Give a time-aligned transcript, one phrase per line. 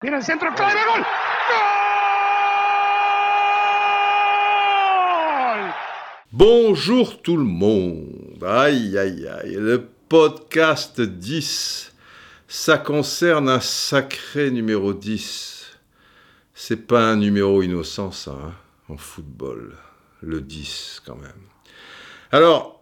[0.00, 0.12] ¡Gol!
[6.30, 8.44] Bonjour tout le monde.
[8.46, 9.54] Aïe, aïe, aïe.
[9.54, 11.92] Le podcast 10,
[12.46, 15.76] ça concerne un sacré numéro 10.
[16.54, 18.54] C'est pas un numéro innocent, ça, hein,
[18.88, 19.76] en football.
[20.20, 21.42] Le 10, quand même.
[22.30, 22.77] Alors,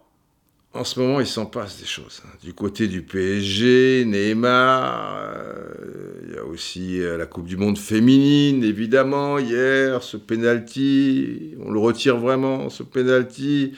[0.77, 2.21] en ce moment, il s'en passe des choses.
[2.25, 2.29] hein.
[2.43, 7.77] Du côté du PSG, Neymar, euh, il y a aussi euh, la Coupe du Monde
[7.77, 13.73] féminine, évidemment, hier, ce penalty, on le retire vraiment, ce penalty.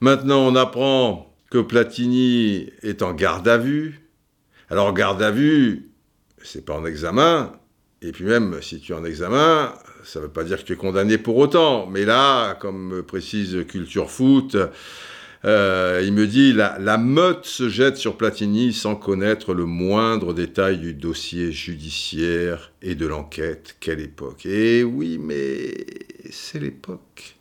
[0.00, 4.00] Maintenant, on apprend que Platini est en garde à vue.
[4.68, 5.90] Alors, garde à vue,
[6.42, 7.52] c'est pas en examen,
[8.02, 9.72] et puis même si tu es en examen,
[10.04, 11.86] ça ne veut pas dire que tu es condamné pour autant.
[11.86, 14.56] Mais là, comme précise Culture Foot,
[15.44, 20.78] euh, il me dit la, meute se jette sur Platini sans connaître le moindre détail
[20.78, 23.76] du dossier judiciaire et de l'enquête.
[23.80, 25.86] Quelle époque Et oui, mais
[26.30, 27.36] c'est l'époque.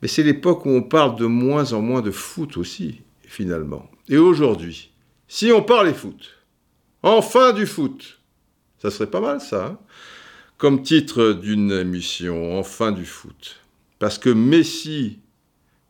[0.00, 3.88] Mais c'est l'époque où on parle de moins en moins de foot aussi, finalement.
[4.08, 4.90] Et aujourd'hui,
[5.28, 6.30] si on parlait foot,
[7.04, 8.20] enfin du foot,
[8.80, 9.78] ça serait pas mal ça, hein
[10.62, 13.56] comme titre d'une émission, enfin du foot.
[13.98, 15.18] Parce que Messi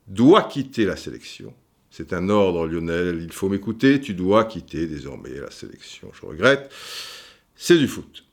[0.06, 1.54] doit quitter la sélection.
[1.90, 6.10] C'est un ordre, Lionel, il faut m'écouter, tu dois quitter désormais la sélection.
[6.14, 6.72] Je regrette.
[7.54, 8.24] C'est du foot.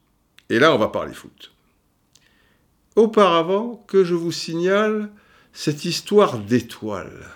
[0.49, 1.51] Et là, on va parler foot.
[2.95, 5.09] Auparavant, que je vous signale
[5.53, 7.27] cette histoire d'étoiles.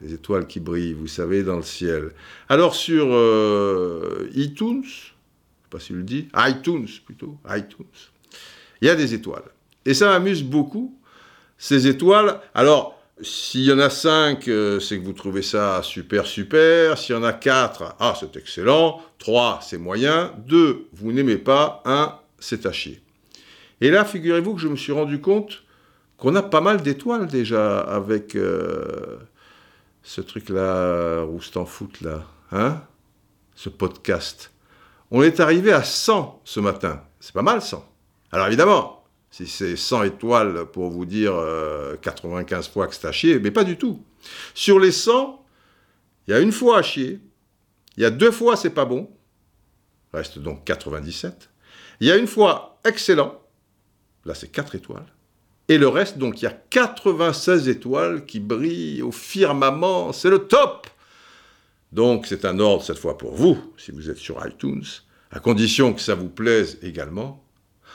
[0.00, 2.10] Les étoiles qui brillent, vous savez, dans le ciel.
[2.48, 7.86] Alors sur euh, iTunes, je sais pas si le dis, iTunes plutôt, iTunes,
[8.80, 9.44] il y a des étoiles.
[9.86, 10.98] Et ça m'amuse beaucoup,
[11.58, 12.40] ces étoiles.
[12.54, 16.98] Alors, s'il y en a cinq, euh, c'est que vous trouvez ça super, super.
[16.98, 19.00] S'il y en a quatre, ah, c'est excellent.
[19.18, 20.32] Trois, c'est moyen.
[20.38, 21.82] Deux, vous n'aimez pas.
[21.84, 23.00] Un, c'est à chier.
[23.80, 25.62] Et là, figurez-vous que je me suis rendu compte
[26.16, 29.18] qu'on a pas mal d'étoiles déjà avec euh,
[30.02, 32.24] ce truc-là, Roustan Foot, là.
[32.50, 32.82] Hein
[33.54, 34.50] Ce podcast.
[35.12, 37.02] On est arrivé à 100 ce matin.
[37.20, 37.84] C'est pas mal, 100.
[38.32, 39.03] Alors évidemment,
[39.34, 43.50] si c'est 100 étoiles pour vous dire euh, 95 fois que c'est à chier, mais
[43.50, 44.00] pas du tout.
[44.54, 45.44] Sur les 100,
[46.28, 47.18] il y a une fois à chier,
[47.96, 49.10] il y a deux fois c'est pas bon,
[50.12, 51.50] reste donc 97.
[51.98, 53.42] Il y a une fois excellent,
[54.24, 55.12] là c'est 4 étoiles.
[55.66, 60.46] Et le reste, donc il y a 96 étoiles qui brillent au firmament, c'est le
[60.46, 60.86] top
[61.90, 64.84] Donc c'est un ordre cette fois pour vous, si vous êtes sur iTunes,
[65.32, 67.43] à condition que ça vous plaise également.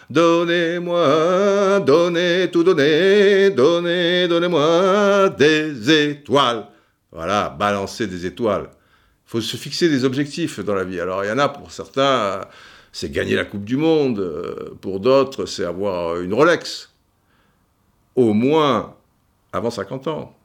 [0.10, 6.66] Donnez-moi, donnez, tout donnez, donnez, donnez-moi des étoiles.
[7.12, 8.70] Voilà, balancer des étoiles.
[9.28, 11.00] Il faut se fixer des objectifs dans la vie.
[11.00, 12.42] Alors il y en a pour certains,
[12.92, 14.76] c'est gagner la Coupe du Monde.
[14.82, 16.90] Pour d'autres, c'est avoir une Rolex.
[18.16, 18.96] Au moins
[19.54, 20.36] avant 50 ans.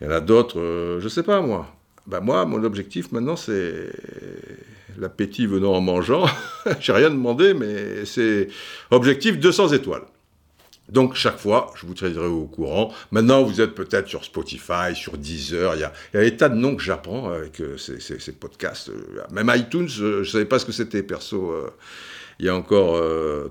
[0.00, 1.66] Il y en a d'autres, euh, je ne sais pas moi.
[2.06, 3.90] Ben moi, mon objectif maintenant, c'est
[4.98, 6.26] l'appétit venant en mangeant.
[6.80, 8.48] J'ai rien demandé, mais c'est
[8.90, 10.04] objectif 200 étoiles.
[10.88, 12.92] Donc chaque fois, je vous tiendrai au courant.
[13.10, 15.74] Maintenant, vous êtes peut-être sur Spotify, sur Deezer.
[15.76, 18.32] Il y a, il y a des tas de noms que j'apprends avec euh, ces,
[18.32, 18.90] podcasts.
[18.90, 21.54] Euh, Même iTunes, euh, je ne savais pas ce que c'était perso
[22.40, 23.00] il y a encore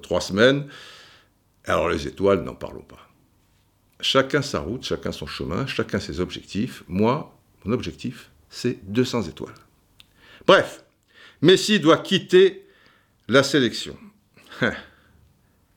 [0.01, 0.67] trois semaines.
[1.63, 3.09] Alors les étoiles, n'en parlons pas.
[4.01, 6.83] Chacun sa route, chacun son chemin, chacun ses objectifs.
[6.89, 7.33] Moi,
[7.63, 9.53] mon objectif, c'est 200 étoiles.
[10.45, 10.83] Bref,
[11.43, 12.65] Messi doit quitter
[13.27, 13.97] la sélection.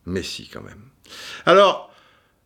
[0.07, 0.81] Messi quand même.
[1.45, 1.93] Alors,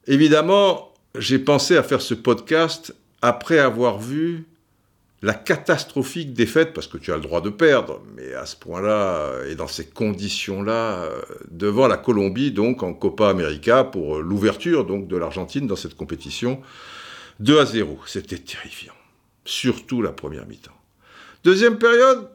[0.07, 4.47] évidemment, j'ai pensé à faire ce podcast après avoir vu
[5.21, 9.45] la catastrophique défaite, parce que tu as le droit de perdre, mais à ce point-là
[9.47, 11.21] et dans ces conditions-là, euh,
[11.51, 15.95] devant la Colombie, donc en Copa América, pour euh, l'ouverture donc de l'Argentine dans cette
[15.95, 16.63] compétition,
[17.41, 17.99] 2 à 0.
[18.07, 18.95] C'était terrifiant,
[19.45, 20.73] surtout la première mi-temps.
[21.45, 22.31] Deuxième période,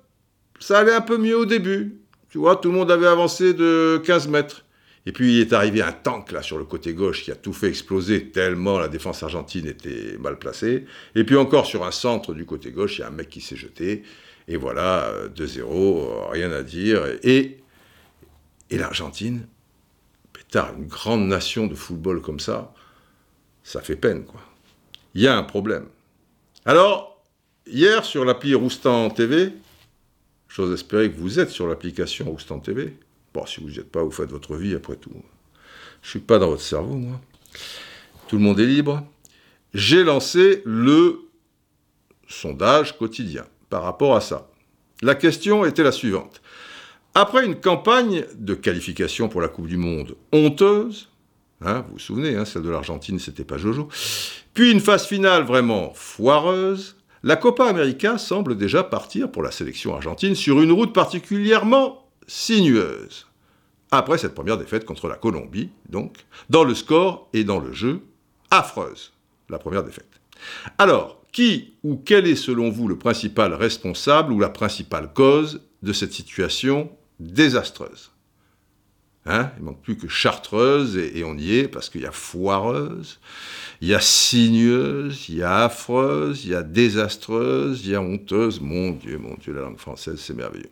[0.59, 1.99] ça allait un peu mieux au début.
[2.29, 4.65] Tu vois, tout le monde avait avancé de 15 mètres.
[5.05, 7.53] Et puis il est arrivé un tank là sur le côté gauche qui a tout
[7.53, 10.85] fait exploser tellement la défense argentine était mal placée.
[11.13, 13.41] Et puis encore sur un centre du côté gauche, il y a un mec qui
[13.41, 14.03] s'est jeté.
[14.47, 17.03] Et voilà, euh, 2-0, euh, rien à dire.
[17.23, 17.57] Et,
[18.69, 19.47] et l'Argentine,
[20.33, 22.73] pétard, une grande nation de football comme ça,
[23.63, 24.41] ça fait peine quoi.
[25.13, 25.85] Il y a un problème.
[26.65, 27.23] Alors,
[27.67, 29.53] hier sur l'appli Roustan TV,
[30.55, 32.97] j'ose espérer que vous êtes sur l'application Roustan TV.
[33.33, 35.11] Bon, si vous n'y êtes pas, vous faites votre vie après tout.
[36.01, 37.19] Je suis pas dans votre cerveau, moi.
[38.29, 39.05] Tout le monde est libre.
[39.73, 41.19] J'ai lancé le
[42.29, 44.49] sondage quotidien par rapport à ça.
[45.01, 46.41] La question était la suivante.
[47.13, 51.09] Après une campagne de qualification pour la Coupe du Monde honteuse,
[51.61, 53.89] hein, vous vous souvenez, hein, celle de l'Argentine, c'était pas Jojo,
[54.53, 59.95] puis une phase finale vraiment foireuse, la Copa América semble déjà partir pour la sélection
[59.95, 63.25] argentine sur une route particulièrement sinueuse.
[63.89, 68.01] Après cette première défaite contre la Colombie, donc, dans le score et dans le jeu,
[68.51, 69.11] affreuse,
[69.49, 70.21] la première défaite.
[70.77, 75.93] Alors, qui ou quel est selon vous le principal responsable ou la principale cause de
[75.93, 78.11] cette situation désastreuse?
[79.25, 83.19] Hein Il manque plus que chartreuse, et, on y est, parce qu'il y a foireuse,
[83.81, 88.01] il y a signeuse, il y a affreuse, il y a désastreuse, il y a
[88.01, 88.61] honteuse.
[88.61, 90.71] Mon Dieu, mon Dieu, la langue française, c'est merveilleux.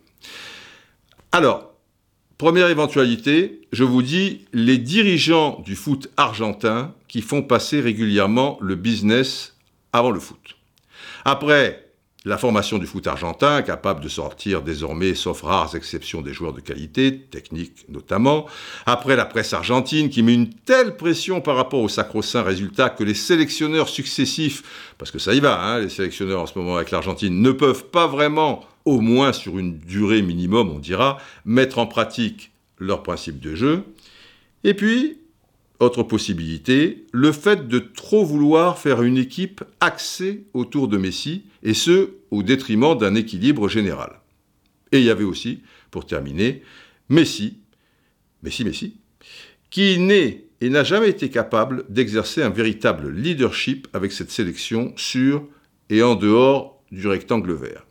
[1.31, 1.73] Alors,
[2.37, 8.75] première éventualité, je vous dis, les dirigeants du foot argentin qui font passer régulièrement le
[8.75, 9.55] business
[9.91, 10.55] avant le foot.
[11.25, 11.82] Après,
[12.25, 16.61] la formation du foot argentin, capable de sortir désormais, sauf rares exceptions, des joueurs de
[16.61, 18.45] qualité, technique notamment.
[18.85, 23.03] Après la presse argentine, qui met une telle pression par rapport aux sacro-saints résultats que
[23.03, 26.91] les sélectionneurs successifs, parce que ça y va, hein, les sélectionneurs en ce moment avec
[26.91, 31.87] l'Argentine, ne peuvent pas vraiment, au moins sur une durée minimum, on dira, mettre en
[31.87, 33.83] pratique leur principe de jeu.
[34.63, 35.17] Et puis,
[35.79, 41.73] autre possibilité, le fait de trop vouloir faire une équipe axée autour de Messi, et
[41.73, 44.21] ce, au détriment d'un équilibre général.
[44.91, 45.61] Et il y avait aussi,
[45.91, 46.61] pour terminer,
[47.09, 47.59] Messi,
[48.43, 48.97] Messi, Messi,
[49.69, 55.45] qui n'est et n'a jamais été capable d'exercer un véritable leadership avec cette sélection sur
[55.89, 57.85] et en dehors du rectangle vert.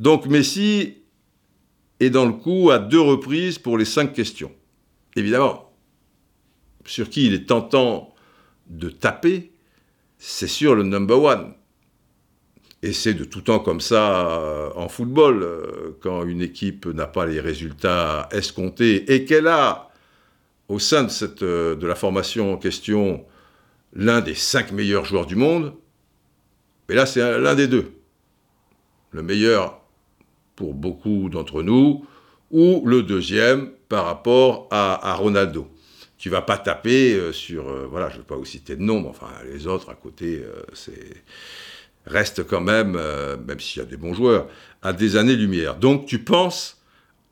[0.00, 0.94] Donc Messi
[2.00, 4.50] est dans le coup à deux reprises pour les cinq questions.
[5.14, 5.72] Évidemment,
[6.86, 8.14] sur qui il est tentant
[8.68, 9.52] de taper,
[10.18, 11.54] c'est sur le number one.
[12.82, 17.06] Et c'est de tout temps comme ça euh, en football, euh, quand une équipe n'a
[17.06, 19.90] pas les résultats escomptés et qu'elle a,
[20.68, 21.06] au sein
[21.42, 23.24] euh, de la formation en question,
[23.94, 25.74] l'un des cinq meilleurs joueurs du monde,
[26.88, 27.92] mais là c'est l'un des deux.
[29.12, 29.80] Le meilleur
[30.56, 32.04] pour beaucoup d'entre nous,
[32.50, 35.73] ou le deuxième par rapport à Ronaldo
[36.24, 38.80] tu vas pas taper euh, sur, euh, voilà, je ne vais pas vous citer de
[38.80, 41.22] nom, mais enfin, les autres à côté, euh, c'est
[42.06, 42.92] reste quand même,
[43.46, 44.48] même s'il y a des bons joueurs,
[44.80, 45.76] à des années-lumière.
[45.76, 46.80] Donc tu penses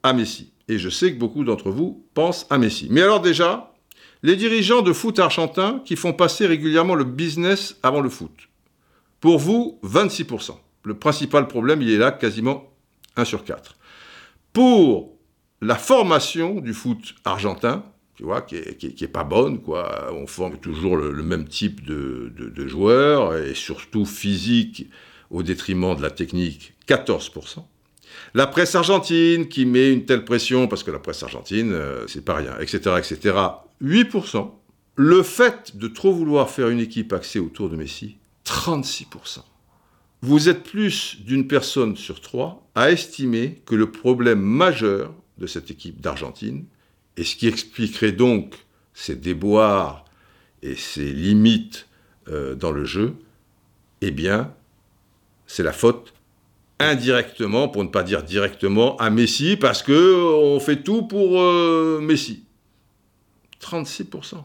[0.03, 0.53] à Messi.
[0.69, 2.89] Et je sais que beaucoup d'entre vous pensent à Messi.
[2.91, 3.73] Mais alors déjà,
[4.23, 8.51] les dirigeants de foot argentin qui font passer régulièrement le business avant le foot.
[9.21, 10.55] Pour vous, 26%.
[10.85, 12.71] Le principal problème, il est là, quasiment
[13.17, 13.75] 1 sur 4.
[14.53, 15.17] Pour
[15.63, 17.85] la formation du foot argentin,
[18.17, 19.61] tu vois, qui est, pas bonne.
[20.13, 24.89] On forme toujours le, même type de, joueurs, et surtout physique,
[25.31, 27.65] au détriment de la technique, 14%.
[28.35, 32.25] La presse argentine, qui met une telle pression, parce que la presse argentine, euh, c'est
[32.25, 33.37] pas rien, etc., etc.,
[33.83, 34.51] 8%.
[34.97, 39.39] Le fait de trop vouloir faire une équipe axée autour de Messi, 36%.
[40.21, 45.71] Vous êtes plus d'une personne sur trois à estimer que le problème majeur de cette
[45.71, 46.65] équipe d'Argentine,
[47.17, 48.55] et ce qui expliquerait donc
[48.95, 50.05] ces déboires
[50.63, 51.89] et ces limites
[52.29, 53.15] euh, dans le jeu,
[54.01, 54.55] eh bien,
[55.47, 56.13] c'est la faute
[56.79, 62.01] indirectement, pour ne pas dire directement, à Messi, parce que on fait tout pour euh,
[62.03, 62.45] Messi.
[63.61, 64.43] 36%.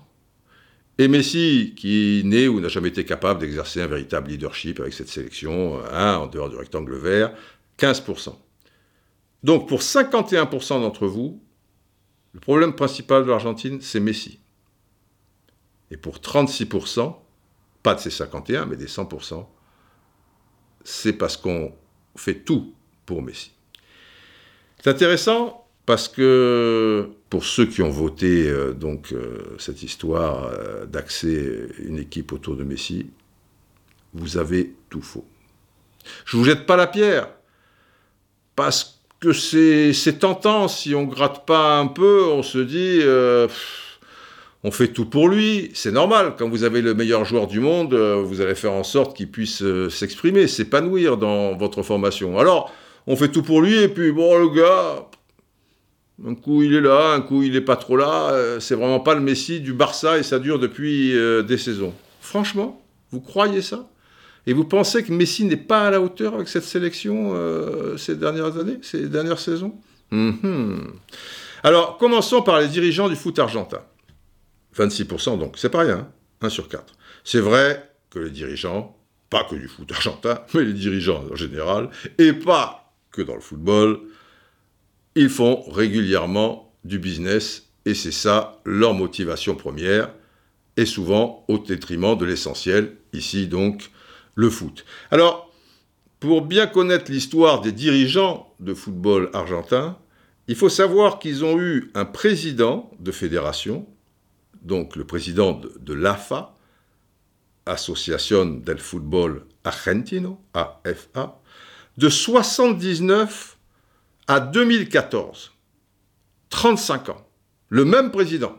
[1.00, 5.10] Et Messi, qui n'est ou n'a jamais été capable d'exercer un véritable leadership avec cette
[5.10, 7.34] sélection, en dehors du rectangle vert,
[7.80, 8.36] 15%.
[9.44, 11.42] Donc pour 51% d'entre vous,
[12.38, 14.38] le problème principal de l'Argentine, c'est Messi.
[15.90, 17.16] Et pour 36%,
[17.82, 19.44] pas de ces 51, mais des 100%,
[20.84, 21.74] c'est parce qu'on
[22.16, 22.76] fait tout
[23.08, 23.54] pour Messi.
[24.84, 30.86] C'est intéressant parce que pour ceux qui ont voté euh, donc euh, cette histoire euh,
[30.86, 33.10] d'axer une équipe autour de Messi,
[34.14, 35.26] vous avez tout faux.
[36.24, 37.32] Je vous jette pas la pierre
[38.56, 43.48] parce que c'est tentant, si on gratte pas un peu, on se dit, euh,
[44.64, 47.94] on fait tout pour lui, c'est normal, quand vous avez le meilleur joueur du monde,
[47.94, 52.38] euh, vous allez faire en sorte qu'il puisse euh, s'exprimer, s'épanouir dans votre formation.
[52.38, 52.72] Alors,
[53.08, 55.08] on fait tout pour lui, et puis bon, le gars,
[56.28, 59.16] un coup il est là, un coup il n'est pas trop là, c'est vraiment pas
[59.16, 61.14] le Messi du Barça, et ça dure depuis
[61.48, 61.94] des saisons.
[62.22, 62.82] Franchement,
[63.12, 63.88] vous croyez ça?
[64.48, 68.16] Et vous pensez que Messi n'est pas à la hauteur avec cette sélection euh, ces
[68.16, 69.76] dernières années, ces dernières saisons?
[70.10, 70.94] Mhm.
[71.64, 73.82] Alors, commençons par les dirigeants du foot argentin.
[74.76, 76.08] 26% donc, c'est pas rien,
[76.42, 76.96] 1 hein, sur 4.
[77.26, 78.98] C'est vrai que les dirigeants,
[79.30, 83.42] pas que du foot argentin, mais les dirigeants en général, et pas que dans le
[83.42, 84.00] football,
[85.16, 90.10] ils font régulièrement du business et c'est ça leur motivation première
[90.78, 93.92] et souvent au détriment de l'essentiel, ici donc
[94.38, 94.86] le foot.
[95.12, 95.52] Alors,
[96.20, 99.98] pour bien connaître l'histoire des dirigeants de football argentin,
[100.48, 103.86] il faut savoir qu'ils ont eu un président de fédération,
[104.62, 106.54] donc le président de, l'AFA,
[107.66, 111.42] Association del Fútbol Argentino, AFA,
[111.98, 113.58] de 79
[114.28, 115.52] à 2014.
[116.50, 117.28] 35 ans.
[117.70, 118.56] Le même président,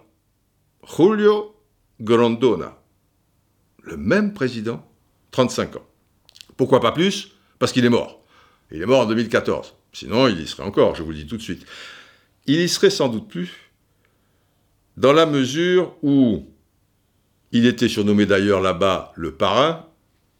[0.85, 1.54] Julio
[2.00, 2.76] Grondona.
[3.82, 4.85] Le même président,
[5.30, 5.87] 35 ans.
[6.56, 7.32] Pourquoi pas plus?
[7.58, 8.23] Parce qu'il est mort.
[8.70, 9.75] Il est mort en 2014.
[9.92, 11.64] Sinon, il y serait encore, je vous le dis tout de suite.
[12.47, 13.70] Il y serait sans doute plus,
[14.97, 16.47] dans la mesure où
[17.52, 19.87] il était surnommé d'ailleurs là-bas le parrain,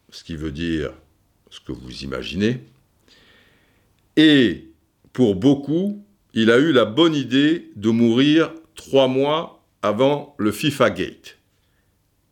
[0.09, 0.91] ce qui veut dire
[1.49, 2.63] ce que vous imaginez.
[4.15, 4.67] Et
[5.13, 10.89] pour beaucoup, il a eu la bonne idée de mourir trois mois avant le FIFA
[10.91, 11.37] Gate.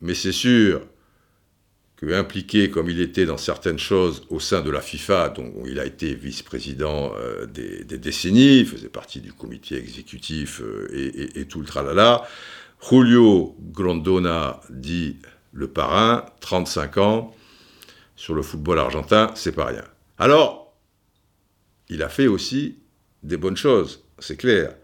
[0.01, 0.81] Mais c'est sûr
[2.03, 5.85] impliqué comme il était dans certaines choses au sein de la FIFA, dont il a
[5.85, 11.59] été vice-président euh, des, décennies, il faisait partie du comité exécutif euh, et, et, tout
[11.59, 12.27] le tralala,
[12.87, 15.17] Julio Grondona dit
[15.53, 17.35] le parrain, 35 ans,
[18.15, 19.83] sur le football argentin, c'est pas rien.
[20.19, 20.75] Alors,
[21.89, 22.77] il a fait aussi
[23.23, 24.75] des bonnes choses, c'est clair.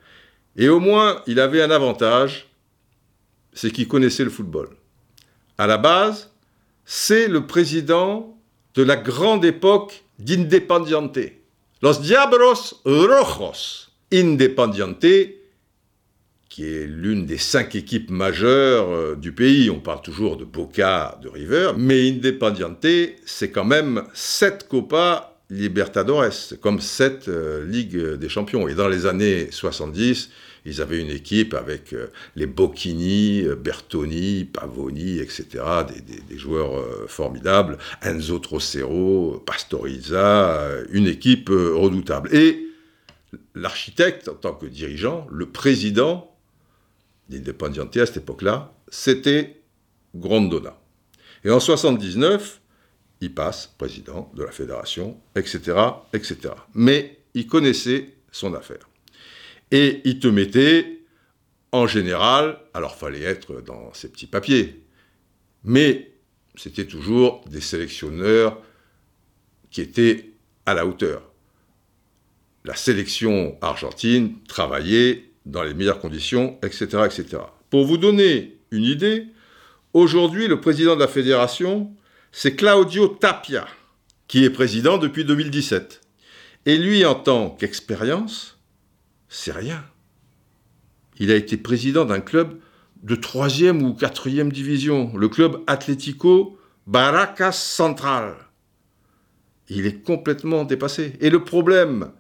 [0.56, 2.48] Et au moins, il avait un avantage,
[3.54, 4.70] c'est qu'il connaissait le football.
[5.58, 6.33] À la base,
[6.86, 8.38] c'est le président
[8.76, 11.20] de la grande époque d'Independiente.
[11.82, 13.90] Los Diablos Rojos.
[14.12, 15.06] Independiente,
[16.48, 19.72] qui est l'une des cinq équipes majeures euh, du pays.
[19.72, 22.86] On parle toujours de Boca, de River, mais Independiente,
[23.26, 28.68] c'est quand même sept Copas Libertadores, comme sept euh, Ligues des Champions.
[28.68, 30.30] Et dans les années 70,
[30.66, 35.64] ils avaient une équipe avec euh, les Bocchini, euh, Bertoni, Pavoni, etc.,
[36.30, 42.34] des, joueurs formidables, Enzo Trocero, Pastoriza, une équipe redoutable.
[42.36, 42.68] Et
[43.56, 46.36] l'architecte, en tant que dirigeant, le président
[47.30, 49.62] d'Independiente à cette époque-là, c'était
[50.16, 50.78] Grondona.
[51.44, 52.62] Et en 79,
[53.22, 55.78] il passe président de la fédération, etc.,
[56.14, 56.54] etc.
[56.74, 58.90] Mais il connaissait son affaire.
[59.74, 61.00] Et il te mettait,
[61.72, 64.84] en général, alors fallait être dans ses petits papiers,
[65.64, 66.12] mais
[66.54, 68.62] c'était toujours des sélectionneurs
[69.72, 70.30] qui étaient
[70.68, 71.24] à la hauteur.
[72.64, 77.42] La sélection argentine travaillait dans les meilleures conditions, etc., etc.
[77.72, 79.26] Pour vous donner une idée,
[79.94, 81.92] aujourd'hui, le président de la fédération,
[82.32, 83.68] c'est Claudio Tapia,
[84.28, 86.00] qui est président depuis 2017.
[86.68, 88.53] Et lui, en tant qu'expérience,
[89.34, 89.84] c'est rien.
[91.18, 92.60] Il a été président d'un club
[93.02, 98.36] de troisième ou quatrième division, le club Atlético Baracas Central.
[99.70, 101.14] Il est complètement dépassé.
[101.20, 102.12] Et le problème,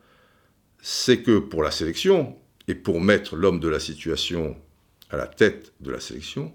[0.82, 2.36] c'est que pour la sélection,
[2.68, 4.56] et pour mettre l'homme de la situation
[5.12, 6.52] à la tête de la sélection,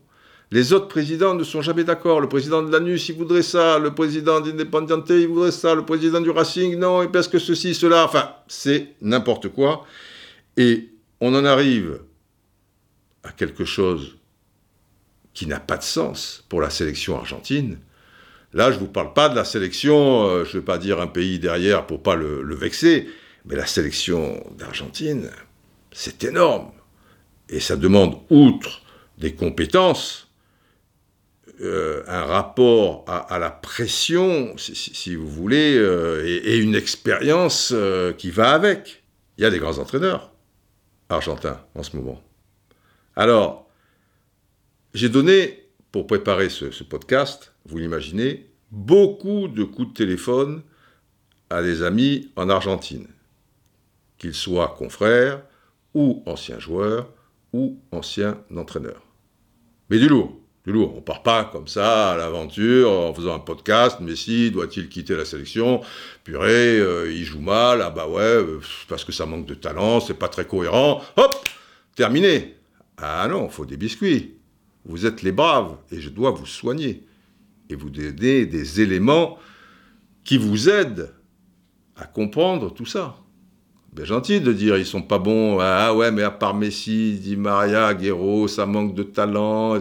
[0.51, 2.21] les autres présidents ne sont jamais d'accord.
[2.21, 3.79] Le président de l'ANUS, il voudrait ça.
[3.79, 5.75] Le président d'Independiente, il voudrait ça.
[5.75, 8.05] Le président du Racing, non, il parce que ceci, cela.
[8.07, 9.85] Enfin, c'est n'importe quoi.
[10.59, 12.01] Et on en arrive
[13.23, 14.19] à quelque chose
[15.33, 17.79] qui n'a pas de sens pour la sélection argentine.
[18.53, 21.01] Là, je ne vous parle pas de la sélection, euh, je ne vais pas dire
[21.01, 23.09] un pays derrière pour pas le, vexer,
[23.45, 25.31] mais la sélection d'Argentine,
[25.93, 26.73] c'est énorme.
[27.49, 28.83] Et ça demande, outre
[29.17, 30.29] des compétences,
[31.61, 37.73] euh, un rapport à, la pression, si, vous voulez, euh, et, une expérience
[38.17, 39.05] qui va avec.
[39.37, 40.28] Il y a des grands entraîneurs
[41.09, 42.23] argentins en ce moment.
[43.17, 43.69] Alors,
[44.95, 50.63] j'ai donné, pour préparer ce, ce podcast, vous l'imaginez, beaucoup de coups de téléphone
[51.51, 53.09] à des amis en Argentine,
[54.19, 55.43] qu'ils soient confrères,
[55.95, 57.09] ou anciens joueurs,
[57.53, 59.03] ou anciens entraîneurs.
[59.91, 60.38] Mais du lourd.
[60.71, 64.01] On On part pas comme ça à l'aventure en faisant un podcast.
[64.01, 65.81] Messi doit-il quitter la sélection?
[66.25, 67.81] Purée, euh, il joue mal.
[67.81, 71.03] Ah bah ouais, euh, parce que ça manque de talent, c'est pas très cohérent.
[71.17, 71.49] Hop,
[71.97, 72.57] terminé.
[72.99, 74.35] Ah non, faut des biscuits.
[74.85, 77.05] Vous êtes les braves et je dois vous soigner
[77.71, 79.39] et vous donner des éléments
[80.25, 81.15] qui vous aident
[81.97, 83.17] à comprendre tout ça.
[83.93, 85.59] Bien gentil de dire ils sont pas bons.
[85.61, 89.79] Ah ouais, mais à part Messi, Di Maria, Guerrero, ça manque de talent.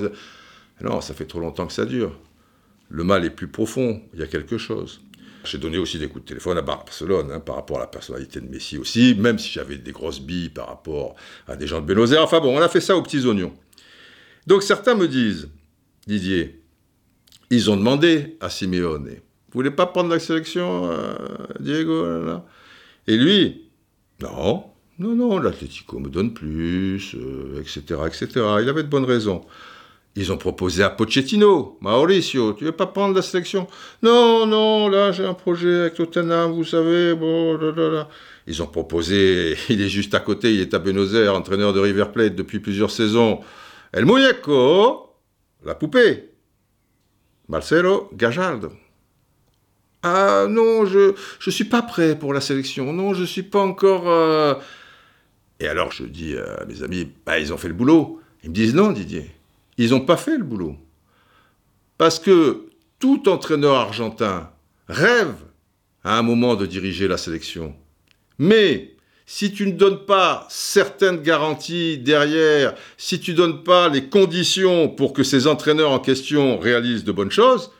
[0.81, 2.17] Non, ça fait trop longtemps que ça dure.
[2.89, 5.01] Le mal est plus profond, il y a quelque chose.
[5.43, 8.41] J'ai donné aussi des coups de téléphone à Barcelone hein, par rapport à la personnalité
[8.41, 11.15] de Messi aussi, même si j'avais des grosses billes par rapport
[11.47, 12.13] à des gens de Buenos.
[12.17, 13.53] Enfin bon, on a fait ça aux petits oignons.
[14.45, 15.49] Donc certains me disent,
[16.05, 16.61] Didier,
[17.49, 19.07] ils ont demandé à Simeone,
[19.57, 21.15] vous voulez pas prendre la sélection, euh,
[21.59, 22.05] Diego
[23.07, 23.69] Et lui,
[24.21, 24.65] non,
[24.99, 27.15] non, non, l'Atlético me donne plus,
[27.59, 28.27] etc., euh, etc.
[28.61, 29.45] Il avait de bonnes raisons.
[30.17, 33.67] Ils ont proposé à Pochettino, Mauricio, tu veux pas prendre la sélection?
[34.01, 38.09] Non, non, là j'ai un projet avec Tottenham, vous savez, bon, là, là, là.
[38.47, 41.79] Ils ont proposé, il est juste à côté, il est à Buenos Aires, entraîneur de
[41.79, 43.41] River Plate depuis plusieurs saisons.
[43.93, 45.13] El Muñeco,
[45.63, 46.31] la poupée.
[47.47, 48.71] Marcelo Gajardo.
[50.01, 51.13] Ah non, je
[51.45, 52.91] ne suis pas prêt pour la sélection.
[52.91, 54.09] Non, je ne suis pas encore...
[54.09, 54.55] Euh,
[55.59, 58.19] Et alors je dis à mes amis, bah, ils ont fait le boulot.
[58.43, 59.29] Ils me disent non, Didier.
[59.77, 60.75] Ils n'ont pas fait le boulot.
[61.97, 62.69] Parce que
[62.99, 64.49] tout entraîneur argentin
[64.87, 65.35] rêve
[66.03, 67.75] à un moment de diriger la sélection.
[68.39, 74.09] Mais si tu ne donnes pas certaines garanties derrière, si tu ne donnes pas les
[74.09, 77.71] conditions pour que ces entraîneurs en question réalisent de bonnes choses,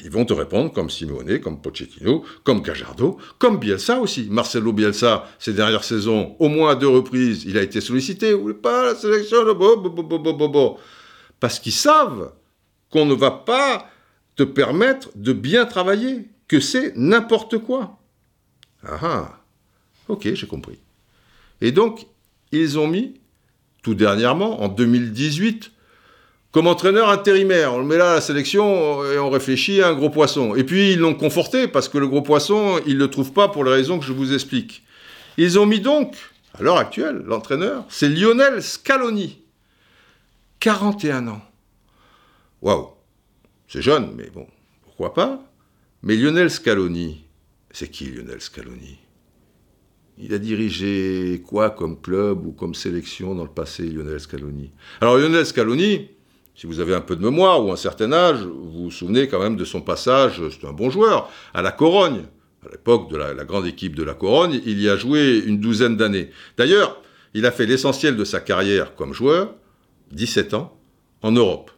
[0.00, 4.26] ils vont te répondre comme Simone, comme Pochettino, comme Gajardo, comme Bielsa aussi.
[4.30, 8.32] Marcelo Bielsa, ces dernières saisons, au moins à deux reprises, il a été sollicité.
[8.32, 9.38] Voulez pas la sélection?
[11.40, 12.32] Parce qu'ils savent
[12.90, 13.90] qu'on ne va pas
[14.36, 17.98] te permettre de bien travailler, que c'est n'importe quoi.
[18.84, 19.44] Ah ah,
[20.08, 20.78] ok, j'ai compris.
[21.60, 22.06] Et donc,
[22.50, 23.20] ils ont mis,
[23.82, 25.70] tout dernièrement, en 2018,
[26.52, 27.74] comme entraîneur intérimaire.
[27.74, 30.54] On le met là à la sélection et on réfléchit à un gros poisson.
[30.54, 33.48] Et puis ils l'ont conforté parce que le gros poisson, ils ne le trouvent pas
[33.48, 34.84] pour les raisons que je vous explique.
[35.38, 36.14] Ils ont mis donc,
[36.54, 39.38] à l'heure actuelle, l'entraîneur, c'est Lionel Scaloni.
[40.60, 41.42] 41 ans.
[42.60, 42.90] Waouh
[43.66, 44.46] C'est jeune, mais bon,
[44.84, 45.42] pourquoi pas?
[46.02, 47.24] Mais Lionel Scaloni,
[47.70, 48.98] c'est qui Lionel Scaloni?
[50.18, 54.70] Il a dirigé quoi comme club ou comme sélection dans le passé, Lionel Scaloni?
[55.00, 56.10] Alors Lionel Scaloni,
[56.54, 59.40] si vous avez un peu de mémoire ou un certain âge, vous vous souvenez quand
[59.40, 62.24] même de son passage, c'est un bon joueur, à la Corogne.
[62.64, 65.96] À l'époque de la, grande équipe de la Corogne, il y a joué une douzaine
[65.96, 66.30] d'années.
[66.56, 67.00] D'ailleurs,
[67.34, 69.54] il a fait l'essentiel de sa carrière comme joueur,
[70.12, 70.78] 17 ans,
[71.22, 71.72] en Europe.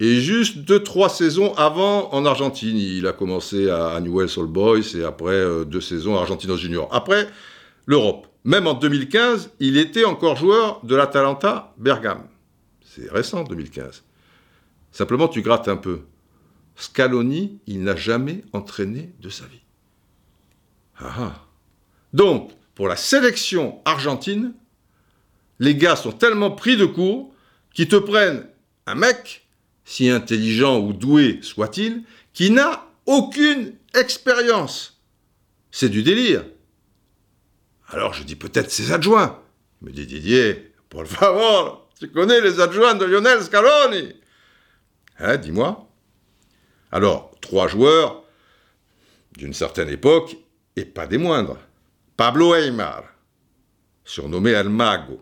[0.00, 2.76] Et juste deux, trois saisons avant en Argentine.
[2.76, 6.88] Il a commencé à Newell's Old Boys et après euh, deux saisons à Argentinos Junior.
[6.92, 7.26] Après,
[7.86, 8.26] l'Europe.
[8.44, 12.24] Même en 2015, il était encore joueur de l'Atalanta Bergame.
[12.80, 14.04] C'est récent, 2015.
[14.92, 16.02] Simplement, tu grattes un peu.
[16.76, 19.62] Scaloni, il n'a jamais entraîné de sa vie.
[20.98, 21.46] Ah, ah.
[22.12, 24.54] Donc, pour la sélection argentine,
[25.58, 27.34] les gars sont tellement pris de court
[27.74, 28.46] qu'ils te prennent
[28.86, 29.48] un mec,
[29.84, 35.00] si intelligent ou doué soit-il, qui n'a aucune expérience.
[35.70, 36.44] C'est du délire.
[37.88, 39.40] Alors je dis peut-être ses adjoints.
[39.80, 44.14] Il me dit Didier, pour le favor, tu connais les adjoints de Lionel Scaloni?
[45.18, 45.88] Hein, dis-moi.
[46.92, 48.24] Alors, trois joueurs
[49.36, 50.36] d'une certaine époque,
[50.76, 51.58] et pas des moindres.
[52.16, 53.04] Pablo Aymar,
[54.04, 55.20] surnommé El Mago.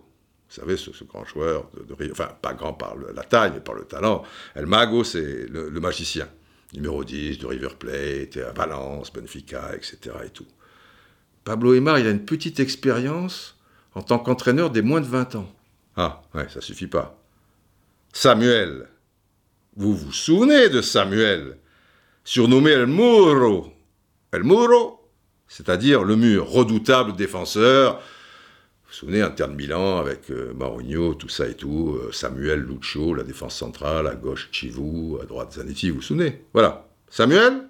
[0.49, 3.85] Vous savez, ce, grand joueur, de, enfin, pas grand par la taille, mais par le
[3.85, 4.23] talent.
[4.55, 6.29] El Mago, c'est le, magicien.
[6.73, 9.99] Numéro 10 de River Plate, à Valence, Benfica, etc.
[10.25, 10.47] Et tout.
[11.45, 13.57] Pablo Aymar, il a une petite expérience
[13.95, 15.53] en tant qu'entraîneur des moins de 20 ans.
[15.97, 17.19] Ah, ouais, ça suffit pas.
[18.13, 18.89] Samuel,
[19.77, 21.59] vous vous souvenez de Samuel,
[22.25, 23.73] surnommé El Muro
[24.33, 25.09] El Muro,
[25.49, 27.97] c'est-à-dire le mur, redoutable défenseur.
[27.97, 28.01] Vous
[28.89, 33.15] vous souvenez, Inter de Milan avec euh, Marogno, tout ça et tout, euh, Samuel Lucio,
[33.15, 36.45] la défense centrale, à gauche Chivou, à droite Zanetti, vous vous souvenez?
[36.53, 36.89] Voilà.
[37.11, 37.69] Samuel,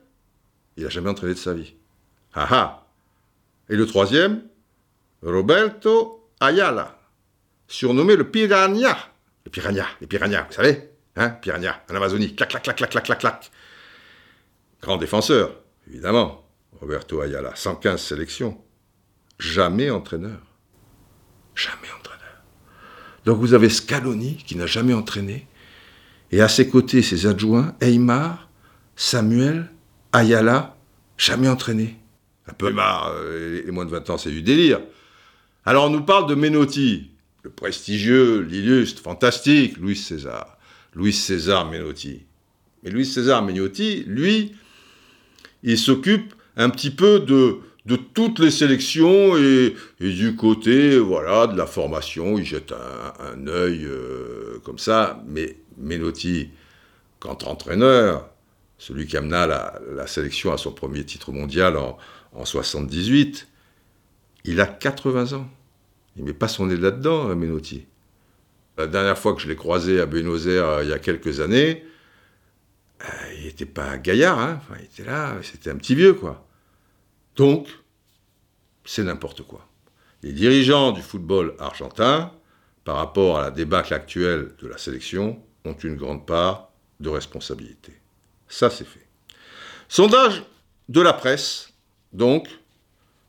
[0.76, 1.74] il n'a jamais entraîné de sa vie.
[2.34, 2.86] Ah ah
[3.68, 4.42] Et le troisième,
[5.22, 6.98] Roberto Ayala,
[7.66, 8.96] surnommé le Piranha.
[9.44, 10.95] Le Piranha, les Piranha, vous savez?
[11.16, 11.38] Hein,
[11.90, 12.34] en Amazonie.
[12.34, 13.50] Clac, clac, clac, clac, clac, clac, clac.
[14.82, 15.50] Grand défenseur,
[15.88, 16.46] évidemment.
[16.80, 18.60] Roberto Ayala, 115 sélections.
[19.38, 20.40] Jamais entraîneur.
[21.54, 22.42] Jamais entraîneur.
[23.24, 25.46] Donc vous avez Scaloni, qui n'a jamais entraîné,
[26.32, 28.50] et à ses côtés, ses adjoints, Aymar,
[28.94, 29.70] Samuel,
[30.12, 30.76] Ayala,
[31.16, 31.98] jamais entraîné.
[32.46, 34.80] Un peu Aymar, euh, et moins de 20 ans, c'est du délire.
[35.64, 37.10] Alors on nous parle de Menotti,
[37.42, 40.55] le prestigieux, l'illustre, fantastique, Louis César.
[40.96, 42.22] Louis César Menotti.
[42.82, 44.56] Mais Louis César Menotti, lui,
[45.62, 47.60] il s'occupe un petit peu de,
[48.14, 54.58] toutes les sélections et, du côté voilà de la formation, il jette un, œil euh,
[54.64, 55.22] comme ça.
[55.26, 56.48] Mais Menotti,
[57.20, 58.30] quand entraîneur,
[58.78, 61.98] celui qui amena la, sélection à son premier titre mondial en,
[62.32, 63.48] en 78,
[64.44, 65.46] il a 80 ans.
[66.16, 67.84] Il ne met pas son nez là-dedans, Menotti.
[68.76, 71.40] La dernière fois que je l'ai croisé à Buenos Aires euh, il y a quelques
[71.40, 71.84] années,
[73.02, 74.60] euh, il n'était pas gaillard, hein.
[74.78, 76.46] il était là, c'était un petit vieux, quoi.
[77.36, 77.68] Donc,
[78.84, 79.66] c'est n'importe quoi.
[80.22, 82.32] Les dirigeants du football argentin,
[82.84, 87.92] par rapport à la débâcle actuelle de la sélection, ont une grande part de responsabilité.
[88.48, 89.06] Ça, c'est fait.
[89.88, 90.44] Sondage
[90.88, 91.72] de la presse,
[92.12, 92.48] donc,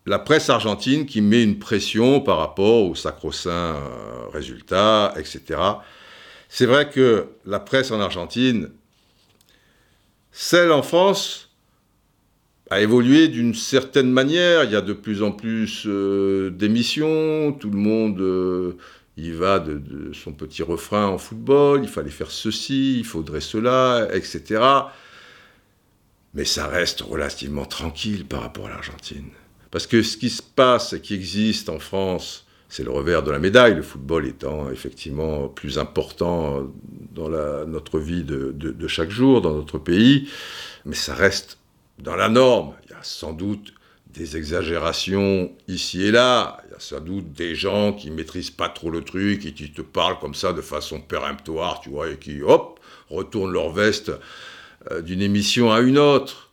[0.07, 5.59] la presse argentine qui met une pression par rapport aux sacro-saints euh, résultats, etc.
[6.47, 8.69] C'est vrai que la presse en Argentine,
[10.31, 11.49] celle en France,
[12.69, 14.63] a évolué d'une certaine manière.
[14.63, 18.77] Il y a de plus en plus euh, d'émissions, tout le monde euh,
[19.17, 24.07] y va de, son petit refrain en football, il fallait faire ceci, il faudrait cela,
[24.13, 24.61] etc.
[26.33, 29.31] Mais ça reste relativement tranquille par rapport à l'Argentine.
[29.71, 33.31] Parce que ce qui se passe et qui existe en France, c'est le revers de
[33.31, 36.69] la médaille, le football étant effectivement plus important
[37.13, 37.29] dans
[37.65, 40.29] notre vie de, chaque jour, dans notre pays,
[40.85, 41.57] mais ça reste
[41.99, 42.73] dans la norme.
[42.85, 43.73] Il y a sans doute
[44.13, 48.69] des exagérations ici et là, il y a sans doute des gens qui maîtrisent pas
[48.69, 52.17] trop le truc et qui te parlent comme ça de façon péremptoire, tu vois, et
[52.17, 54.11] qui, hop, retournent leur veste
[54.91, 56.46] euh, d'une émission à une autre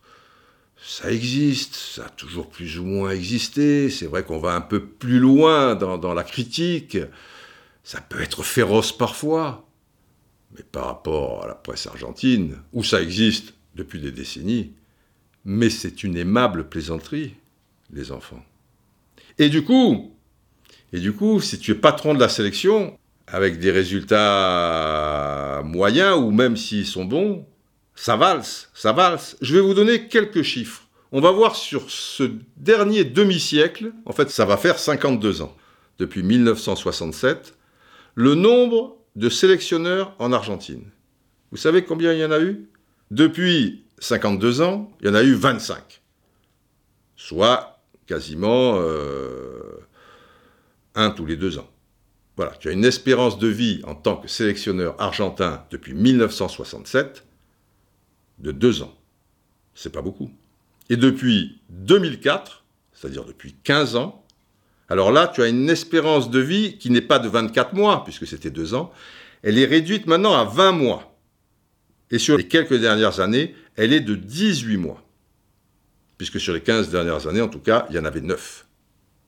[0.87, 3.89] ça existe, ça a toujours plus ou moins existé.
[3.89, 6.97] C'est vrai qu'on va un peu plus loin dans, la critique.
[7.83, 9.67] Ça peut être féroce parfois.
[10.55, 14.73] Mais par rapport à la presse argentine, où ça existe depuis des décennies,
[15.43, 17.33] mais c'est une aimable plaisanterie,
[17.91, 18.45] les enfants.
[19.39, 20.13] Et du coup,
[20.93, 26.29] et du coup, si tu es patron de la sélection, avec des résultats moyens, ou
[26.29, 27.45] même s'ils sont bons,
[27.95, 29.37] ça valse, ça valse.
[29.41, 30.83] Je vais vous donner quelques chiffres.
[31.11, 35.55] On va voir sur ce dernier demi-siècle, en fait ça va faire 52 ans,
[35.97, 37.55] depuis 1967,
[38.15, 40.83] le nombre de sélectionneurs en Argentine.
[41.51, 42.69] Vous savez combien il y en a eu?
[43.11, 46.01] Depuis 52 ans, il y en a eu 25.
[47.15, 49.79] Soit quasiment euh,
[50.95, 51.69] un tous les deux ans.
[52.35, 57.23] Voilà, tu as une espérance de vie en tant que sélectionneur argentin depuis 1967
[58.39, 58.93] de deux ans.
[59.73, 60.31] C'est pas beaucoup.
[60.89, 64.23] Et depuis 2004, c'est-à-dire depuis 15 ans,
[64.89, 68.27] alors là, tu as une espérance de vie qui n'est pas de 24 mois, puisque
[68.27, 68.91] c'était deux ans,
[69.41, 71.17] elle est réduite maintenant à 20 mois.
[72.11, 75.03] Et sur les quelques dernières années, elle est de 18 mois.
[76.17, 78.65] Puisque sur les 15 dernières années, en tout cas, il y en avait 9.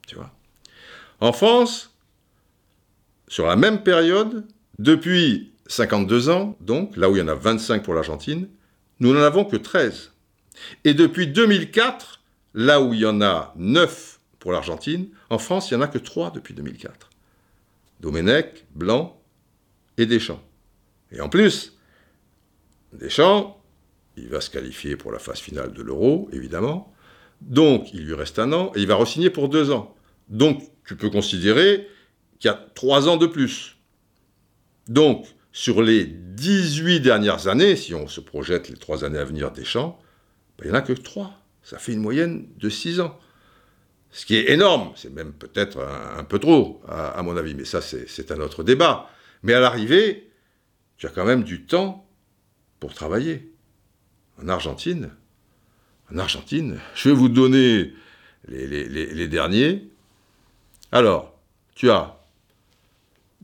[0.08, 0.32] Tu vois?
[1.20, 1.94] En France,
[3.28, 4.46] sur la même période,
[4.80, 8.48] depuis 52 ans, donc, là où il y en a 25 pour l'Argentine,
[9.00, 10.12] nous n'en avons que 13.
[10.84, 12.22] Et depuis 2004,
[12.54, 15.88] là où il y en a 9 pour l'Argentine, en France, il n'y en a
[15.88, 17.10] que 3 depuis 2004.
[18.00, 19.22] Domenech, Blanc
[19.98, 20.42] et Deschamps.
[21.12, 21.78] Et en plus,
[22.94, 23.62] Deschamps,
[24.16, 26.94] il va se qualifier pour la phase finale de l'Euro, évidemment.
[27.42, 29.96] Donc, il lui reste un an et il va re-signer pour deux ans.
[30.30, 31.88] Donc, tu peux considérer
[32.40, 33.78] qu'il y a trois ans de plus.
[34.88, 35.28] Donc,
[35.58, 40.00] sur les 18 dernières années, si on se projette les trois années à venir Deschamps,
[40.60, 41.32] ben, il n'y en a que trois.
[41.64, 43.20] Ça fait une moyenne de six ans.
[44.12, 47.82] Ce qui est énorme, c'est même peut-être un, peu trop, à, mon avis, mais ça
[47.82, 49.10] c'est un autre débat.
[49.42, 50.30] Mais à l'arrivée,
[50.98, 52.08] tu as quand même du temps
[52.80, 53.52] pour travailler.
[54.40, 55.10] En Argentine,
[56.14, 57.94] en Argentine, je vais vous donner
[58.48, 59.90] les, derniers.
[60.92, 61.36] Alors,
[61.74, 62.16] tu as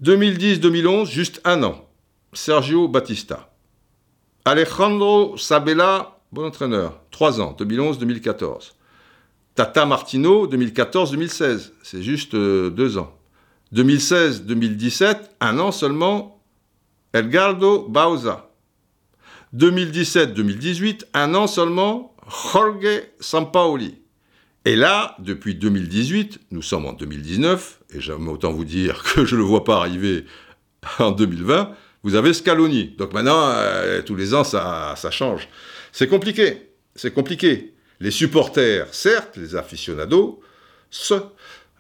[0.04, 1.90] 2010-2011, juste un an.
[2.34, 3.50] Sergio Batista.
[4.46, 7.00] Alejandro Sabella, Bon entraîneur.
[7.12, 8.72] Trois ans, 2011-2014.
[9.54, 11.74] Tata Martino, 2014-2016.
[11.84, 13.16] C'est juste euh, deux ans.
[13.76, 16.44] 2016-2017, un an seulement,
[17.14, 18.50] Edgardo Bauza.
[19.56, 24.00] 2017-2018, un an seulement, Jorge Sampaoli.
[24.66, 29.36] Et là, depuis 2018, nous sommes en 2019, et j'aime autant vous dire que je
[29.36, 30.26] ne le vois pas arriver
[30.98, 31.72] en 2020,
[32.04, 32.96] vous avez Scaloni.
[32.98, 35.48] Donc maintenant, euh, tous les ans, ça, ça change.
[35.92, 37.74] C'est compliqué, c'est compliqué.
[38.00, 40.42] Les supporters, certes, les aficionados,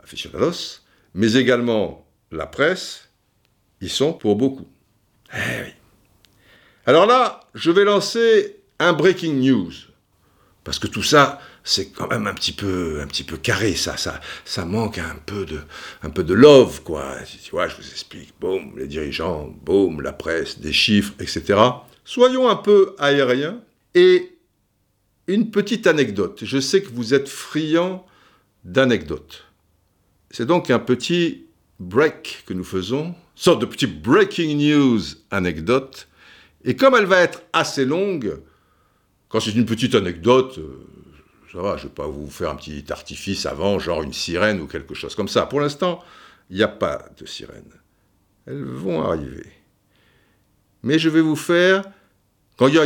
[0.02, 0.82] aficionados,
[1.14, 3.10] mais également la presse,
[3.82, 4.68] ils sont pour beaucoup.
[5.34, 5.74] Eh.
[6.86, 9.72] Alors là, je vais lancer un breaking news.
[10.64, 13.96] Parce que tout ça, c'est quand même un petit peu, un petit peu carré, ça,
[13.96, 15.60] ça, ça manque un peu de,
[16.02, 17.16] un peu de love, quoi.
[17.44, 21.60] Tu vois, je vous explique, boum, les dirigeants, boum, la presse, des chiffres, etc.
[22.04, 23.62] Soyons un peu aériens
[23.96, 24.34] et
[25.28, 26.40] une petite anecdote.
[26.44, 28.06] Je sais que vous êtes friand
[28.66, 29.46] d'anecdotes.
[30.32, 31.46] C'est donc un petit
[31.80, 35.00] break que nous faisons, sorte de petit breaking news
[35.32, 36.08] anecdote.
[36.66, 38.42] Et comme elle va être assez longue,
[39.30, 40.86] quand c'est une petite anecdote, euh,
[41.54, 44.96] je ne vais pas vous faire un petit artifice avant, genre une sirène ou quelque
[44.96, 45.46] chose comme ça.
[45.46, 46.04] Pour l'instant,
[46.50, 47.72] il n'y a pas de sirène.
[48.48, 49.52] Elles vont arriver.
[50.82, 51.84] Mais je vais vous faire,
[52.58, 52.86] quand il y a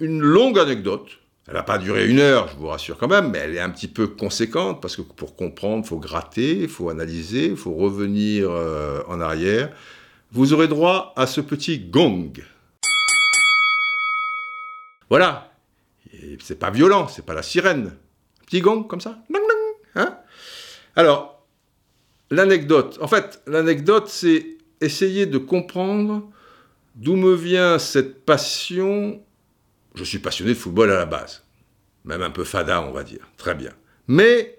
[0.00, 1.08] une longue anecdote,
[1.46, 3.70] elle va pas durer une heure, je vous rassure quand même, mais elle est un
[3.70, 7.74] petit peu conséquente parce que pour comprendre, il faut gratter, il faut analyser, il faut
[7.74, 9.70] revenir euh, en arrière.
[10.30, 12.32] Vous aurez droit à ce petit gong.
[15.08, 15.47] Voilà.
[16.40, 17.92] C'est pas violent, c'est pas la sirène.
[18.46, 19.18] Petit gong comme ça.
[19.94, 20.18] Hein
[20.96, 21.46] Alors,
[22.30, 22.98] l'anecdote.
[23.00, 26.30] En fait, l'anecdote, c'est essayer de comprendre
[26.94, 29.22] d'où me vient cette passion
[29.98, 31.42] je suis passionné de football à la base.
[32.04, 33.28] Même un peu fada, on va dire.
[33.36, 33.72] Très bien.
[34.06, 34.58] Mais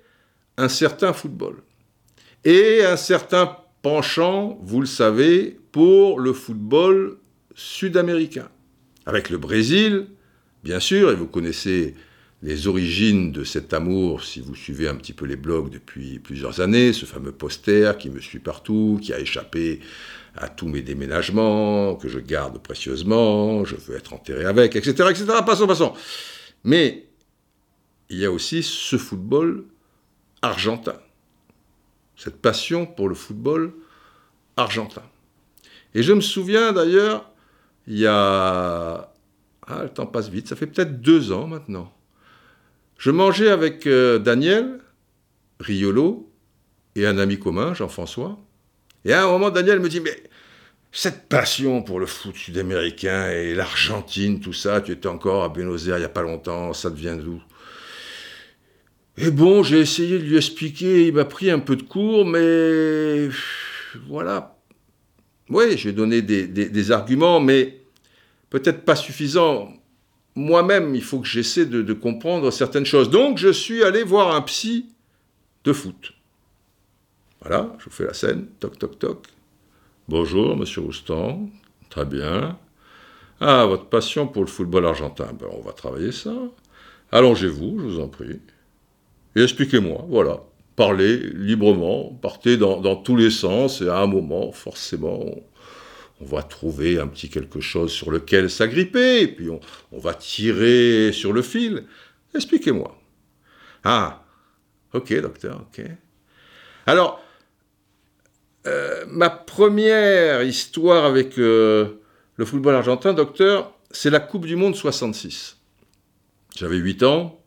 [0.57, 1.63] un certain football.
[2.43, 7.17] Et un certain penchant, vous le savez, pour le football
[7.55, 8.49] sud-américain.
[9.05, 10.07] Avec le Brésil,
[10.63, 11.95] bien sûr, et vous connaissez
[12.41, 16.61] les origines de cet amour, si vous suivez un petit peu les blogs depuis plusieurs
[16.61, 19.81] années, ce fameux poster qui me suit partout, qui a échappé
[20.35, 25.25] à tous mes déménagements, que je garde précieusement, je veux être enterré avec, etc., etc.
[25.45, 25.93] Passons, passons.
[26.63, 27.07] Mais
[28.09, 29.65] il y a aussi ce football
[30.41, 30.95] argentin,
[32.15, 33.73] cette passion pour le football
[34.55, 35.03] argentin.
[35.93, 37.29] Et je me souviens d'ailleurs,
[37.85, 39.08] il y a...
[39.69, 41.93] Ah, le temps passe vite, ça fait peut-être deux ans maintenant.
[42.97, 44.79] Je mangeais avec euh, Daniel
[45.59, 46.29] Riolo
[46.95, 48.37] et un ami commun, Jean-François,
[49.05, 50.23] et à un moment, Daniel me dit, mais
[50.91, 55.87] cette passion pour le foot sud-américain et l'Argentine, tout ça, tu étais encore à Buenos
[55.87, 57.41] Aires il n'y a pas longtemps, ça devient d'où?
[59.17, 63.29] Et bon, j'ai essayé de lui expliquer, il m'a pris un peu de cours, mais
[64.07, 64.57] voilà.
[65.49, 67.78] Oui, j'ai donné des, arguments, mais
[68.49, 69.73] peut-être pas suffisants.
[70.35, 73.09] Moi-même, il faut que j'essaie de, comprendre certaines choses.
[73.09, 74.87] Donc, je suis allé voir un psy
[75.63, 76.13] de foot.
[77.41, 79.27] Voilà, je vous fais la scène, toc, toc, toc.
[80.07, 81.49] Bonjour, monsieur Roustan,
[81.89, 82.57] très bien.
[83.39, 86.33] Ah, votre passion pour le football argentin, ben, on va travailler ça.
[87.11, 88.39] Allongez-vous, je vous en prie.
[89.35, 90.41] Et expliquez-moi, voilà.
[90.75, 95.25] Parlez librement, partez dans, tous les sens, et à un moment, forcément,
[96.25, 99.59] va trouver un petit quelque chose sur lequel s'agripper, et puis on,
[99.91, 101.85] on va tirer sur le fil.
[102.35, 102.99] Expliquez-moi.
[103.83, 104.23] Ah,
[104.93, 105.85] ok, docteur, ok.
[106.85, 107.23] Alors,
[108.67, 112.01] euh, ma première histoire avec euh,
[112.35, 115.57] le football argentin, docteur, c'est la Coupe du Monde 66.
[116.55, 117.41] J'avais 8 ans,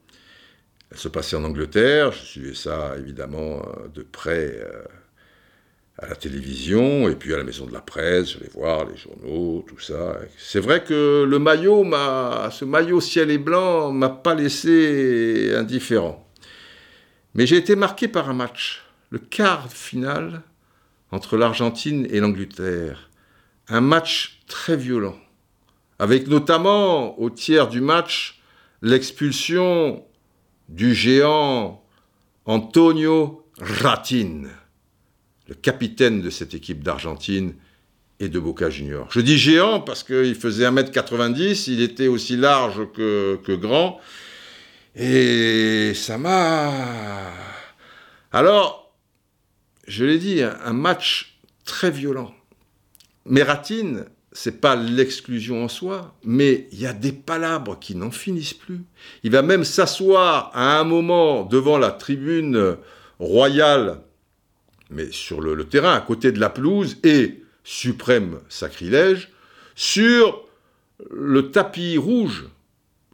[0.91, 4.59] elle se passait en Angleterre, je suivais ça évidemment euh, de près
[5.99, 9.65] à la télévision et puis à la maison de la presse, j'allais voir les journaux,
[9.67, 10.19] tout ça.
[10.39, 11.85] C'est vrai que le maillot,
[12.51, 16.27] ce maillot ciel et blanc, m'a pas laissé indifférent.
[17.35, 20.43] Mais j'ai été marqué par un match, le quart final
[21.11, 23.11] entre l'Argentine et l'Angleterre.
[23.69, 25.17] Un match très violent,
[25.99, 28.41] avec notamment au tiers du match
[28.81, 30.05] l'expulsion
[30.69, 31.85] du géant
[32.45, 34.45] Antonio Ratin,
[35.49, 37.55] le capitaine de cette équipe d'Argentine
[38.21, 39.09] et de Boca Junior.
[39.11, 44.01] Je dis géant parce qu'il faisait 1m90, il était aussi large que, grand,
[44.95, 47.33] et ça m'a...
[48.31, 48.95] Alors,
[49.87, 52.33] je l'ai dit, un match très violent.
[53.27, 58.11] Mais Ratine, c'est pas l'exclusion en soi, mais il y a des palabres qui n'en
[58.11, 58.81] finissent plus.
[59.23, 62.77] Il va même s'asseoir à un moment devant la tribune
[63.19, 64.01] royale,
[64.95, 69.31] mais sur le, terrain, à côté de la pelouse, et, suprême sacrilège,
[69.75, 70.45] sur
[71.11, 72.45] le tapis rouge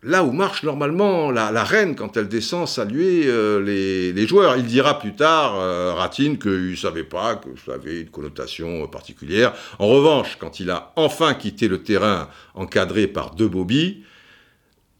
[0.03, 4.57] là où marche normalement la, reine quand elle descend saluer euh, les, joueurs.
[4.57, 8.87] Il dira plus tard, euh, Ratine, qu'il ne savait pas que ça avait une connotation
[8.87, 9.55] particulière.
[9.79, 14.03] En revanche, quand il a enfin quitté le terrain encadré par deux bobbies,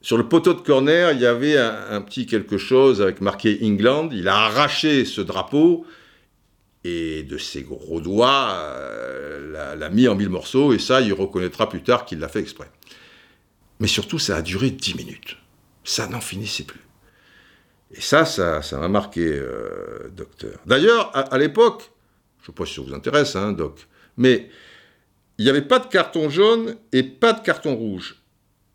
[0.01, 4.11] sur le poteau de corner, il y avait un, petit quelque chose avec marqué England.
[4.13, 5.85] Il a arraché ce drapeau
[6.89, 10.73] et de ses gros doigts euh, l'a mis en mille morceaux.
[10.73, 12.71] Et ça, il reconnaîtra plus tard qu'il l'a fait exprès.
[13.81, 15.37] Mais surtout, ça a duré dix minutes.
[15.85, 16.81] Ça n'en finissait plus.
[17.93, 20.59] Et ça, ça, m'a marqué, euh, docteur.
[20.67, 21.91] D'ailleurs, à, l'époque,
[22.39, 24.51] je ne sais pas si ça vous intéresse, hein, doc, mais
[25.39, 28.23] il n'y avait pas de carton jaune et pas de carton rouge.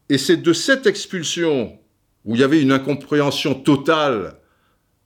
[0.10, 1.78] Et c'est de cette expulsion
[2.26, 4.38] où il y avait une incompréhension totale,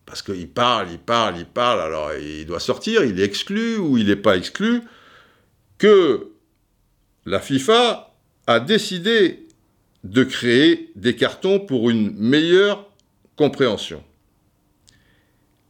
[0.08, 3.98] parce qu'il parle, il parle, il parle, alors il doit sortir, il est exclu ou
[3.98, 4.82] il n'est pas exclu,
[5.78, 6.30] que
[7.26, 8.16] la FIFA
[8.48, 9.48] a décidé
[10.06, 12.90] de créer des cartons pour une meilleure
[13.36, 14.02] compréhension.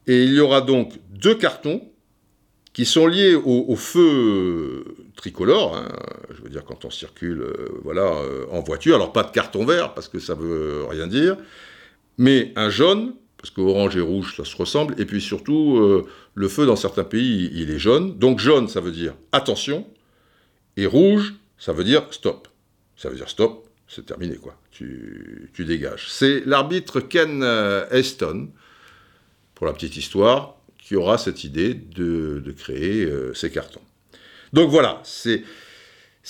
[0.06, 1.82] Et il y aura donc deux cartons
[2.72, 4.84] qui sont liés au, feu
[5.16, 5.88] tricolore, hein,
[6.30, 9.64] je veux dire quand on circule euh, voilà, euh, en voiture, alors pas de carton
[9.64, 11.36] vert parce que ça veut rien dire,
[12.18, 16.06] mais un jaune, parce que orange et rouge ça se ressemble, et puis surtout euh,
[16.34, 19.86] le feu dans certains pays il est jaune, donc jaune ça veut dire attention,
[20.76, 22.48] et rouge ça veut dire stop.
[22.96, 26.06] Ça veut dire stop, c'est terminé quoi, tu, dégages.
[26.08, 27.44] C'est l'arbitre Ken
[27.92, 28.48] Eston,
[29.54, 33.82] pour la petite histoire, qui aura cette idée de, créer euh, ces cartons.
[34.54, 35.42] Donc voilà, c'est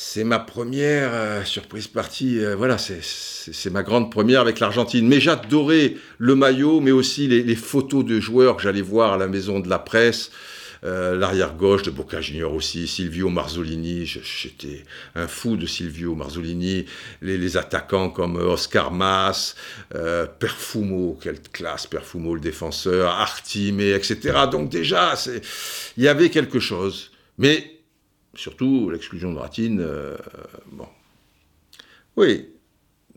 [0.00, 2.38] c'est ma première euh, surprise partie.
[2.38, 5.08] Euh, voilà, c'est ma grande première avec l'Argentine.
[5.08, 9.16] Mais j'adorais le maillot, mais aussi les, les, photos de joueurs que j'allais voir à
[9.16, 10.30] la maison de la presse.
[10.84, 14.84] Euh, l'arrière gauche de Boca Junior aussi, Silvio Marzolini, j'étais
[15.16, 16.86] un fou de Silvio Marzolini,
[17.20, 19.56] les, attaquants comme Oscar Mas,
[19.96, 24.44] euh, Perfumo, quelle classe, Perfumo le défenseur, Artime, etc.
[24.52, 25.14] Donc déjà,
[25.96, 27.10] il y avait quelque chose.
[27.38, 27.77] Mais
[28.38, 30.16] surtout l'exclusion de Ratine, euh,
[30.70, 30.86] bon.
[32.16, 32.48] Oui,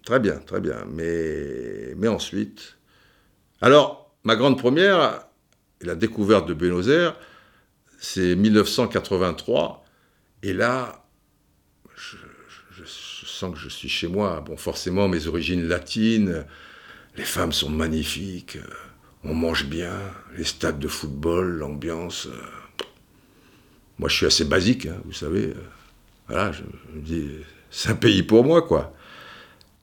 [0.03, 0.83] très bien, très bien.
[0.89, 2.77] Mais, mais ensuite.
[3.61, 5.27] Alors, ma grande première,
[5.81, 7.15] la découverte de Buenos Aires,
[7.99, 9.85] c'est 1983,
[10.41, 11.05] et là,
[11.95, 12.17] je,
[12.83, 14.41] sens que je suis chez moi.
[14.41, 16.45] Bon, forcément, mes origines latines,
[17.15, 18.57] les femmes sont magnifiques,
[19.23, 19.93] on mange bien,
[20.35, 22.27] les stades de football, l'ambiance.
[24.01, 25.53] Moi, je suis assez basique, hein, vous savez.
[26.27, 27.29] Voilà, je me dis,
[27.69, 28.95] c'est un pays pour moi, quoi.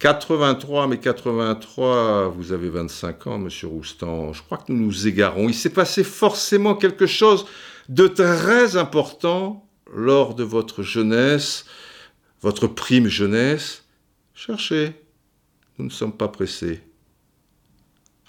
[0.00, 4.32] 83, mais 83, vous avez 25 ans, monsieur Roustan.
[4.32, 5.48] Je crois que nous nous égarons.
[5.48, 7.46] Il s'est passé forcément quelque chose
[7.88, 11.64] de très important lors de votre jeunesse,
[12.42, 13.84] votre prime jeunesse.
[14.34, 15.00] Cherchez,
[15.78, 16.82] nous ne sommes pas pressés.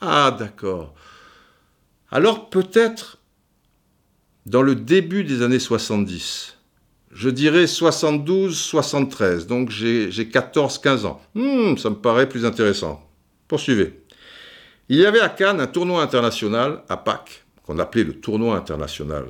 [0.02, 0.94] Ah d'accord.
[2.12, 3.19] Alors peut-être
[4.50, 6.58] dans le début des années 70,
[7.12, 11.22] je dirais 72-73, donc j'ai 14-15 ans.
[11.36, 13.08] Hmm, ça me paraît plus intéressant.
[13.48, 14.02] Poursuivez.
[14.90, 19.26] Il y avait à Cannes un tournoi international à Pâques qu'on appelait le tournoi international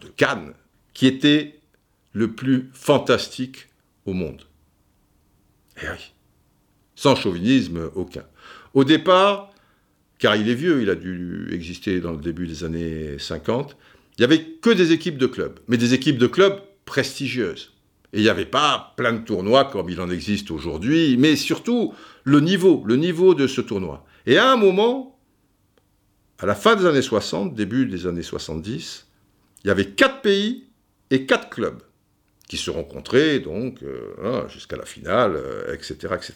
[0.00, 0.52] de Cannes,
[0.94, 1.58] qui était
[2.12, 3.66] le plus fantastique
[4.04, 4.42] au monde.
[5.82, 6.12] Eh oui,
[6.94, 8.22] sans chauvinisme aucun.
[8.74, 9.50] Au départ,
[10.20, 13.76] car il est vieux, il a dû exister dans le début des années 50,
[14.18, 17.72] il n'y avait que des équipes de clubs, mais des équipes de clubs prestigieuses.
[18.12, 21.92] Et il n'y avait pas plein de tournois comme il en existe aujourd'hui, mais surtout
[22.24, 24.06] le niveau, le niveau de ce tournoi.
[24.24, 25.18] Et à un moment,
[26.38, 29.06] à la fin des années 60, début des années 70,
[29.64, 30.68] il y avait quatre pays
[31.10, 31.82] et quatre clubs
[32.48, 35.36] qui se rencontraient donc euh, hein, jusqu'à la finale,
[35.72, 36.34] etc., euh, etc.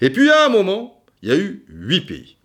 [0.00, 2.36] Et puis à un moment, il y a eu huit pays.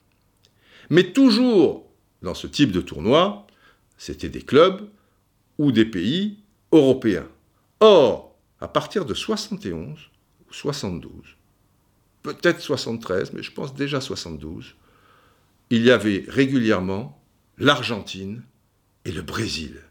[0.90, 1.90] Mais toujours
[2.22, 3.45] dans ce type de tournoi,
[3.98, 4.88] c'était des clubs
[5.58, 6.40] ou des pays
[6.72, 7.28] européens.
[7.80, 10.00] Or, à partir de 71
[10.48, 11.12] ou 72,
[12.24, 14.76] peut-être 73, mais je pense déjà 72,
[15.70, 17.22] il y avait régulièrement
[17.58, 18.44] l'Argentine
[19.06, 19.82] et le Brésil,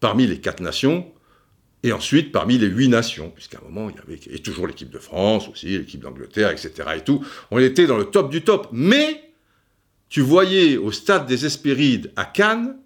[0.00, 1.12] parmi les quatre nations,
[1.82, 4.98] et ensuite parmi les huit nations, puisqu'à un moment, il y avait toujours l'équipe de
[4.98, 6.72] France aussi, l'équipe d'Angleterre, etc.
[7.50, 8.68] On était dans le top du top.
[8.72, 9.32] Mais
[10.08, 12.76] tu voyais au stade des Hespérides à Cannes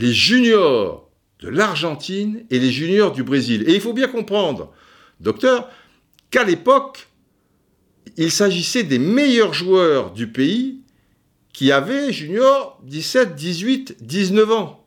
[0.00, 1.10] les juniors
[1.40, 3.68] de l'Argentine et les juniors du Brésil.
[3.68, 4.72] Et il faut bien comprendre,
[5.20, 5.68] docteur,
[6.30, 7.08] qu'à l'époque,
[8.16, 10.80] il s'agissait des meilleurs joueurs du pays
[11.52, 14.86] qui avait, junior, 17, 18, 19 ans.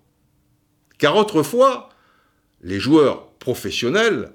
[0.97, 1.89] Car autrefois,
[2.61, 4.33] les joueurs professionnels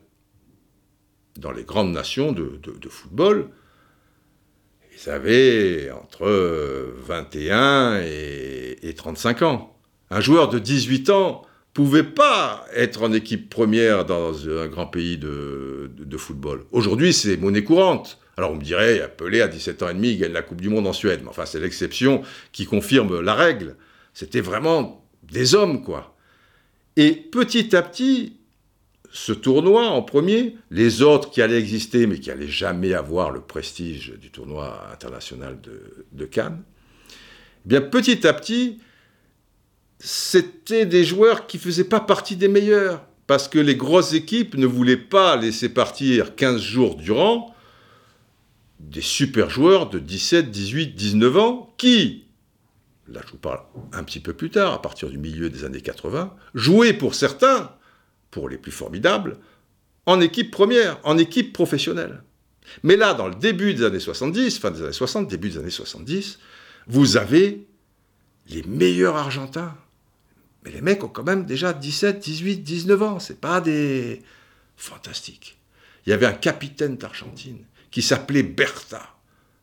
[1.39, 3.51] dans les grandes nations de, football,
[4.93, 6.29] ils avaient entre
[6.99, 9.78] 21 et, et 35 ans.
[10.11, 11.43] Un joueur de 18 ans
[11.75, 16.65] pouvait pas être en équipe première dans un grand pays de, football.
[16.73, 18.19] Aujourd'hui, c'est monnaie courante.
[18.37, 20.69] Alors on me dirait, Pelé à 17 ans et demi, il gagne la Coupe du
[20.69, 21.21] Monde en Suède.
[21.23, 23.77] Mais enfin, c'est l'exception qui confirme la règle.
[24.15, 26.17] C'était vraiment des hommes, quoi.
[26.97, 28.39] Et petit à petit,
[29.13, 33.41] ce tournoi en premier, les autres qui allaient exister, mais qui allaient jamais avoir le
[33.41, 35.59] prestige du tournoi international
[36.13, 36.63] de, Cannes,
[37.65, 38.81] eh bien petit à petit,
[39.99, 44.67] c'était des joueurs qui faisaient pas partie des meilleurs, parce que les grosses équipes ne
[44.67, 47.55] voulaient pas laisser partir 15 jours durant
[48.81, 52.25] des super joueurs de 17, 18, 19 ans qui,
[53.09, 53.61] là je vous parle
[53.93, 57.73] un petit peu plus tard, à partir du milieu des années 80, jouaient pour certains,
[58.31, 59.39] pour les plus formidables,
[60.07, 62.23] en équipe première, en équipe professionnelle.
[62.83, 65.71] Mais là, dans le début des années 70, fin des années 60, début des années
[65.71, 66.39] 70,
[66.87, 67.67] vous avez
[68.49, 69.75] les meilleurs Argentins.
[70.65, 73.19] Mais les mecs ont quand même déjà 17, 18, 19 ans.
[73.21, 74.23] C'est pas des
[74.77, 75.59] fantastiques.
[76.07, 79.03] Il y avait un capitaine d'Argentine qui s'appelait Bertha,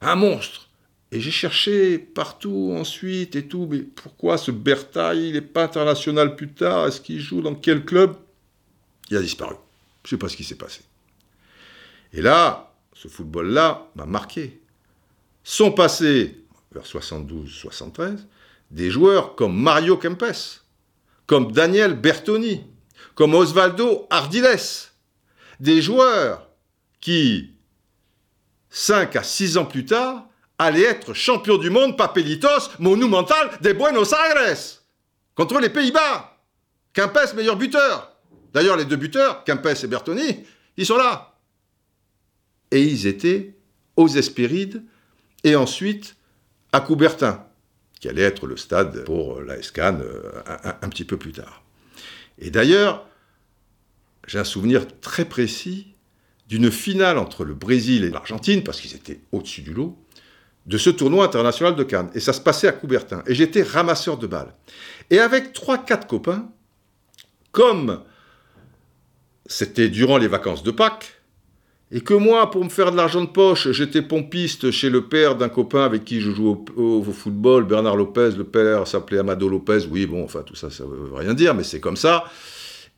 [0.01, 0.69] un monstre.
[1.11, 6.35] Et j'ai cherché partout ensuite et tout, mais pourquoi ce Bertha, il n'est pas international
[6.35, 6.87] plus tard?
[6.87, 8.15] Est-ce qu'il joue dans quel club?
[9.09, 9.55] Il a disparu.
[10.03, 10.81] Je ne sais pas ce qui s'est passé.
[12.11, 14.59] Et là, ce football-là m'a marqué.
[15.43, 18.17] Sont passés, vers 72-73,
[18.71, 20.63] des joueurs comme Mario Kempes,
[21.27, 22.63] comme Daniel Bertoni,
[23.15, 24.59] comme Osvaldo Ardiles,
[25.59, 26.47] des joueurs
[26.99, 27.53] qui,
[28.69, 34.13] 5 à 6 ans plus tard, allaient être champions du monde papelitos monumental de Buenos
[34.13, 34.81] Aires
[35.35, 36.37] contre les Pays-Bas.
[36.93, 38.15] Kempes, meilleur buteur.
[38.53, 40.45] D'ailleurs, les deux buteurs, Kempes et Bertoni,
[40.77, 41.35] ils sont là
[42.71, 43.55] et ils étaient
[43.95, 44.83] aux Hespérides
[45.43, 46.15] et ensuite
[46.71, 47.44] à Coubertin,
[48.05, 50.31] qui allait être le stade pour la SCAN euh,
[50.63, 51.63] un, petit peu plus tard.
[52.37, 53.07] Et d'ailleurs,
[54.27, 55.95] j'ai un souvenir très précis
[56.47, 59.97] d'une finale entre le Brésil et l'Argentine, parce qu'ils étaient au-dessus du lot,
[60.67, 62.11] de ce tournoi international de Cannes.
[62.13, 63.23] Et ça se passait à Coubertin.
[63.25, 64.53] Et j'étais ramasseur de balles.
[65.09, 66.47] Et avec trois, quatre copains,
[67.51, 68.03] comme
[69.47, 71.14] c'était durant les vacances de Pâques,
[71.91, 75.35] et que moi, pour me faire de l'argent de poche, j'étais pompiste chez le père
[75.35, 79.85] d'un copain avec qui je joue au, football, Bernard Lopez, le père s'appelait Amado Lopez,
[79.91, 82.25] oui, bon, enfin, tout ça, ça veut rien dire, mais c'est comme ça.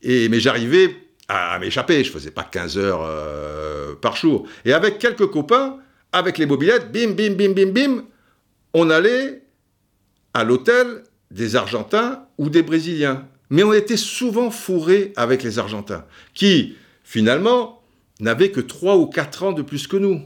[0.02, 0.96] Et, mais j'arrivais
[1.28, 4.48] à, m'échapper, je faisais pas 15 heures euh, par jour.
[4.64, 5.78] Et avec quelques copains,
[6.14, 8.04] avec les mobilettes, bim, bim, bim, bim, bim,
[8.74, 9.42] on allait
[10.34, 13.28] à l'hôtel des Argentins ou des Brésiliens.
[13.50, 17.77] Mais on était souvent fourrés avec les Argentins, qui, finalement,
[18.20, 20.22] n'avaient que 3 ou 4 ans de plus que nous.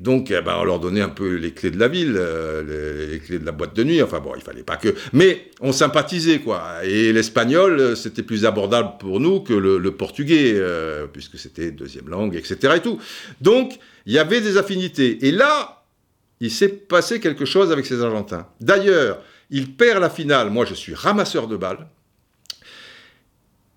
[0.00, 3.18] Donc, eh ben, on leur donnait un peu les clés de la ville, euh, les,
[3.18, 4.00] clés de la boîte de nuit.
[4.00, 4.94] Enfin bon, il fallait pas que.
[5.12, 6.84] Mais on sympathisait, quoi.
[6.84, 12.08] Et l'espagnol, euh, c'était plus abordable pour nous que le, portugais, euh, puisque c'était deuxième
[12.08, 12.74] langue, etc.
[12.76, 13.00] Et tout.
[13.40, 15.26] Donc, il y avait des affinités.
[15.26, 15.82] Et là,
[16.38, 18.46] il s'est passé quelque chose avec ces Argentins.
[18.60, 20.50] D'ailleurs, il perd la finale.
[20.50, 21.88] Moi, je suis ramasseur de balles.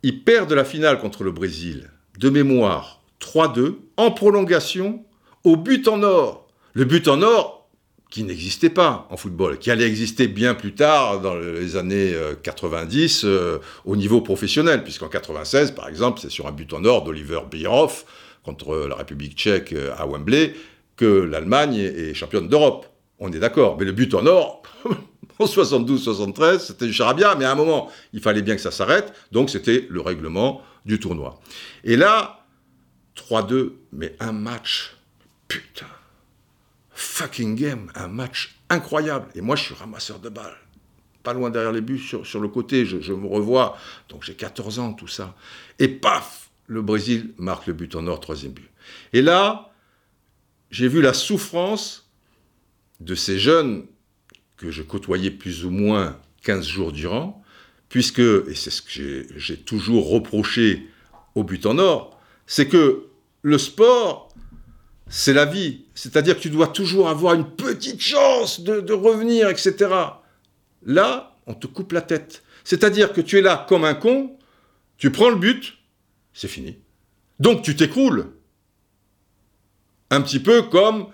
[0.03, 1.89] Il perd de la finale contre le Brésil
[2.21, 5.03] de mémoire 3-2 en prolongation
[5.43, 6.47] au but en or.
[6.73, 7.67] Le but en or
[8.11, 12.13] qui n'existait pas en football, qui allait exister bien plus tard dans les années
[12.43, 16.83] 90 euh, euh, au niveau professionnel, puisqu'en 96 par exemple, c'est sur un but en
[16.85, 18.05] or d'Oliver Bierhoff
[18.43, 20.53] contre la République tchèque euh, à Wembley
[20.97, 22.85] que l'Allemagne est championne d'Europe.
[23.17, 24.61] On est d'accord, mais le but en or,
[25.39, 29.13] en 72-73, c'était du charabia, mais à un moment, il fallait bien que ça s'arrête,
[29.31, 31.39] donc c'était le règlement du tournoi.
[31.83, 32.45] Et là,
[33.15, 34.95] 3-2, mais un match,
[35.47, 35.87] putain,
[36.91, 39.27] fucking game, un match incroyable.
[39.35, 40.57] Et moi, je suis ramasseur de balles.
[41.23, 43.77] Pas loin derrière les buts, sur, le côté, je, me revois.
[44.09, 45.35] Donc j'ai 14 ans, tout ça.
[45.77, 48.69] Et paf, le Brésil marque le but en or, troisième but.
[49.13, 49.71] Et là,
[50.71, 52.09] j'ai vu la souffrance
[52.99, 53.85] de ces jeunes
[54.57, 57.40] que je côtoyais plus ou moins 15 jours durant,
[57.91, 60.87] puisque, et c'est ce que j'ai toujours reproché
[61.35, 62.17] au but en or,
[62.47, 63.07] c'est que
[63.41, 64.29] le sport,
[65.09, 65.83] c'est la vie.
[65.93, 69.93] C'est-à-dire que tu dois toujours avoir une petite chance de, revenir, etc.
[70.85, 72.43] Là, on te coupe la tête.
[72.63, 74.37] C'est-à-dire que tu es là comme un con,
[74.97, 75.77] tu prends le but,
[76.33, 76.77] c'est fini.
[77.41, 78.31] Donc tu t'écroules.
[80.11, 81.07] Un petit peu comme,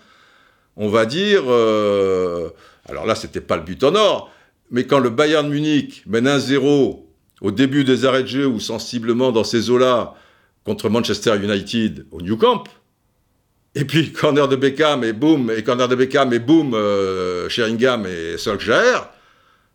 [0.75, 2.51] on va dire, euh,
[2.87, 4.31] alors là, c'était pas le but en or,
[4.71, 7.03] mais quand le Bayern Munich mène 1-0
[7.41, 10.15] au début des arrêts de jeu ou sensiblement dans ces eaux-là
[10.63, 12.63] contre Manchester United au New Camp,
[13.75, 18.05] et puis corner de Beckham et boum, et corner de Beckham et boum, euh, Sheringham
[18.05, 19.09] et Solskjaer,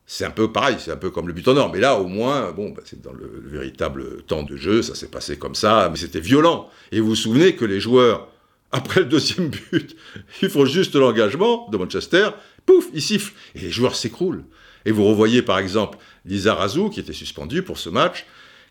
[0.07, 1.73] c'est un peu pareil, c'est un peu comme le but en or.
[1.73, 5.09] Mais là, au moins, bon, bah, c'est dans le, véritable temps de jeu, ça s'est
[5.09, 6.69] passé comme ça, mais c'était violent.
[6.91, 8.29] Et vous vous souvenez que les joueurs,
[8.73, 9.97] après le deuxième but,
[10.43, 12.31] ils font juste l'engagement de Manchester,
[12.67, 14.45] pouf, ils sifflent, et les joueurs s'écroulent.
[14.85, 18.27] Et vous revoyez par exemple Lisa Razou, qui était suspendue pour ce match,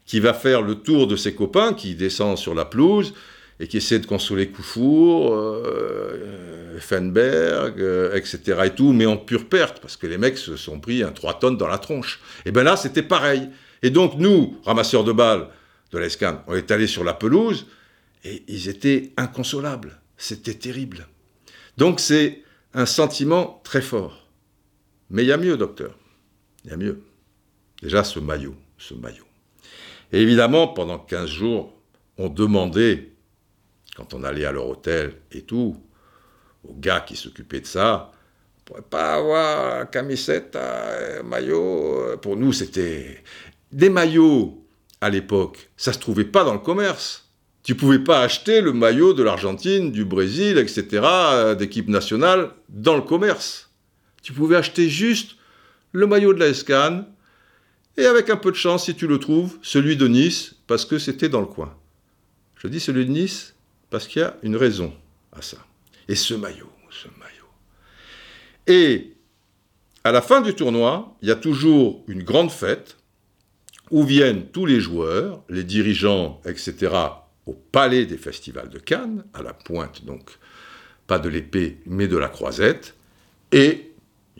[0.05, 3.13] qui va faire le tour de ses copains, qui descend sur la pelouse
[3.59, 8.59] et qui essaie de consoler Koufour, euh, Fenberg, euh, etc.
[8.65, 11.39] et tout, mais en pure perte, parce que les mecs se sont pris un 3
[11.39, 12.19] tonnes dans la tronche.
[12.45, 13.49] Et bien là, c'était pareil.
[13.83, 15.47] Et donc nous, ramasseurs de balles
[15.91, 17.67] de l'ESCAN, on est allés sur la pelouse,
[18.23, 19.99] et ils étaient inconsolables.
[20.17, 21.07] C'était terrible.
[21.77, 22.41] Donc c'est
[22.73, 24.27] un sentiment très fort.
[25.11, 25.95] Mais il y a mieux, docteur.
[26.63, 27.03] Il y a mieux.
[27.81, 29.25] Déjà ce maillot, ce maillot.
[30.11, 31.73] Et évidemment, pendant 15 jours,
[32.17, 33.11] on demandait,
[33.95, 35.77] quand on allait à leur hôtel et tout,
[36.67, 38.11] aux gars qui s'occupaient de ça,
[38.59, 40.57] on pourrait pas avoir camisette,
[41.23, 42.17] maillot.
[42.21, 43.23] Pour nous, c'était
[43.71, 44.61] des maillots
[45.01, 45.69] à l'époque.
[45.77, 47.29] Ça se trouvait pas dans le commerce.
[47.63, 52.95] Tu pouvais pas acheter le maillot de l'Argentine, du Brésil, etc., euh, d'équipe nationale dans
[52.95, 53.71] le commerce.
[54.23, 55.35] Tu pouvais acheter juste
[55.91, 57.05] le maillot de la Escan,
[57.97, 60.97] et avec un peu de chance, si tu le trouves, celui de Nice, parce que
[60.97, 61.75] c'était dans le coin.
[62.55, 63.55] Je dis celui de Nice
[63.89, 64.93] parce qu'il y a une raison
[65.33, 65.57] à ça.
[66.07, 67.49] Et ce maillot, ce maillot.
[68.67, 69.13] Et
[70.03, 72.97] à la fin du tournoi, il y a toujours une grande fête
[73.89, 76.95] où viennent tous les joueurs, les dirigeants, etc.,
[77.45, 80.29] au palais des festivals de Cannes, à la pointe donc,
[81.07, 82.95] pas de l'épée, mais de la croisette,
[83.51, 83.90] et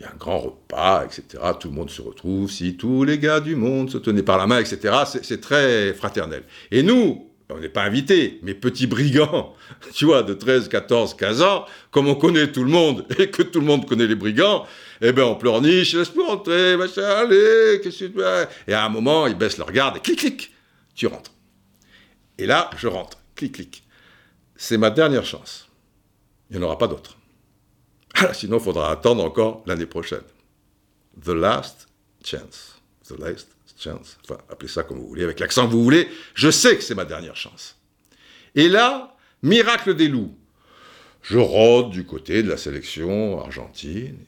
[0.02, 1.42] y a un grand repas, etc.
[1.58, 4.46] Tout le monde se retrouve, si tous les gars du monde se tenaient par la
[4.46, 4.94] main, etc.
[5.22, 6.42] C'est très fraternel.
[6.70, 9.54] Et nous, on n'est pas invités, mais petits brigands,
[9.92, 13.42] tu vois, de 13, 14, 15 ans, comme on connaît tout le monde et que
[13.42, 14.66] tout le monde connaît les brigands,
[15.00, 18.88] eh bien on pleurniche, laisse-moi rentrer, machin, allez, qu'est-ce que tu fais Et à un
[18.88, 20.52] moment, ils baissent le regard et clic, clic,
[20.94, 21.32] tu rentres.
[22.38, 23.82] Et là, je rentre, clic, clic.
[24.56, 25.68] C'est ma dernière chance.
[26.50, 27.16] Il n'y en aura pas d'autre.
[28.14, 30.22] Ah, sinon, il faudra attendre encore l'année prochaine.
[31.22, 31.88] The last
[32.24, 32.80] chance.
[33.06, 33.48] The last
[33.78, 34.18] chance.
[34.24, 36.08] Enfin, appelez ça comme vous voulez, avec l'accent que vous voulez.
[36.34, 37.76] Je sais que c'est ma dernière chance.
[38.54, 40.34] Et là, miracle des loups.
[41.22, 44.18] Je rôde du côté de la sélection argentine.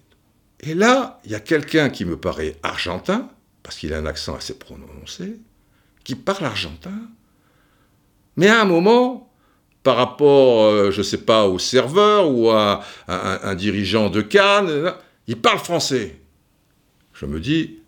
[0.60, 3.30] Et là, il y a quelqu'un qui me paraît argentin,
[3.62, 5.36] parce qu'il a un accent assez prononcé,
[6.04, 7.02] qui parle argentin.
[8.36, 9.23] Mais à un moment,
[9.84, 14.94] par rapport, euh, je ne sais pas, au serveur ou à, un, dirigeant de Cannes,
[15.28, 16.16] il parle français.
[17.12, 17.78] Je me dis,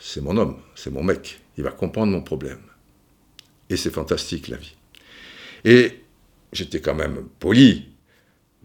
[0.00, 2.60] c'est mon homme, c'est mon mec, il va comprendre mon problème.
[3.68, 4.76] Et c'est fantastique la vie.
[5.64, 6.00] Et
[6.52, 7.88] j'étais quand même poli,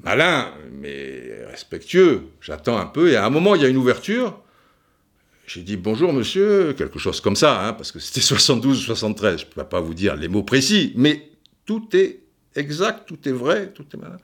[0.04, 2.28] malin, mais respectueux.
[2.42, 4.40] J'attends un peu, et à un moment, il y a une ouverture.
[5.48, 9.40] J'ai dit bonjour monsieur, quelque chose comme ça, hein, parce que c'était 72 ou 73,
[9.40, 11.28] je ne peux pas vous dire les mots précis, mais
[11.66, 12.21] tout est
[12.56, 14.18] exact, tout est vrai, tout est malin.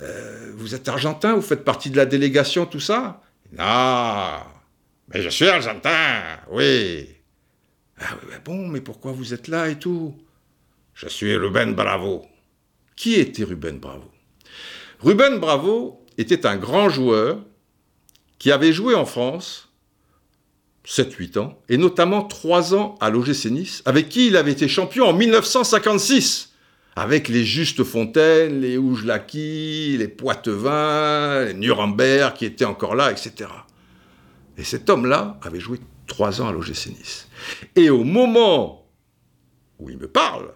[0.00, 3.22] Euh, vous êtes argentin, vous faites partie de la délégation, tout ça?
[3.52, 4.40] Non,
[5.08, 7.08] mais je suis argentin, oui.
[8.00, 10.14] Ah bon, mais pourquoi vous êtes là et tout?
[10.94, 12.26] Je suis Ruben Bravo.
[12.96, 14.10] Qui était Ruben Bravo?
[15.00, 17.40] Ruben Bravo était un grand joueur
[18.38, 19.68] qui avait joué en France
[20.86, 25.06] 7-8 ans, et notamment 3 ans à l'OGC Nice, avec qui il avait été champion
[25.06, 26.53] en 1956
[26.96, 33.50] avec les Justes Fontaines, les Oujlaki, les Poitevin, les Nuremberg qui étaient encore là, etc.
[34.56, 37.28] Et cet homme-là avait joué trois ans à l'OGC Nice.
[37.74, 38.86] Et au moment
[39.80, 40.52] où il me parle,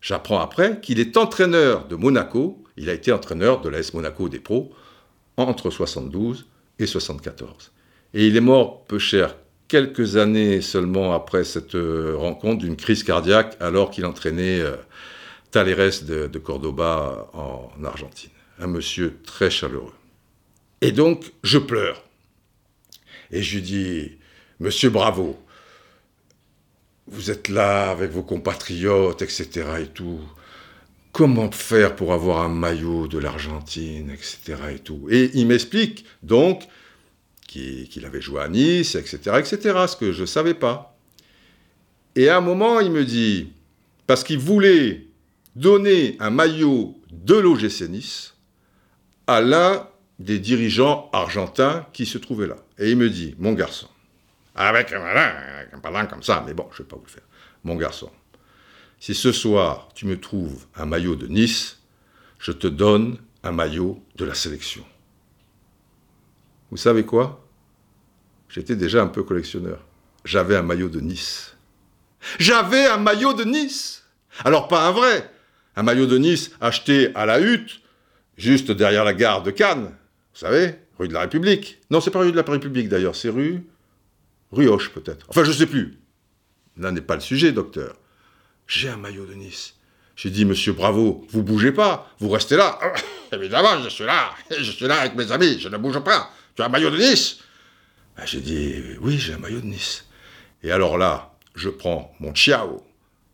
[0.00, 4.38] j'apprends après qu'il est entraîneur de Monaco, il a été entraîneur de l'AS Monaco des
[4.38, 4.70] pros
[5.36, 6.46] entre 72
[6.78, 7.72] et 74.
[8.14, 9.36] Et il est mort peu cher,
[9.66, 14.76] quelques années seulement après cette euh, rencontre, d'une crise cardiaque, alors qu'il entraînait euh,
[15.50, 18.30] Taleres de, de Cordoba en Argentine.
[18.58, 19.94] Un monsieur très chaleureux.
[20.80, 22.04] Et donc, je pleure.
[23.30, 24.12] Et je lui dis,
[24.60, 25.38] Monsieur Bravo,
[27.06, 29.66] vous êtes là avec vos compatriotes, etc.
[29.82, 30.20] et tout.
[31.12, 34.56] Comment faire pour avoir un maillot de l'Argentine, etc.
[34.74, 35.06] et tout?
[35.10, 36.64] Et il m'explique donc
[37.46, 40.96] qu'il avait joué à Nice, etc., etc., ce que je ne savais pas.
[42.14, 43.52] Et à un moment, il me dit,
[44.06, 45.07] parce qu'il voulait
[45.58, 48.34] donner un maillot de l'OGC Nice
[49.26, 49.88] à l'un
[50.18, 52.56] des dirigeants argentins qui se trouvait là.
[52.78, 53.88] Et il me dit, mon garçon,
[54.54, 57.26] avec un parlant comme ça, mais bon, je ne vais pas vous le faire,
[57.64, 58.10] mon garçon,
[59.00, 61.80] si ce soir tu me trouves un maillot de Nice,
[62.38, 64.84] je te donne un maillot de la sélection.
[66.70, 67.44] Vous savez quoi?
[68.48, 69.84] J'étais déjà un peu collectionneur.
[70.24, 71.56] J'avais un maillot de Nice.
[72.38, 74.04] J'avais un maillot de Nice
[74.44, 75.30] Alors pas un vrai,
[75.78, 77.80] un maillot de Nice acheté à la hutte,
[78.36, 79.94] juste derrière la gare de Cannes,
[80.34, 81.78] vous savez, rue de la République.
[81.88, 83.64] Non, c'est pas rue de la République d'ailleurs, c'est rue.
[84.50, 85.26] rue Hoche peut-être.
[85.28, 86.00] Enfin, je sais plus.
[86.78, 87.94] Là n'est pas le sujet, docteur.
[88.66, 89.74] J'ai un maillot de Nice.
[90.16, 92.76] J'ai dit, monsieur Bravo, vous bougez pas, vous restez là.
[93.32, 96.28] évidemment, je suis là, je suis là avec mes amis, je ne bouge pas.
[96.56, 97.38] Tu as un maillot de Nice?
[98.16, 100.06] Ben, J'ai dit, oui, j'ai un maillot de Nice.
[100.64, 102.84] Et alors là, je prends mon Chiao,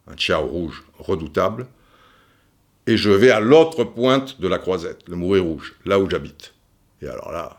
[0.07, 1.69] un Chiao rouge redoutable,
[2.87, 6.55] et je vais à l'autre pointe de la croisette, le Mouret Rouge, là où j'habite.
[7.03, 7.59] Et alors là,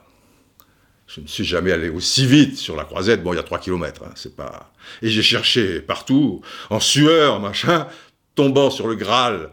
[1.07, 3.23] je ne suis jamais allé aussi vite sur la croisette.
[3.23, 4.71] Bon, il y a 3 km, hein, c'est pas.
[5.01, 7.87] Et j'ai cherché partout, en sueur, machin,
[8.35, 9.51] tombant sur le Graal,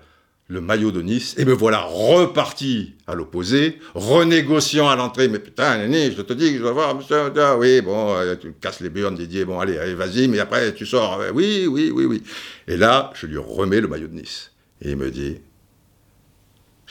[0.49, 5.29] le maillot de Nice, et me voilà reparti à l'opposé, renégociant à l'entrée.
[5.29, 8.53] Mais putain, Néné, je te dis que je dois voir, monsieur, oui, bon, euh, tu
[8.53, 11.21] casses les burnes, Didier, bon, allez, allez, vas-y, mais après, tu sors.
[11.21, 12.23] Euh, oui, oui, oui, oui.
[12.67, 14.53] Et là, je lui remets le maillot de Nice.
[14.83, 15.39] Et il me dit,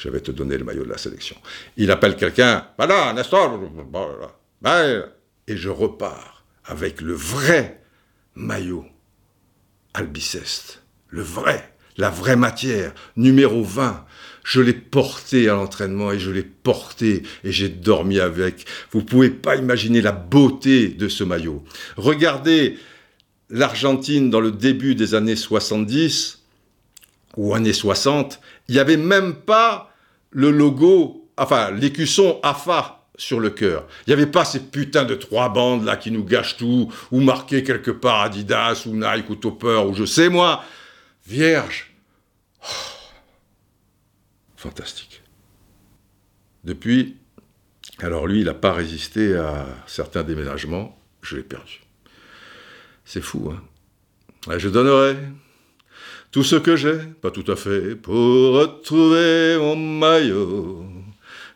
[0.02, 1.36] je vais te donner le maillot de la sélection.
[1.78, 3.60] Il appelle quelqu'un, voilà, Nestor,
[5.48, 7.84] et je repars avec le vrai
[8.34, 8.86] maillot
[9.94, 14.06] Albiceste, le vrai, la vraie matière, numéro 20.
[14.44, 18.66] Je l'ai porté à l'entraînement et je l'ai porté et j'ai dormi avec.
[18.92, 21.64] Vous pouvez pas imaginer la beauté de ce maillot.
[21.96, 22.80] Regardez
[23.52, 26.40] l'Argentine dans le début des années 70
[27.38, 29.91] ou années 60, il n'y avait même pas
[30.32, 33.88] le logo, enfin l'écusson AFA sur le cœur.
[34.06, 37.20] Il n'y avait pas ces putains de trois bandes là qui nous gâchent tout, ou
[37.20, 40.64] marqué quelque part Adidas, ou Nike, ou Topper, ou je sais moi.
[41.28, 41.94] Vierge.
[42.64, 42.66] Oh.
[44.56, 45.22] Fantastique.
[46.64, 47.18] Depuis,
[48.00, 51.82] alors lui, il n'a pas résisté à certains déménagements, je l'ai perdu.
[53.06, 53.62] C'est fou, hein.
[54.58, 55.18] Je donnerai
[56.32, 60.86] tout ce que j'ai, pas tout à fait, pour retrouver mon maillot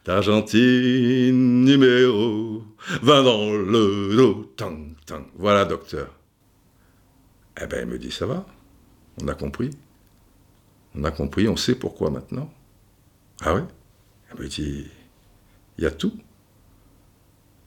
[0.04, 2.62] d'Argentine numéro
[3.02, 4.54] 20 dans le dos.
[4.58, 5.24] Tang, tang.
[5.36, 6.14] Voilà, docteur.
[7.62, 8.46] Eh ben, il me dit, ça va,
[9.22, 9.72] on a compris.
[10.94, 12.54] On a compris, on sait pourquoi maintenant.
[13.42, 13.62] Ah oui
[14.34, 14.88] Il me dit,
[15.78, 16.14] il y a tout.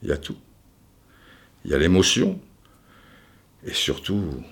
[0.03, 0.37] Il y a tout.
[1.65, 2.39] Il y a l'émotion.
[3.65, 4.43] Et surtout,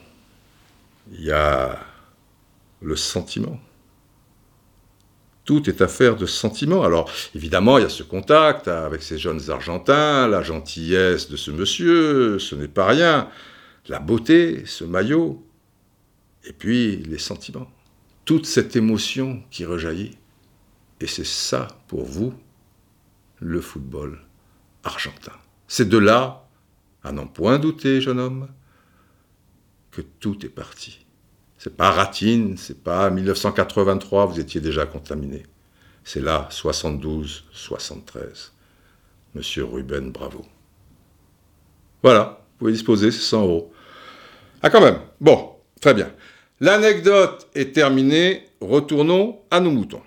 [1.11, 1.79] il y a
[2.81, 3.59] le sentiment.
[5.45, 6.83] Tout est affaire de sentiment.
[6.83, 11.51] Alors, évidemment, il y a ce contact avec ces jeunes Argentins, la gentillesse de ce
[11.51, 13.29] monsieur, ce n'est pas rien.
[13.87, 15.47] La beauté, ce maillot,
[16.43, 17.71] et puis les sentiments.
[18.25, 20.17] Toute cette émotion qui rejaillit.
[20.99, 22.33] Et c'est ça, pour vous,
[23.39, 24.19] le football
[24.83, 25.33] argentin.
[25.69, 26.47] C'est de là,
[27.03, 28.49] à n'en point douter, jeune homme,
[29.91, 31.06] que tout est parti.
[31.57, 35.43] C'est pas Ratine, c'est pas 1983, vous étiez déjà contaminé.
[36.03, 38.53] C'est là, 72, 73.
[39.35, 40.45] Monsieur Ruben, bravo.
[42.03, 43.73] Voilà, vous pouvez disposer, c'est 100 euros.
[44.61, 44.99] Ah, quand même.
[45.19, 46.11] Bon, très bien.
[46.59, 48.45] L'anecdote est terminée.
[48.61, 50.01] Retournons à nos moutons.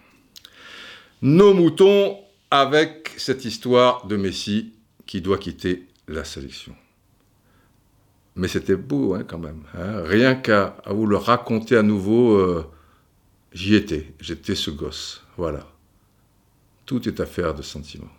[1.23, 2.19] Nos moutons
[2.51, 4.73] avec cette histoire de Messi
[5.07, 6.75] qui doit quitter la sélection.
[8.37, 9.62] Mais c'était beau hein, quand même.
[9.74, 10.03] Hein.
[10.05, 12.64] Rien qu'à vous le raconter à nouveau, euh,
[13.53, 14.14] j'y étais.
[14.20, 15.22] J'étais ce gosse.
[15.37, 15.66] Voilà.
[16.87, 18.11] Tout est affaire de sentiment.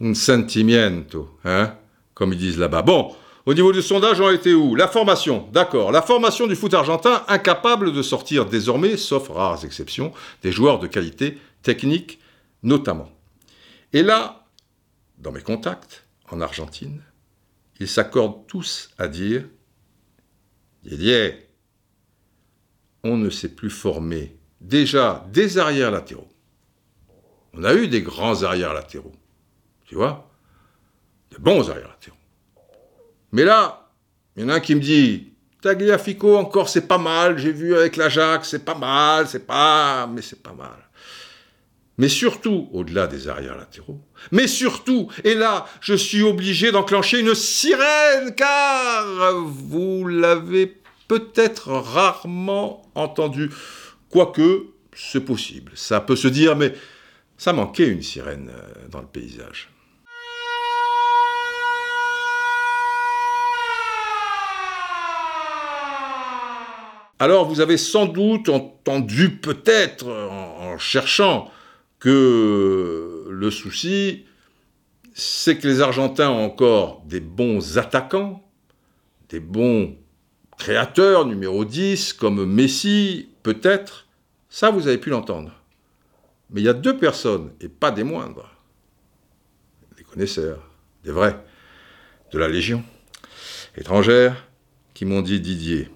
[0.00, 1.74] Un sentimiento, hein,
[2.14, 2.82] comme ils disent là-bas.
[2.82, 3.14] Bon,
[3.46, 4.74] au niveau du sondage, on était où?
[4.74, 5.92] La formation, d'accord.
[5.92, 10.86] La formation du foot argentin, incapable de sortir désormais, sauf rares exceptions, des joueurs de
[10.86, 12.18] qualité technique
[12.62, 13.10] notamment.
[13.92, 14.46] Et là,
[15.18, 17.02] dans mes contacts en Argentine,
[17.80, 19.44] ils s'accordent tous à dire
[20.84, 21.48] Didier,
[23.02, 26.28] on ne s'est plus former déjà des arrières latéraux.
[27.54, 29.14] On a eu des grands arrières latéraux,
[29.86, 30.30] tu vois,
[31.30, 32.16] de bons arrières latéraux.
[33.32, 33.90] Mais là,
[34.36, 37.74] il y en a un qui me dit Tagliafico encore c'est pas mal, j'ai vu
[37.74, 40.84] avec l'Ajax, c'est pas mal, c'est pas, mais c'est pas mal
[41.98, 44.00] mais surtout au-delà des arrières latéraux,
[44.32, 52.82] mais surtout, et là, je suis obligé d'enclencher une sirène, car vous l'avez peut-être rarement
[52.94, 53.50] entendu,
[54.10, 56.74] quoique c'est possible, ça peut se dire, mais
[57.36, 59.70] ça manquait une sirène euh, dans le paysage.
[67.20, 71.50] Alors vous avez sans doute entendu peut-être en cherchant
[72.04, 74.26] que le souci,
[75.14, 78.46] c'est que les Argentins ont encore des bons attaquants,
[79.30, 79.96] des bons
[80.58, 84.06] créateurs, numéro 10, comme Messi, peut-être.
[84.50, 85.50] Ça, vous avez pu l'entendre.
[86.50, 88.54] Mais il y a deux personnes, et pas des moindres,
[89.96, 90.62] des connaisseurs,
[91.04, 91.42] des vrais,
[92.32, 92.84] de la Légion
[93.78, 94.46] étrangère,
[94.92, 95.88] qui m'ont dit Didier,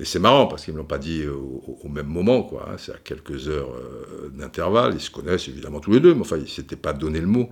[0.00, 2.70] et c'est marrant parce qu'ils ne me l'ont pas dit au, même moment, quoi.
[2.70, 2.76] Hein.
[2.78, 4.94] c'est à quelques heures euh, d'intervalle.
[4.94, 7.26] Ils se connaissent évidemment tous les deux, mais enfin, ils ne s'étaient pas donné le
[7.26, 7.50] mot.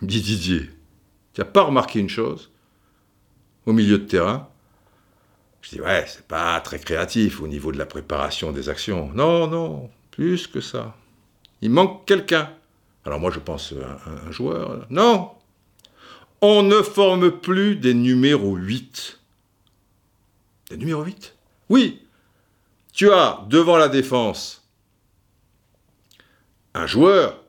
[0.00, 0.70] Il me dit Didier,
[1.34, 2.52] tu n'as pas remarqué une chose
[3.66, 4.48] au milieu de terrain?
[5.62, 9.10] Je dis ouais, c'est pas très créatif au niveau de la préparation des actions.
[9.12, 10.94] Non, non, plus que ça.
[11.60, 12.50] Il manque quelqu'un.
[13.04, 14.86] Alors moi je pense à un, joueur.
[14.90, 15.32] Non.
[16.40, 19.18] On ne forme plus des numéros 8.
[20.70, 21.34] Des numéros 8
[21.70, 22.02] Oui.
[22.92, 24.68] Tu as devant la défense
[26.74, 27.42] un joueur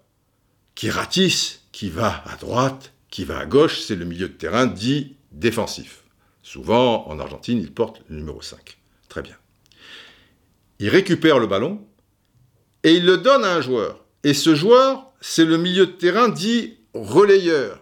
[0.76, 4.66] qui ratisse, qui va à droite, qui va à gauche, c'est le milieu de terrain
[4.66, 6.04] dit défensif.
[6.44, 8.78] Souvent, en Argentine, il porte le numéro 5.
[9.10, 9.36] Très bien.
[10.80, 11.86] Il récupère le ballon
[12.84, 14.04] et il le donne à un joueur.
[14.24, 17.80] Et ce joueur, c'est le milieu de terrain dit relayeur,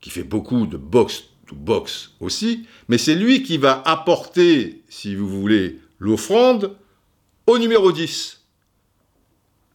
[0.00, 5.14] qui fait beaucoup de box to box aussi, mais c'est lui qui va apporter, si
[5.14, 6.76] vous voulez, l'offrande
[7.46, 8.38] au numéro 10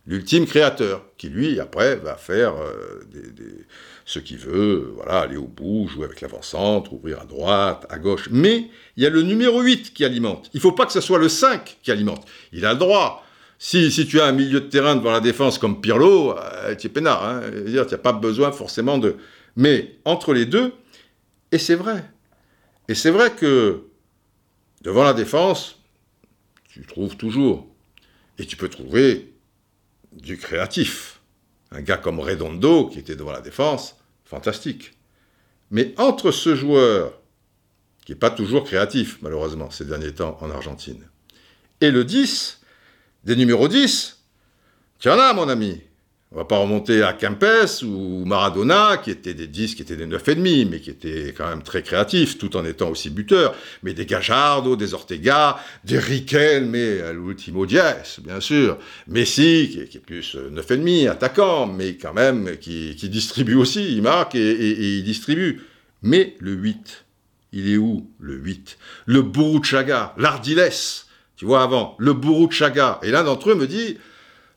[0.06, 3.02] l'ultime créateur, qui lui, après, va faire euh,
[4.06, 8.28] ce qu'il veut, voilà, aller au bout, jouer avec l'avant-centre, ouvrir à droite, à gauche.
[8.32, 10.50] Mais il y a le numéro 8 qui alimente.
[10.54, 12.26] Il ne faut pas que ce soit le 5 qui alimente.
[12.52, 13.26] Il a le droit.
[13.60, 16.88] Si, si tu as un milieu de terrain devant la défense comme Pirlo, euh, tu
[16.88, 17.24] es peinard.
[17.24, 17.42] Hein.
[17.66, 19.16] tu n'as pas besoin forcément de...
[19.56, 20.74] Mais entre les deux,
[21.54, 22.04] et c'est vrai.
[22.88, 23.86] Et c'est vrai que
[24.82, 25.80] devant la défense,
[26.68, 27.68] tu trouves toujours.
[28.40, 29.36] Et tu peux trouver
[30.12, 31.22] du créatif.
[31.72, 33.96] Un gars comme Redondo, qui était devant la défense,
[34.26, 34.94] fantastique.
[35.70, 37.22] Mais entre ce joueur,
[38.04, 41.08] qui n'est pas toujours créatif, malheureusement, ces derniers temps en Argentine,
[41.82, 42.62] et le 10,
[43.26, 44.24] des numéros 10,
[44.98, 45.82] tu en as, mon ami.
[46.36, 50.08] On va pas remonter à Kempes ou Maradona, qui étaient des 10, qui étaient des
[50.08, 53.54] 9,5, mais qui étaient quand même très créatifs, tout en étant aussi buteurs.
[53.84, 57.78] Mais des Gajardo, des Ortega, des Riquel, mais à l'ultimo dies,
[58.24, 58.80] bien sûr.
[59.08, 64.98] Messi, qui est, plus 9,5, attaquant, mais quand même qui, distribue aussi, il marque et,
[64.98, 65.62] il distribue.
[66.02, 67.06] Mais le 8,
[67.52, 70.72] il est où le 8 Le Buruchaga, l'Ardiles,
[71.36, 73.00] tu vois avant, le Buruchaga.
[73.04, 74.00] Et l'un d'entre eux me dit,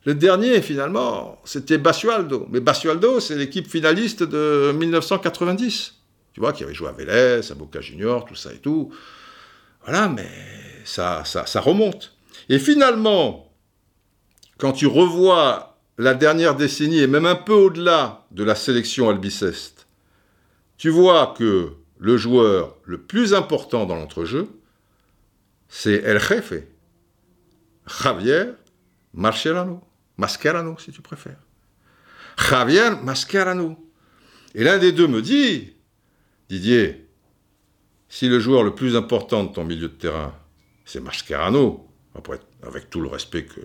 [0.07, 2.47] le dernier, finalement, c'était Basualdo.
[2.49, 5.95] Mais Basualdo, c'est l'équipe finaliste de 1990.
[6.31, 8.89] Tu vois, qui avait joué à Vélez, à Boca Junior, tout ça et tout.
[9.83, 10.29] Voilà, mais
[10.85, 12.15] ça, ça, remonte.
[12.47, 13.51] Et finalement,
[14.57, 19.87] quand tu revois la dernière décennie, et même un peu au-delà de la sélection albiceste,
[20.77, 24.47] tu vois que le joueur le plus important dans l'entrejeu,
[25.67, 26.63] c'est El Jefe,
[27.87, 28.53] Javier
[29.13, 29.81] Marcelano.
[30.17, 31.39] Mascherano, si tu préfères.
[32.37, 33.77] Javier Mascherano.
[34.55, 35.73] Et l'un des deux me dit,
[36.49, 37.07] Didier,
[38.09, 40.33] si le joueur le plus important de ton milieu de terrain,
[40.85, 43.61] c'est Mascherano, après, avec tout le respect que,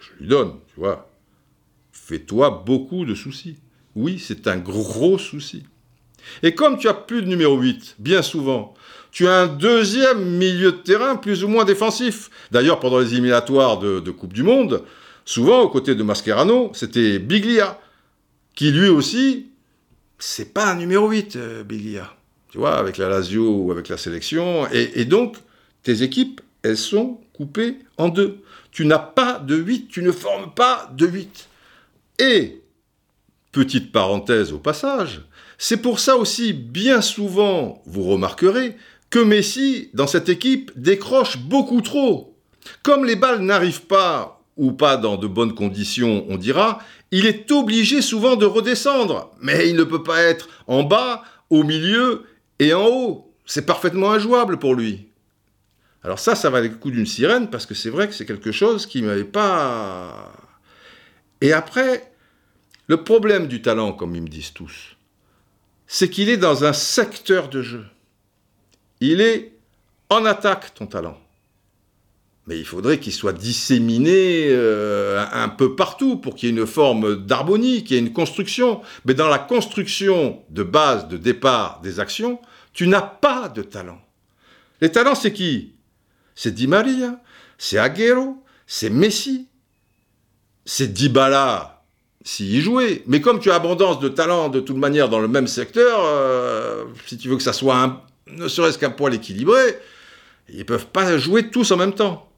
[0.00, 1.10] je lui donne, tu vois,
[1.92, 3.56] fais-toi beaucoup de soucis.
[3.94, 5.64] Oui, c'est un gros souci.
[6.42, 8.74] Et comme tu as plus de numéro 8, bien souvent,
[9.10, 12.30] tu as un deuxième milieu de terrain plus ou moins défensif.
[12.50, 14.84] D'ailleurs, pendant les éliminatoires de Coupe du Monde,
[15.24, 17.78] Souvent, aux côtés de Mascherano, c'était Biglia,
[18.54, 19.48] qui lui aussi,
[20.18, 22.12] c'est pas un numéro 8, euh, Biglia.
[22.50, 24.66] Tu vois, avec la Lazio ou avec la sélection.
[24.70, 25.36] Et, donc,
[25.82, 28.40] tes équipes, elles sont coupées en deux.
[28.70, 31.48] Tu n'as pas de 8, tu ne formes pas de 8.
[32.18, 32.60] Et,
[33.52, 35.22] petite parenthèse au passage,
[35.56, 38.76] c'est pour ça aussi, bien souvent, vous remarquerez,
[39.08, 42.36] que Messi, dans cette équipe, décroche beaucoup trop.
[42.82, 46.78] Comme les balles n'arrivent pas ou pas dans de bonnes conditions, on dira,
[47.10, 49.32] il est obligé souvent de redescendre.
[49.40, 52.22] Mais il ne peut pas être en bas, au milieu
[52.60, 53.34] et en haut.
[53.44, 55.08] C'est parfaitement injouable pour lui.
[56.04, 58.52] Alors ça, ça va le coup d'une sirène, parce que c'est vrai que c'est quelque
[58.52, 60.32] chose qui ne m'avait pas...
[61.40, 62.12] Et après,
[62.86, 64.96] le problème du talent, comme ils me disent tous,
[65.88, 67.84] c'est qu'il est dans un secteur de jeu.
[69.00, 69.54] Il est
[70.08, 71.18] en attaque, ton talent
[72.46, 76.66] mais il faudrait qu'il soit disséminé euh, un peu partout pour qu'il y ait une
[76.66, 78.80] forme d'harmonie, qu'il y ait une construction.
[79.04, 82.40] Mais dans la construction de base, de départ des actions,
[82.72, 84.00] tu n'as pas de talent.
[84.80, 85.74] Les talents, c'est qui?
[86.34, 87.20] C'est Di Maria,
[87.58, 89.46] c'est Aguero, c'est Messi,
[90.64, 91.84] c'est Dybala,
[92.24, 93.04] s'il y jouait.
[93.06, 96.84] Mais comme tu as abondance de talents de toute manière dans le même secteur, euh,
[97.06, 99.78] si tu veux que ça soit un, ne serait-ce qu'un poil équilibré,
[100.48, 102.31] ils ne peuvent pas jouer tous en même temps.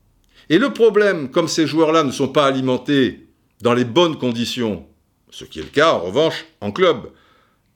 [0.50, 3.26] Et le problème, comme ces joueurs-là ne sont pas alimentés
[3.60, 4.86] dans les bonnes conditions,
[5.30, 7.10] ce qui est le cas en revanche en club,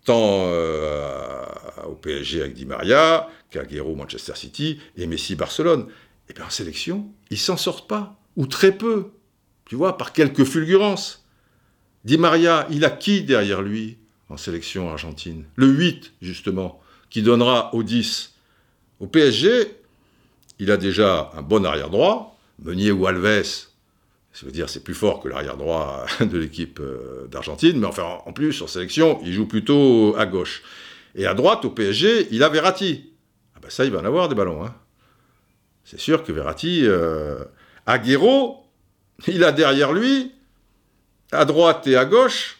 [0.04, 1.44] tant euh,
[1.88, 5.86] au PSG avec Di Maria, qu'Aguero Manchester City et Messi Barcelone,
[6.28, 9.10] eh bien en sélection, ils s'en sortent pas, ou très peu,
[9.64, 11.26] tu vois, par quelques fulgurances.
[12.04, 13.98] Di Maria, il a qui derrière lui
[14.28, 15.44] en sélection argentine?
[15.56, 18.34] Le 8, justement, qui donnera au 10.
[19.00, 19.74] Au PSG,
[20.58, 23.44] il a déjà un bon arrière droit, Meunier ou Alves,
[24.32, 28.18] Ça veut dire c'est plus fort que l'arrière droit de l'équipe euh, d'Argentine, mais enfin
[28.24, 30.62] en plus en sélection, il joue plutôt à gauche.
[31.14, 33.12] Et à droite, au PSG, il a Verratti.
[33.56, 34.64] Ah ben ça, il va en avoir des ballons.
[34.64, 34.74] Hein.
[35.84, 37.44] C'est sûr que Verratti, euh,
[37.86, 38.64] Aguero,
[39.26, 40.32] il a derrière lui,
[41.32, 42.58] à droite et à gauche,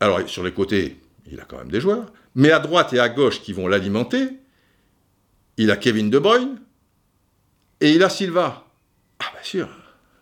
[0.00, 0.96] alors sur les côtés,
[1.30, 4.28] il a quand même des joueurs, mais à droite et à gauche qui vont l'alimenter,
[5.56, 6.58] il a Kevin De Bruyne
[7.80, 8.64] et il a Silva.
[9.18, 9.68] Ah bien sûr,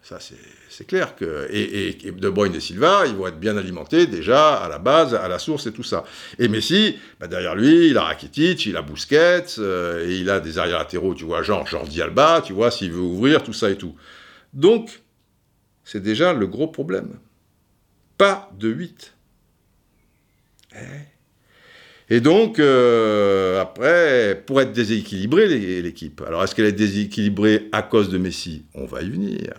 [0.02, 4.54] ça c'est clair que et, De Bruyne et Silva, ils vont être bien alimentés déjà
[4.54, 6.04] à la base, à la source et tout ça.
[6.38, 10.40] Et Messi, bah, derrière lui, il a Rakitic, il a Busquets euh, et il a
[10.40, 13.70] des arrières latéraux, tu vois, genre Jordi Alba, tu vois, s'il veut ouvrir tout ça
[13.70, 13.94] et tout.
[14.52, 15.00] Donc
[15.84, 17.18] c'est déjà le gros problème.
[18.18, 19.14] Pas de 8.
[22.10, 25.48] Et donc, euh, après, pour être déséquilibrée,
[25.82, 26.22] l'équipe.
[26.26, 28.64] Alors, est-ce qu'elle est déséquilibrée à cause de Messi?
[28.74, 29.54] On va y venir.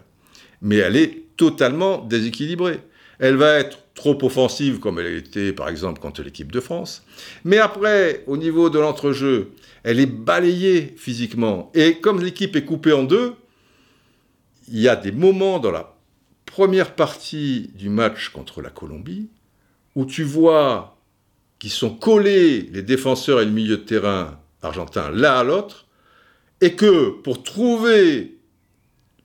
[0.62, 2.80] Mais elle est totalement déséquilibrée.
[3.20, 7.04] Elle va être trop offensive, comme elle était, par exemple, contre l'équipe de France.
[7.44, 9.52] Mais après, au niveau de l'entrejeu,
[9.84, 11.72] elle est balayée physiquement.
[11.74, 13.34] Et comme l'équipe est coupée en deux,
[14.68, 15.96] il y a des moments dans la
[16.46, 19.30] première partie du match contre la Colombie
[19.96, 20.95] où tu vois
[21.66, 25.88] qui sont collés, les défenseurs et le milieu de terrain argentin, l'un à l'autre,
[26.62, 28.38] et que pour trouver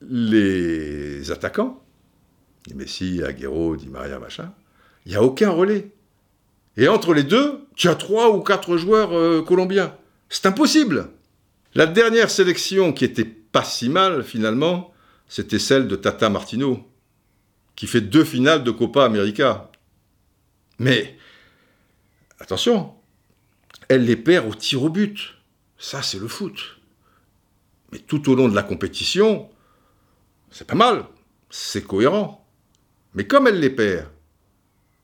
[0.00, 1.84] les attaquants,
[2.74, 4.54] Messi, Aguero, Di Maria, machin,
[5.04, 5.90] il n'y a aucun relais.
[6.78, 9.94] Et entre les deux, tu as trois ou quatre joueurs euh, colombiens.
[10.30, 11.10] C'est impossible.
[11.74, 14.94] La dernière sélection qui était pas si mal finalement,
[15.28, 16.88] c'était celle de Tata Martino,
[17.76, 19.70] qui fait deux finales de Copa América.
[20.78, 21.18] Mais
[22.40, 22.94] attention,
[23.88, 25.36] elle les perd au tir au but.
[25.78, 26.80] Ça, c'est le foot.
[27.92, 29.48] Mais tout au long de la compétition,
[30.50, 31.04] c'est pas mal,
[31.48, 32.48] c'est cohérent.
[33.14, 34.06] Mais comme elle les perd,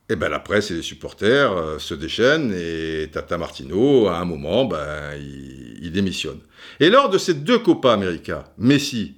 [0.08, 4.24] eh ben la presse et les supporters euh, se déchaînent et Tata Martino, à un
[4.24, 6.40] moment, ben, il, démissionne.
[6.78, 9.16] Et lors de ces deux Copa América, Messi,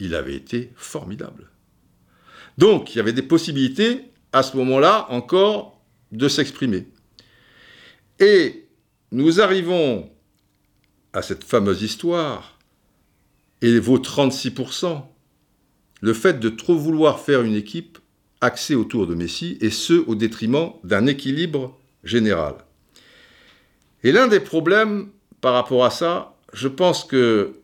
[0.00, 1.50] il avait été formidable.
[2.56, 6.86] Donc, il y avait des possibilités, à ce moment-là, encore, de s'exprimer.
[8.20, 8.68] Et
[9.10, 10.10] nous arrivons
[11.12, 12.58] à cette fameuse histoire,
[13.62, 15.02] et vos 36%,
[16.00, 17.98] le fait de trop vouloir faire une équipe
[18.40, 22.56] axée autour de Messi, et ce au détriment d'un équilibre général.
[24.02, 25.10] Et l'un des problèmes
[25.40, 27.60] par rapport à ça, je pense que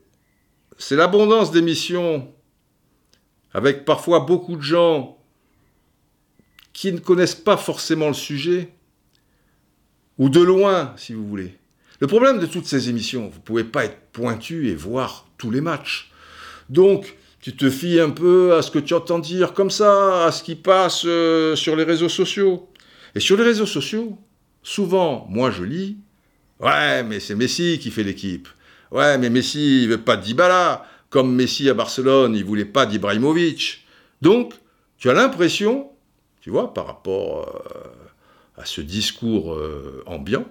[0.79, 2.33] c'est l'abondance d'émissions,
[3.53, 5.19] avec parfois beaucoup de gens
[6.73, 8.73] qui ne connaissent pas forcément le sujet,
[10.21, 11.57] ou de loin, si vous voulez.
[11.99, 15.51] Le problème de toutes ces émissions, vous ne pouvez pas être pointu et voir tous
[15.51, 16.13] les matchs.
[16.69, 20.31] Donc, tu te fies un peu à ce que tu entends dire comme ça, à
[20.31, 22.69] ce qui passe euh, sur les réseaux sociaux.
[23.15, 24.19] Et sur les réseaux sociaux,
[24.63, 25.97] souvent, moi je lis,
[26.61, 28.47] ouais, mais c'est Messi qui fait l'équipe.
[28.91, 30.87] Ouais, mais Messi, il veut pas d'Ibala.
[31.09, 33.87] Comme Messi à Barcelone, il voulait pas d'Ibrahimovic.
[34.21, 34.53] Donc,
[34.99, 35.89] tu as l'impression,
[36.43, 38.00] tu vois, par rapport euh,
[38.57, 40.47] à ce discours euh, ambiant.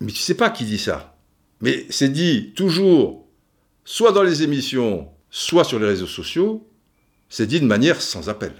[0.00, 1.16] Mais tu sais pas qui dit ça.
[1.60, 3.26] Mais c'est dit toujours,
[3.84, 6.68] soit dans les émissions, soit sur les réseaux sociaux,
[7.28, 8.52] c'est dit de manière sans appel.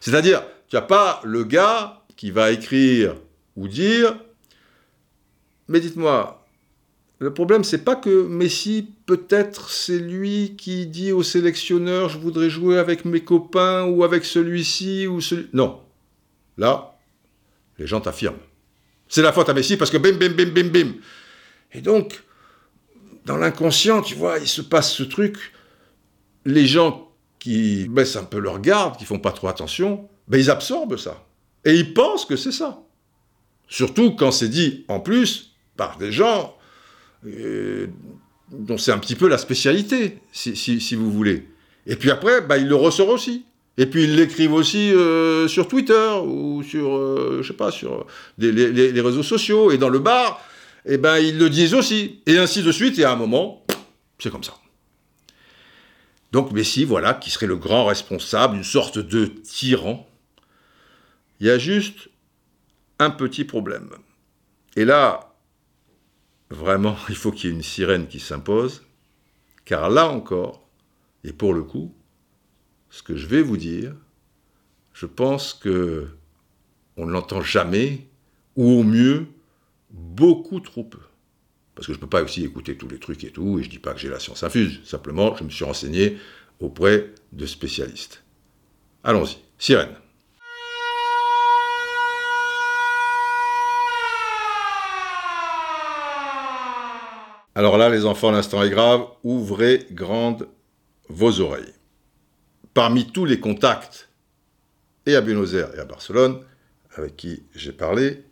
[0.00, 3.16] C'est-à-dire, tu n'as pas le gars qui va écrire
[3.56, 4.16] ou dire,
[5.68, 6.46] mais dites-moi,
[7.20, 12.48] le problème, c'est pas que Messi, peut-être, c'est lui qui dit au sélectionneur, je voudrais
[12.48, 15.48] jouer avec mes copains ou avec celui-ci ou celui.
[15.52, 15.80] Non.
[16.58, 16.97] Là,
[17.78, 18.38] les gens t'affirment.
[19.08, 20.92] C'est la faute à Messi parce que bim, bim, bim, bim, bim.
[21.72, 22.22] Et donc,
[23.24, 25.36] dans l'inconscient, tu vois, il se passe ce truc.
[26.44, 30.50] Les gens qui baissent un peu leur garde, qui font pas trop attention, ben ils
[30.50, 31.26] absorbent ça.
[31.64, 32.82] Et ils pensent que c'est ça.
[33.68, 36.56] Surtout quand c'est dit, en plus, par des gens
[37.26, 37.88] euh,
[38.50, 41.48] dont c'est un petit peu la spécialité, si, vous voulez.
[41.86, 43.44] Et puis après, ben, il le ressort aussi.
[43.78, 48.06] Et puis ils l'écrivent aussi euh, sur Twitter ou sur, euh, je sais pas, sur
[48.36, 49.70] les, réseaux sociaux.
[49.70, 50.44] Et dans le bar,
[50.84, 52.20] eh ben, ils le disent aussi.
[52.26, 52.98] Et ainsi de suite.
[52.98, 53.64] Et à un moment,
[54.18, 54.54] c'est comme ça.
[56.32, 60.08] Donc Messi, voilà, qui serait le grand responsable, une sorte de tyran.
[61.38, 62.08] Il y a juste
[62.98, 63.90] un petit problème.
[64.74, 65.36] Et là,
[66.50, 68.82] vraiment, il faut qu'il y ait une sirène qui s'impose.
[69.64, 70.68] Car là encore,
[71.22, 71.94] et pour le coup,
[72.90, 73.94] ce que je vais vous dire,
[74.92, 76.08] je pense que
[76.96, 78.08] on ne l'entend jamais,
[78.56, 79.26] ou au mieux,
[79.90, 80.98] beaucoup trop peu.
[81.74, 83.68] Parce que je ne peux pas aussi écouter tous les trucs et tout, et je
[83.68, 86.18] ne dis pas que j'ai la science infuse, simplement je me suis renseigné
[86.58, 88.24] auprès de spécialistes.
[89.04, 89.94] Allons-y, sirène.
[97.54, 100.48] Alors là, les enfants, l'instant est grave, ouvrez grandes
[101.08, 101.74] vos oreilles.
[102.78, 104.08] Parmi tous les contacts,
[105.04, 106.38] et à Buenos Aires et à Barcelone,
[106.94, 108.22] avec qui j'ai parlé,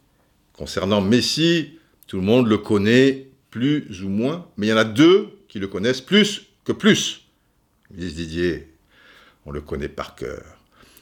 [0.52, 4.84] concernant Messi, tout le monde le connaît plus ou moins, mais il y en a
[4.84, 7.26] deux qui le connaissent plus que plus.
[7.98, 8.72] Ils Didier,
[9.46, 10.44] on le connaît par cœur,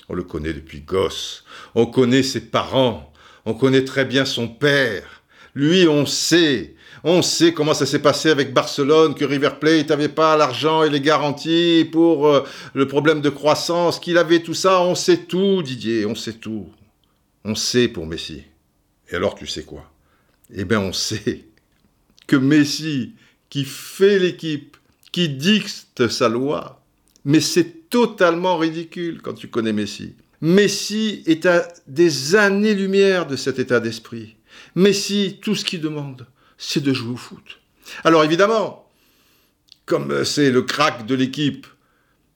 [0.09, 3.13] on le connaît depuis gosse, on connaît ses parents,
[3.45, 5.23] on connaît très bien son père.
[5.55, 10.09] Lui, on sait, on sait comment ça s'est passé avec Barcelone, que River Plate n'avait
[10.09, 14.81] pas l'argent et les garanties pour euh, le problème de croissance, qu'il avait tout ça.
[14.81, 16.67] On sait tout, Didier, on sait tout.
[17.45, 18.43] On sait pour Messi.
[19.11, 19.93] Et alors, tu sais quoi?
[20.55, 21.45] Eh bien, on sait
[22.27, 23.13] que Messi,
[23.51, 24.79] qui fait l'équipe,
[25.13, 26.83] qui dicte sa loi,
[27.27, 30.15] mais c'est totalement ridicule quand tu connais Messi.
[30.41, 34.37] Messi est à des années-lumière de cet état d'esprit.
[34.75, 36.27] Messi, tout ce qu'il demande,
[36.59, 37.61] c'est de jouer au foot.
[38.05, 38.89] Alors évidemment,
[39.87, 41.67] comme c'est le crack de l'équipe,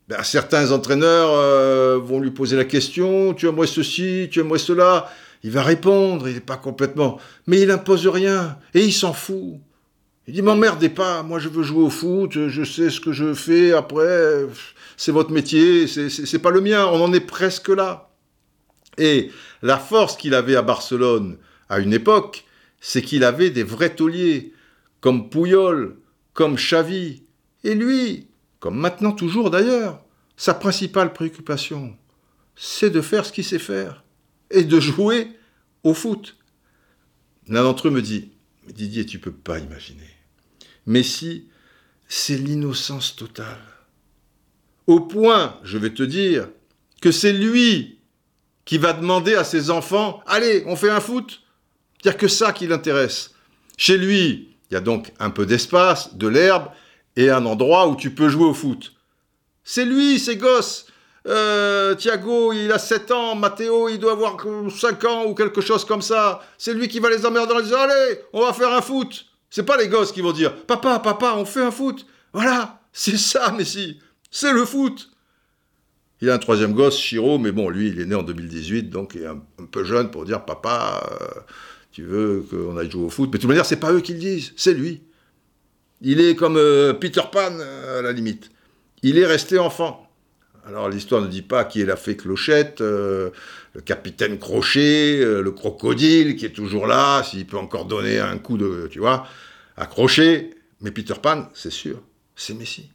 [0.08, 5.10] ben, certains entraîneurs euh, vont lui poser la question, tu aimerais ceci, tu aimerais cela?
[5.42, 7.20] Il va répondre, il n'est pas complètement...
[7.46, 9.60] Mais il impose rien, et il s'en fout.
[10.26, 13.34] Il dit, m'emmerdez pas, moi je veux jouer au foot, je sais ce que je
[13.34, 14.46] fais, après,
[14.96, 18.10] c'est votre métier, c'est pas le mien, on en est presque là.
[18.98, 19.30] Et
[19.62, 21.38] la force qu'il avait à Barcelone
[21.68, 22.44] à une époque,
[22.80, 24.52] c'est qu'il avait des vrais tauliers,
[25.00, 25.98] comme Pouyol,
[26.32, 27.22] comme Xavi.
[27.64, 28.28] Et lui,
[28.60, 30.02] comme maintenant toujours d'ailleurs,
[30.36, 31.96] sa principale préoccupation,
[32.56, 34.04] c'est de faire ce qu'il sait faire
[34.50, 35.28] et de jouer
[35.82, 36.36] au foot.
[37.48, 38.32] L'un d'entre eux me dit
[38.68, 40.08] Didier, tu peux pas imaginer.
[40.86, 41.48] Messi,
[42.06, 43.62] c'est l'innocence totale.
[44.86, 46.48] Au point, je vais te dire,
[47.00, 47.98] que c'est lui
[48.64, 51.42] qui va demander à ses enfants Allez, on fait un foot
[52.02, 53.32] il n'y a que ça qui l'intéresse.
[53.76, 56.68] Chez lui, il y a donc un peu d'espace, de l'herbe
[57.16, 58.92] et un endroit où tu peux jouer au foot.
[59.64, 60.86] C'est lui, ses gosses.
[61.26, 64.36] Euh, Thiago, il a 7 ans, Matteo, il doit avoir
[64.70, 66.40] 5 ans ou quelque chose comme ça.
[66.56, 69.26] C'est lui qui va les emmerder en disant Allez, on va faire un foot.
[69.50, 72.06] C'est pas les gosses qui vont dire Papa, papa, on fait un foot.
[72.32, 74.00] Voilà, c'est ça, Messi.
[74.30, 75.10] C'est le foot.
[76.20, 79.14] Il a un troisième gosse, Chiro, mais bon, lui, il est né en 2018, donc
[79.14, 79.40] il est un,
[79.70, 81.02] peu jeune pour dire Papa.
[81.20, 81.40] Euh,
[81.98, 83.28] tu veux qu'on aille jouer au foot.
[83.32, 85.02] Mais de toute manière, c'est pas eux qui le disent, c'est lui.
[86.00, 88.52] Il est comme euh, Peter Pan, euh, à la limite.
[89.02, 90.08] Il est resté enfant.
[90.64, 93.30] Alors l'histoire ne dit pas qui est la fée Clochette, euh,
[93.72, 98.58] le capitaine Crochet, le crocodile qui est toujours là, s'il peut encore donner un coup
[98.58, 99.26] de, tu vois,
[99.76, 100.50] à Crochet.
[100.80, 102.00] Mais Peter Pan, c'est sûr,
[102.36, 102.90] c'est Messi.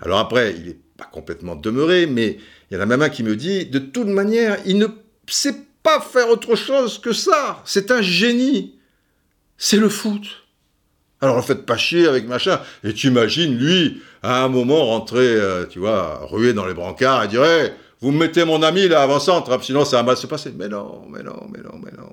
[0.00, 2.38] Alors après, il n'est pas complètement demeuré, mais
[2.70, 4.88] il y en a même un qui me dit, de toute manière, il ne
[5.28, 7.62] sait pas faire autre chose que ça.
[7.64, 8.74] C'est un génie.
[9.56, 10.22] C'est le foot.
[11.20, 12.60] Alors ne faites pas chier avec machin.
[12.82, 17.24] Et tu imagines, lui, à un moment, rentrer, euh, tu vois, ruer dans les brancards
[17.24, 17.44] et dire
[18.00, 20.52] Vous me mettez mon ami là avant-centre, hein, sinon ça va mal se passer.
[20.56, 22.12] Mais non, mais non, mais non, mais non.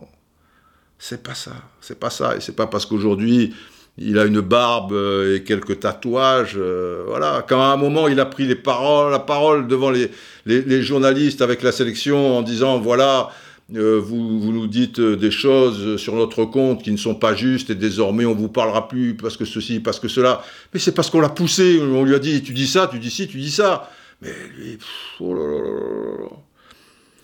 [0.99, 1.53] C'est pas ça.
[1.79, 2.35] C'est pas ça.
[2.35, 3.53] Et c'est pas parce qu'aujourd'hui,
[3.97, 6.55] il a une barbe euh, et quelques tatouages.
[6.57, 7.45] Euh, voilà.
[7.47, 11.61] Quand à un moment, il a pris les paroles, la parole devant les journalistes avec
[11.63, 13.29] la sélection en disant Voilà
[13.75, 14.17] euh, vous,
[14.53, 18.23] nous dites euh, des choses sur notre compte qui ne sont pas justes et désormais
[18.25, 20.41] on vous parlera plus parce que ceci, parce que cela.
[20.73, 23.11] Mais c'est parce qu'on l'a poussé, on lui a dit tu dis ça, tu dis
[23.11, 23.91] ci, tu dis ça.
[24.21, 24.77] Mais lui,
[25.19, 26.29] oh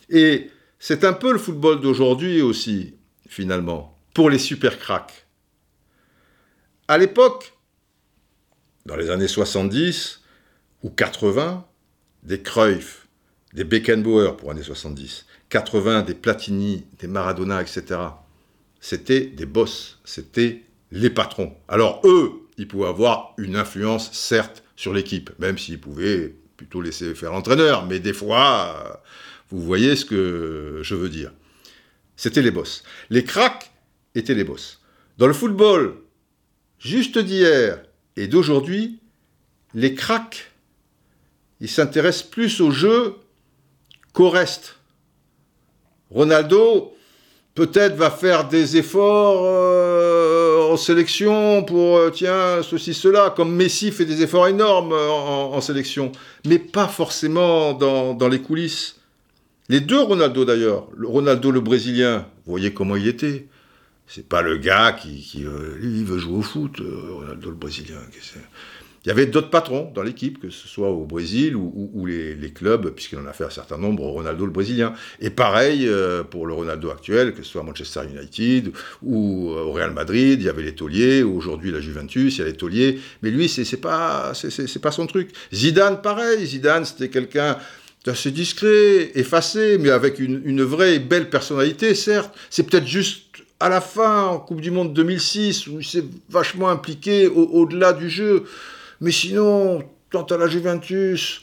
[0.09, 2.95] Et c'est un peu le football d'aujourd'hui aussi,
[3.29, 5.25] finalement, pour les super cracks.
[6.89, 7.53] À l'époque,
[8.85, 10.21] dans les années 70
[10.83, 11.65] ou 80,
[12.23, 13.07] des Cruyff,
[13.53, 17.83] des Beckenbauer pour années 70, 80, des Platini, des Maradona, etc.
[18.81, 21.55] C'était des boss, c'était les patrons.
[21.67, 27.13] Alors eux, ils pouvaient avoir une influence, certes, sur l'équipe, même s'ils pouvaient plutôt laisser
[27.13, 29.03] faire l'entraîneur, mais des fois,
[29.51, 31.31] vous voyez ce que je veux dire.
[32.15, 32.83] C'était les boss.
[33.11, 33.71] Les cracks
[34.15, 34.81] étaient les boss.
[35.19, 35.97] Dans le football,
[36.79, 37.83] juste d'hier
[38.15, 38.99] et d'aujourd'hui,
[39.75, 40.51] les cracks,
[41.59, 43.17] ils s'intéressent plus au jeu
[44.13, 44.79] qu'au reste.
[46.13, 46.93] Ronaldo,
[47.55, 53.91] peut-être va faire des efforts euh, en sélection pour, euh, tiens, ceci, cela, comme Messi
[53.91, 56.11] fait des efforts énormes euh, en, sélection,
[56.45, 58.97] mais pas forcément dans, les coulisses.
[59.69, 63.47] Les deux Ronaldo d'ailleurs, le Ronaldo le Brésilien, vous voyez comment il était.
[64.07, 67.95] C'est pas le gars qui, veut jouer au foot, Ronaldo le Brésilien.
[69.05, 72.89] Il y avait d'autres patrons dans l'équipe, que ce soit au Brésil ou, les, clubs,
[72.91, 74.93] puisqu'il en a fait un certain nombre, Ronaldo le Brésilien.
[75.19, 79.71] Et pareil euh, pour le Ronaldo actuel, que ce soit Manchester United ou euh, au
[79.73, 82.99] Real Madrid, il y avait les aujourd'hui la Juventus, il y a les.
[83.21, 84.31] Mais lui, c'est pas,
[84.81, 85.31] pas son truc.
[85.53, 86.45] Zidane, pareil.
[86.45, 87.57] Zidane, c'était quelqu'un
[88.05, 92.33] d'assez discret, effacé, mais avec une, vraie et belle personnalité, certes.
[92.49, 93.23] C'est peut-être juste
[93.59, 98.09] à la fin, en Coupe du Monde 2006, où il s'est vachement impliqué au-delà du
[98.09, 98.43] jeu.
[99.03, 101.41] Mais sinon, tant à la Juventus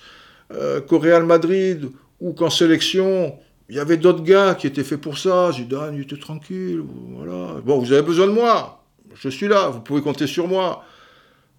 [0.50, 3.38] euh, qu'au Real Madrid ou qu'en sélection,
[3.68, 5.52] il y avait d'autres gars qui étaient faits pour ça.
[5.52, 6.82] Zidane, il était tranquille.
[7.10, 7.60] Voilà.
[7.62, 8.82] Bon, vous avez besoin de moi.
[9.14, 9.68] Je suis là.
[9.68, 10.86] Vous pouvez compter sur moi.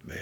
[0.08, 0.18] Mais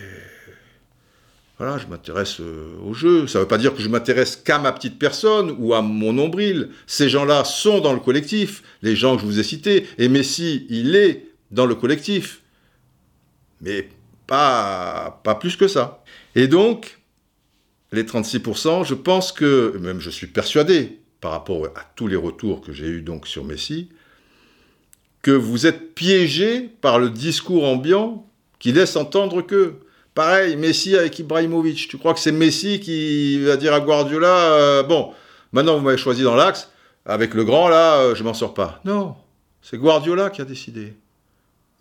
[1.56, 3.26] voilà, je m'intéresse euh, au jeu.
[3.26, 6.12] Ça ne veut pas dire que je m'intéresse qu'à ma petite personne ou à mon
[6.12, 6.68] nombril.
[6.86, 9.86] Ces gens-là sont dans le collectif, les gens que je vous ai cités.
[9.96, 12.42] Et Messi, il est dans le collectif.
[13.62, 13.88] Mais
[14.30, 16.02] pas, plus que ça.
[16.36, 16.98] Et donc,
[17.92, 22.60] les 36%, je pense que, même je suis persuadé, par rapport à tous les retours
[22.60, 23.90] que j'ai eus donc sur Messi,
[25.22, 28.26] que vous êtes piégé par le discours ambiant
[28.58, 29.74] qui laisse entendre que,
[30.14, 34.82] pareil, Messi avec Ibrahimovic, tu crois que c'est Messi qui va dire à Guardiola, euh,
[34.82, 35.12] bon,
[35.52, 36.70] maintenant vous m'avez choisi dans l'axe,
[37.04, 38.80] avec le grand là, euh, je m'en sors pas.
[38.84, 39.16] Non,
[39.60, 40.94] c'est Guardiola qui a décidé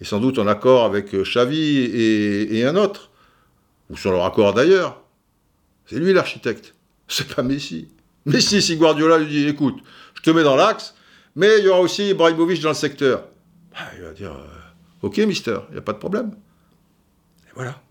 [0.01, 1.77] et sans doute en accord avec euh, Xavi
[2.57, 3.11] et, un autre,
[3.89, 5.01] ou sur leur accord d'ailleurs.
[5.85, 6.75] C'est lui l'architecte,
[7.07, 7.89] c'est pas Messi.
[8.25, 9.79] Messi, si Guardiola lui dit écoute,
[10.13, 10.95] je te mets dans l'axe,
[11.35, 13.25] mais il y aura aussi Ibrahimovic dans le secteur.
[13.71, 16.31] Bah, il va dire euh, ok, mister, il n'y a pas de problème.
[17.47, 17.81] Et voilà.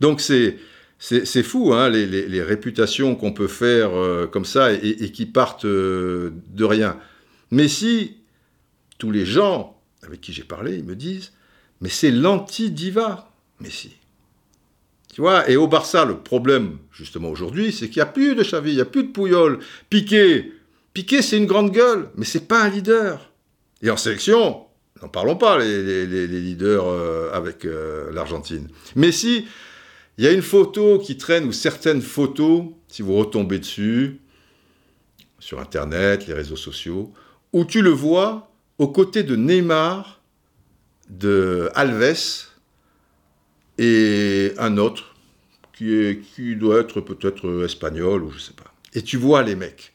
[0.00, 0.58] Donc c'est.
[0.96, 6.64] C'est fou, hein, les, réputations qu'on peut faire euh, comme ça et, qui partent de
[6.64, 6.98] rien.
[7.50, 8.16] Messi,
[8.96, 9.73] tous les gens
[10.04, 11.32] avec qui j'ai parlé, ils me disent
[11.80, 13.30] Mais c'est l'anti-diva,
[13.60, 13.96] Messi.
[15.12, 18.42] Tu vois, et au Barça, le problème, justement aujourd'hui, c'est qu'il n'y a plus de
[18.42, 19.60] Xavi, il n'y a plus de Pouyol.
[19.88, 20.52] Piqué,
[20.92, 23.30] Piqué, c'est une grande gueule, mais c'est pas un leader.
[23.80, 24.64] Et en sélection,
[25.02, 28.68] n'en parlons pas, les, leaders euh, avec euh, l'Argentine.
[28.96, 29.46] Messi,
[30.18, 34.20] il y a une photo qui traîne, ou certaines photos, si vous retombez dessus,
[35.38, 37.12] sur Internet, les réseaux sociaux,
[37.52, 40.20] où tu le vois aux côtés de Neymar,
[41.08, 42.46] de Alves
[43.78, 45.14] et un autre
[45.72, 48.72] qui, doit être peut-être espagnol ou je sais pas.
[48.94, 49.92] Et tu vois les mecs,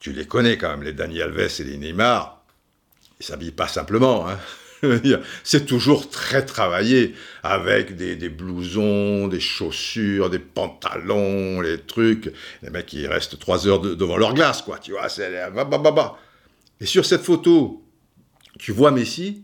[0.00, 2.44] tu les connais quand même, les Dani Alves et les Neymar,
[3.20, 4.28] ils s'habillent pas simplement.
[4.28, 4.38] Hein.
[5.44, 12.32] C'est toujours très travaillé, avec des, blousons, des chaussures, des pantalons, les trucs.
[12.62, 14.78] Les mecs, ils restent trois heures devant leur glace, quoi.
[14.78, 15.32] Tu vois, c'est...
[16.80, 17.85] Et sur cette photo,
[18.58, 19.42] tu vois Messi,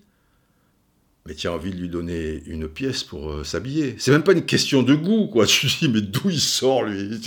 [1.26, 3.94] mais tu as envie de lui donner une pièce pour euh, s'habiller.
[3.98, 5.46] C'est même pas une question de goût, quoi.
[5.52, 7.20] Tu te dis, mais d'où il sort, lui?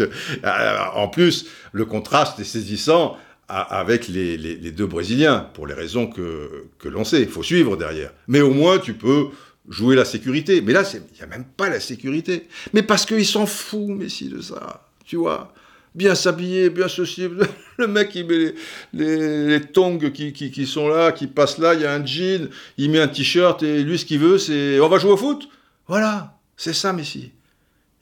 [0.44, 3.18] Euh, En plus, le contraste est saisissant
[3.48, 7.22] avec les, deux Brésiliens, pour les raisons que, que l'on sait.
[7.22, 8.12] Il faut suivre derrière.
[8.28, 9.28] Mais au moins, tu peux
[9.70, 10.62] jouer la sécurité.
[10.62, 12.48] Mais là, il n'y a même pas la sécurité.
[12.74, 14.88] Mais parce qu'il s'en fout, Messi, de ça.
[15.06, 15.54] Tu vois?
[15.96, 17.28] Bien s'habiller, bien ceci.
[17.78, 18.54] Le mec, il met
[18.94, 22.50] les, les, tongs qui, qui, sont là, qui passent là, il y a un jean,
[22.78, 25.50] il met un t-shirt, et lui, ce qu'il veut, c'est on va jouer au foot?
[25.88, 27.32] Voilà, c'est ça, Messi.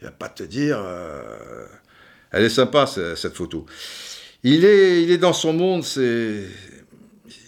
[0.02, 0.80] Il va pas te dire.
[0.80, 1.66] Euh,
[2.32, 3.66] elle est sympa, cette photo.
[4.44, 6.44] Il est, il est dans son monde, c'est,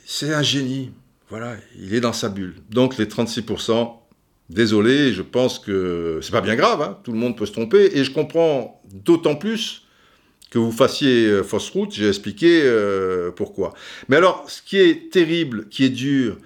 [0.06, 0.92] c'est un génie.
[1.30, 2.56] Voilà, il est dans sa bulle.
[2.70, 3.98] Donc les 36%,
[4.50, 6.98] désolé, je pense que c'est pas bien grave, hein.
[7.04, 9.85] tout le monde peut se tromper, et je comprends d'autant plus
[10.50, 13.74] que vous fassiez euh, fausse route, j'ai expliqué euh, pourquoi.
[14.10, 16.38] Mais alors, ce qui est terrible, qui est dur,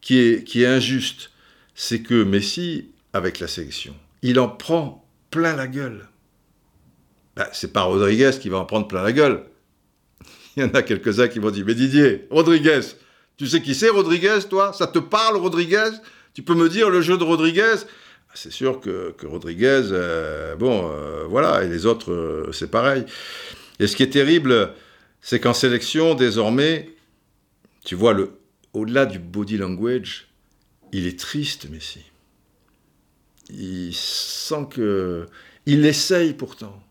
[0.00, 1.30] qui est, qui est injuste,
[1.74, 6.08] c'est que Messi, avec la sélection, il en prend plein la gueule.
[7.36, 9.44] Ben, c'est pas Rodriguez qui va en prendre plein la gueule.
[10.56, 12.80] Il y en a quelques-uns qui vont dire, mais Didier, Rodriguez,
[13.36, 14.72] tu sais qui c'est Rodriguez, toi?
[14.72, 15.90] Ça te parle, Rodriguez?
[16.34, 17.76] Tu peux me dire le jeu de Rodriguez?
[18.34, 23.04] C'est sûr que, Rodriguez, euh, bon, euh, voilà, et les autres, euh, c'est pareil.
[23.80, 24.72] Et ce qui est terrible,
[25.20, 26.90] c'est qu'en sélection, désormais,
[27.84, 28.32] tu vois, le,
[28.74, 30.28] au-delà du body language,
[30.92, 32.00] il est triste, Messi.
[33.50, 35.26] Il sent que.
[35.66, 36.82] Il essaye pourtant.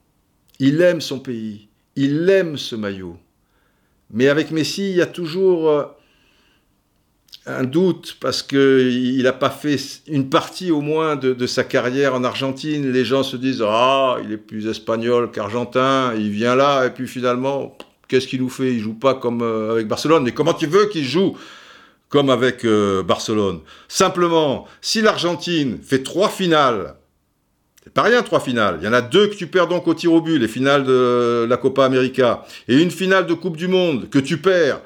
[0.60, 1.68] Il aime son pays.
[1.96, 3.18] Il aime ce maillot.
[4.12, 5.97] Mais avec Messi, il y a toujours
[7.48, 12.24] un doute parce qu'il n'a pas fait une partie au moins de, sa carrière en
[12.24, 12.92] Argentine.
[12.92, 17.08] Les gens se disent Ah, il est plus espagnol qu'argentin, il vient là, et puis
[17.08, 18.74] finalement, qu'est-ce qu'il nous fait?
[18.74, 20.24] Il joue pas comme euh, avec Barcelone.
[20.24, 21.38] Mais comment tu veux qu'il joue
[22.10, 23.62] comme avec euh, Barcelone?
[23.88, 26.96] Simplement, si l'Argentine fait trois finales,
[27.84, 28.80] C'est pas rien, trois finales.
[28.82, 30.84] Il y en a deux que tu perds donc au tir au but, les finales
[30.84, 34.82] de la Copa América, et une finale de Coupe du Monde que tu perds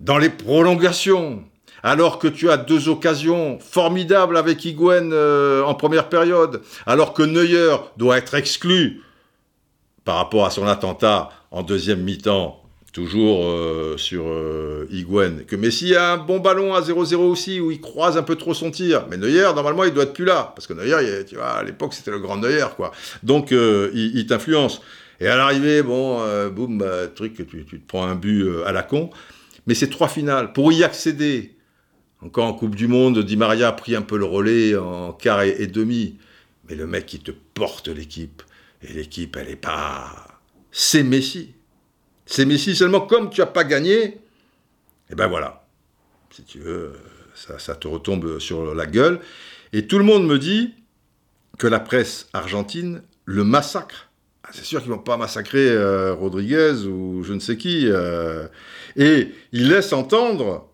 [0.00, 1.44] dans les prolongations,
[1.82, 7.22] alors que tu as deux occasions formidables avec Higuain euh, en première période, alors que
[7.22, 9.02] Neuer doit être exclu
[10.04, 12.62] par rapport à son attentat en deuxième mi-temps
[12.98, 14.88] toujours euh, sur euh,
[15.46, 18.54] que Messi a un bon ballon à 0-0 aussi, où il croise un peu trop
[18.54, 19.06] son tir.
[19.08, 21.94] Mais Neuer, normalement, il doit être plus là, parce que Neuer, tu vois, à l'époque,
[21.94, 22.92] c'était le grand Neuer, quoi.
[23.22, 24.80] Donc, euh, il, t'influence.
[25.20, 28.82] Et à l'arrivée, bon, boum, bah, truc, tu, tu, te prends un but à la
[28.82, 29.10] con.
[29.66, 30.52] Mais c'est trois finales.
[30.52, 31.54] Pour y accéder,
[32.20, 35.42] encore en Coupe du Monde, Di Maria a pris un peu le relais en quart
[35.42, 36.18] et, demi.
[36.68, 38.42] Mais le mec qui te porte l'équipe,
[38.82, 40.40] et l'équipe, elle n'est pas...
[40.70, 41.54] C'est Messi.
[42.26, 44.20] C'est Messi seulement comme tu n'as pas gagné,
[45.08, 45.66] et eh ben voilà.
[46.30, 46.92] Si tu veux,
[47.34, 49.20] ça, te retombe sur la gueule.
[49.72, 50.74] Et tout le monde me dit
[51.56, 54.10] que la presse argentine le massacre.
[54.44, 57.86] Ah, c'est sûr qu'ils vont pas massacrer euh, Rodriguez ou je ne sais qui.
[57.86, 58.48] Euh.
[58.96, 60.68] et il laisse entendre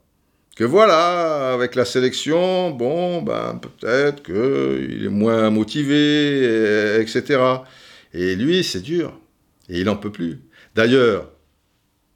[0.56, 7.40] que voilà, avec la sélection, bon, ben peut-être qu'il est moins motivé, etc.
[8.12, 9.18] Et lui, c'est dur.
[9.68, 10.40] Et il n'en peut plus.
[10.74, 11.30] D'ailleurs,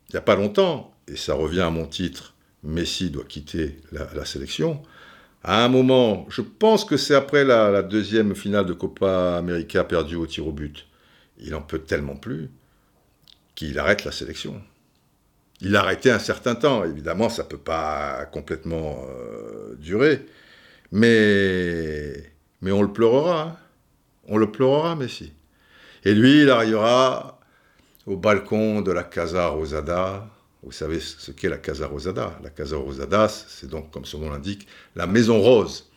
[0.08, 4.24] il n'y a pas longtemps, et ça revient à mon titre, Messi doit quitter la,
[4.24, 4.82] sélection,
[5.44, 10.16] à un moment, je pense que c'est après la, deuxième finale de Copa América perdue
[10.16, 10.86] au tir au but,
[11.38, 12.50] il en peut tellement plus
[13.54, 14.60] qu'il arrête la sélection.
[15.60, 20.24] Il a arrêté un certain temps, évidemment ça ne peut pas complètement euh, durer,
[20.92, 22.14] mais,
[22.60, 23.56] mais on le pleurera, hein.
[24.28, 25.32] on le pleurera Messi.
[26.04, 27.40] Et lui, il arrivera
[28.06, 30.26] au balcon de la Casa Rosada.
[30.62, 34.30] Vous savez ce qu'est la Casa Rosada La Casa Rosada, c'est donc, comme son nom
[34.30, 34.66] l'indique,
[34.96, 35.90] la Maison Rose.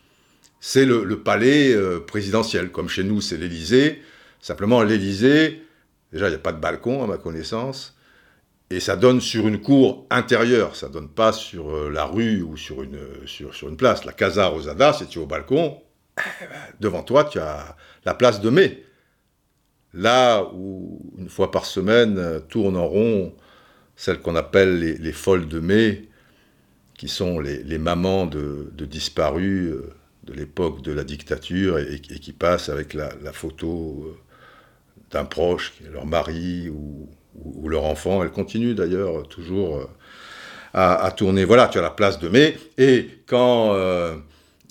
[0.59, 4.01] C'est le, palais euh, présidentiel, comme chez nous c'est l'Élysée.
[4.41, 5.63] Simplement, l'Élysée,
[6.11, 7.95] déjà, il n'y a pas de balcon à ma connaissance,
[8.71, 12.57] et ça donne sur une cour intérieure, ça donne pas sur euh, la rue ou
[12.57, 14.05] sur une, sur, une place.
[14.05, 15.81] La Casa Rosada, c'est tu es au balcon,
[16.79, 17.75] devant toi, tu as
[18.05, 18.83] la place de mai.
[19.93, 23.35] Là où, une fois par semaine, euh, tournent en rond
[23.95, 26.09] celles qu'on appelle les, folles de mai,
[26.95, 29.93] qui sont les, mamans de, disparus euh,
[30.23, 34.17] de l'époque de la dictature et, qui passent avec la, photo euh,
[35.11, 37.09] d'un proche, leur mari ou,
[37.63, 38.23] leur enfant.
[38.23, 39.89] Elles continuent d'ailleurs toujours
[40.73, 41.45] à, tourner.
[41.45, 42.57] Voilà, tu as la place de mai.
[42.77, 43.75] Et quand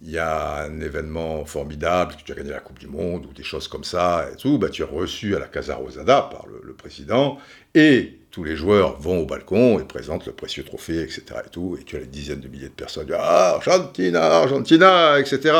[0.02, 3.32] il y a un événement formidable, que tu as gagné la Coupe du Monde ou
[3.32, 6.46] des choses comme ça et tout, bah, tu es reçu à la Casa Rosada par
[6.46, 7.38] le, président
[7.74, 11.24] et tous les joueurs vont au balcon et présentent le précieux trophée, etc.
[11.44, 15.54] et tout, et tu as des dizaines de milliers de personnes Ah, Argentina, Argentina, etc.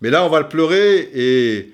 [0.00, 1.72] Mais là, on va le pleurer et,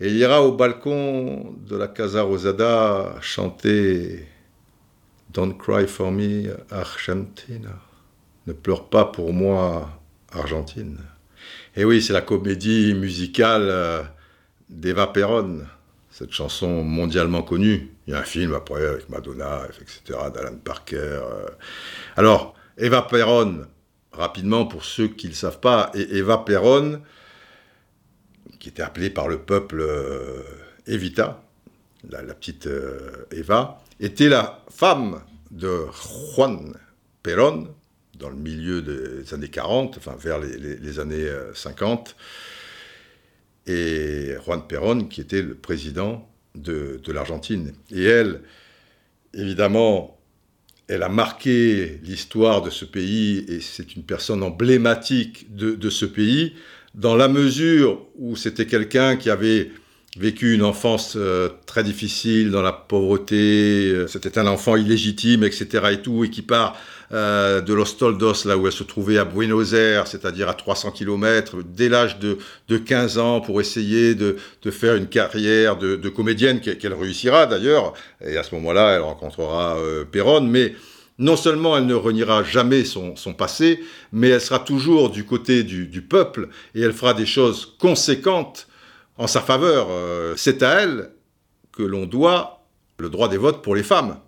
[0.00, 4.26] et il ira au balcon de la Casa Rosada chanter
[5.32, 7.78] Don't cry for me, Argentina.
[8.46, 10.00] Ne pleure pas pour moi,
[10.32, 10.98] Argentine.
[11.76, 14.02] Et oui, c'est la comédie musicale euh,
[14.70, 15.66] d'Eva Perón,
[16.10, 17.90] cette chanson mondialement connue.
[18.06, 20.96] Il y a un film après avec Madonna, etc., d'Alan Parker.
[20.96, 21.46] Euh.
[22.16, 23.66] Alors, Eva Perón,
[24.12, 27.02] rapidement pour ceux qui ne le savent pas, Eva Perón,
[28.58, 30.42] qui était appelée par le peuple euh,
[30.86, 31.42] Evita,
[32.10, 32.68] la, petite
[33.32, 35.20] Eva, était la femme
[35.50, 35.86] de
[36.34, 36.74] Juan
[37.22, 37.68] Perón,
[38.18, 42.16] dans le milieu des années 40, enfin vers les, années 50,
[43.68, 47.72] euh, et Juan Perón, qui était le président de, l'Argentine.
[47.90, 48.40] Et elle,
[49.34, 50.18] évidemment,
[50.88, 56.54] elle a marqué l'histoire de ce pays, et c'est une personne emblématique de ce pays,
[56.98, 59.70] dans la mesure où c'était quelqu'un qui avait
[60.18, 65.90] vécu une enfance euh, très difficile dans la pauvreté, euh, c'était un enfant illégitime, etc.
[65.92, 66.76] et tout, et qui part
[67.12, 70.90] euh, de Los Toldos, là où elle se trouvait à Buenos Aires, c'est-à-dire à 300
[70.90, 72.38] km, dès l'âge de,
[72.68, 74.36] de, 15 ans, pour essayer de,
[74.70, 77.92] faire une carrière de, de comédienne qu'elle réussira d'ailleurs,
[78.26, 79.76] et à ce moment-là, elle rencontrera
[80.10, 80.74] Perron, mais
[81.18, 83.80] non seulement elle ne reniera jamais son, passé,
[84.12, 88.68] mais elle sera toujours du côté du, peuple, et elle fera des choses conséquentes
[89.16, 89.88] en sa faveur.
[89.90, 91.10] Euh, c'est à elle
[91.72, 92.62] que l'on doit
[92.98, 94.18] le droit des votes pour les femmes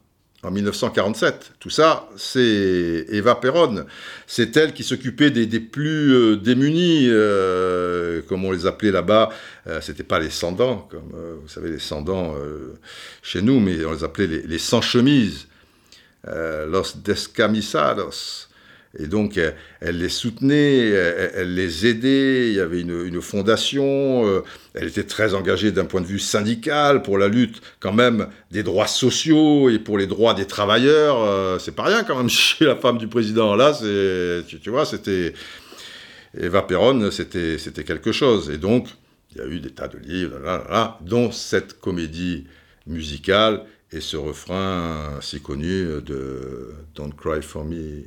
[0.43, 1.53] en 1947.
[1.61, 3.85] Tout ça, c'est Eva Perron.
[4.27, 9.31] C'est elle qui s'occupait des, plus euh, démunis, euh, comme on les appelait là-bas.
[9.81, 11.13] C'était pas les sans-dents, comme
[11.43, 12.35] vous savez, les sans-dents
[13.23, 15.47] chez nous, mais on les appelait les, les sans-chemises,
[16.25, 18.51] los descamisados.
[18.99, 19.39] Et donc,
[19.81, 24.43] elle, les soutenait, elle, les aidait, il y avait une, fondation, euh,
[24.75, 28.65] elle était très engagée d'un point de vue syndical pour la lutte quand même des
[28.65, 31.23] droits sociaux et pour les droits des travailleurs.
[31.23, 33.55] Euh, c'est pas rien quand même chez la femme du président.
[33.55, 33.79] Là,
[34.49, 35.35] tu, vois, c'était...
[36.37, 38.51] Eva Perron, c'était, c'était quelque chose.
[38.51, 38.89] Et donc,
[39.33, 40.37] il y a eu des tas de livres,
[41.01, 42.47] dont cette comédie
[42.87, 48.05] musicale et ce refrain si connu de Don't Cry for Me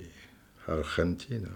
[0.68, 1.50] Argentina.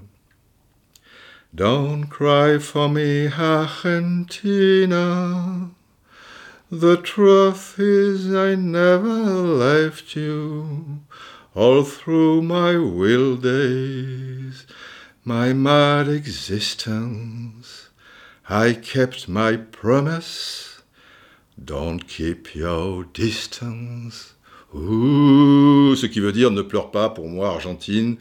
[1.55, 4.51] Don't cry for me, Argentina.
[6.69, 10.99] The truth is, I never left you
[11.55, 14.65] all through my wild days,
[15.23, 17.87] my mad existence.
[18.49, 20.66] I kept my promise.
[21.57, 24.35] Don't keep your distance.
[24.73, 28.17] Ouh, ce qui veut dire ne pleure pas pour moi, Argentine.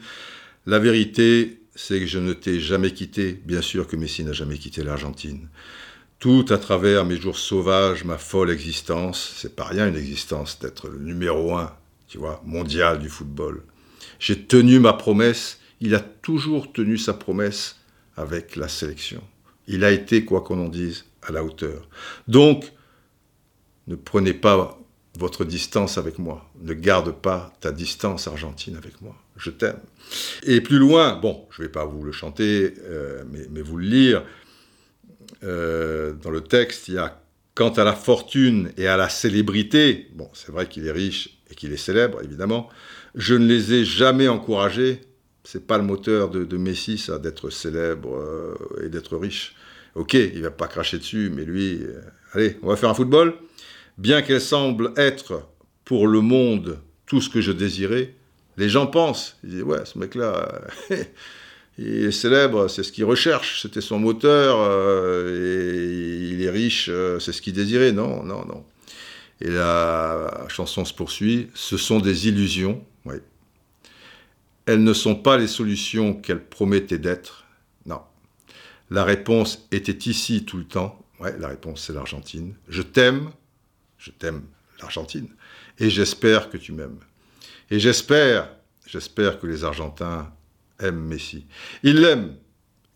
[0.65, 3.39] La vérité, c'est que je ne t'ai jamais quitté.
[3.45, 5.47] Bien sûr que Messi n'a jamais quitté l'Argentine.
[6.19, 10.89] Tout à travers mes jours sauvages, ma folle existence, c'est pas rien une existence d'être
[10.89, 11.71] le numéro un,
[12.07, 13.61] tu vois, mondial du football.
[14.19, 17.75] J'ai tenu ma promesse, il a toujours tenu sa promesse
[18.15, 19.21] avec la sélection.
[19.67, 21.87] Il a été, quoi qu'on en dise, à la hauteur.
[22.27, 22.71] Donc,
[23.87, 24.79] ne prenez pas
[25.17, 26.49] votre distance avec moi.
[26.61, 29.15] Ne garde pas ta distance argentine avec moi.
[29.35, 29.79] Je t'aime.
[30.43, 33.85] Et plus loin, bon, je ne vais pas vous le chanter, euh, mais, vous le
[33.85, 34.23] lire.
[35.43, 37.21] Euh, dans le texte, il y a
[37.55, 41.55] Quant à la fortune et à la célébrité, bon, c'est vrai qu'il est riche et
[41.55, 42.69] qu'il est célèbre, évidemment,
[43.15, 45.01] je ne les ai jamais encouragés.
[45.43, 49.55] C'est pas le moteur de, Messi, ça, d'être célèbre euh, et d'être riche.
[49.95, 51.81] Ok, il va pas cracher dessus, mais lui,
[52.33, 53.33] allez, on va faire un football
[53.97, 55.47] bien qu'elle semble être
[55.85, 58.13] pour le monde tout ce que je désirais,
[58.57, 60.61] les gens pensent, ils disent, ouais, ce mec-là,
[61.77, 66.89] il est célèbre, c'est ce qu'il recherche, c'était son moteur, euh, et il est riche,
[66.89, 67.91] euh, c'est ce qu'il désirait.
[67.91, 68.65] Non, non, non.
[69.39, 73.15] Et la chanson se poursuit, ce sont des illusions, oui.
[74.65, 77.45] Elles ne sont pas les solutions qu'elle promettait d'être,
[77.85, 78.01] non.
[78.89, 82.55] La réponse était ici tout le temps, ouais, la réponse c'est l'Argentine.
[82.67, 83.29] Je t'aime,
[84.07, 84.43] je t'aime
[84.79, 85.27] l'Argentine,
[85.79, 86.99] et j'espère que tu m'aimes.
[87.69, 88.49] Et j'espère,
[88.85, 90.31] j'espère que les Argentins
[90.79, 91.45] aiment Messi.
[91.83, 92.35] Ils l'aiment,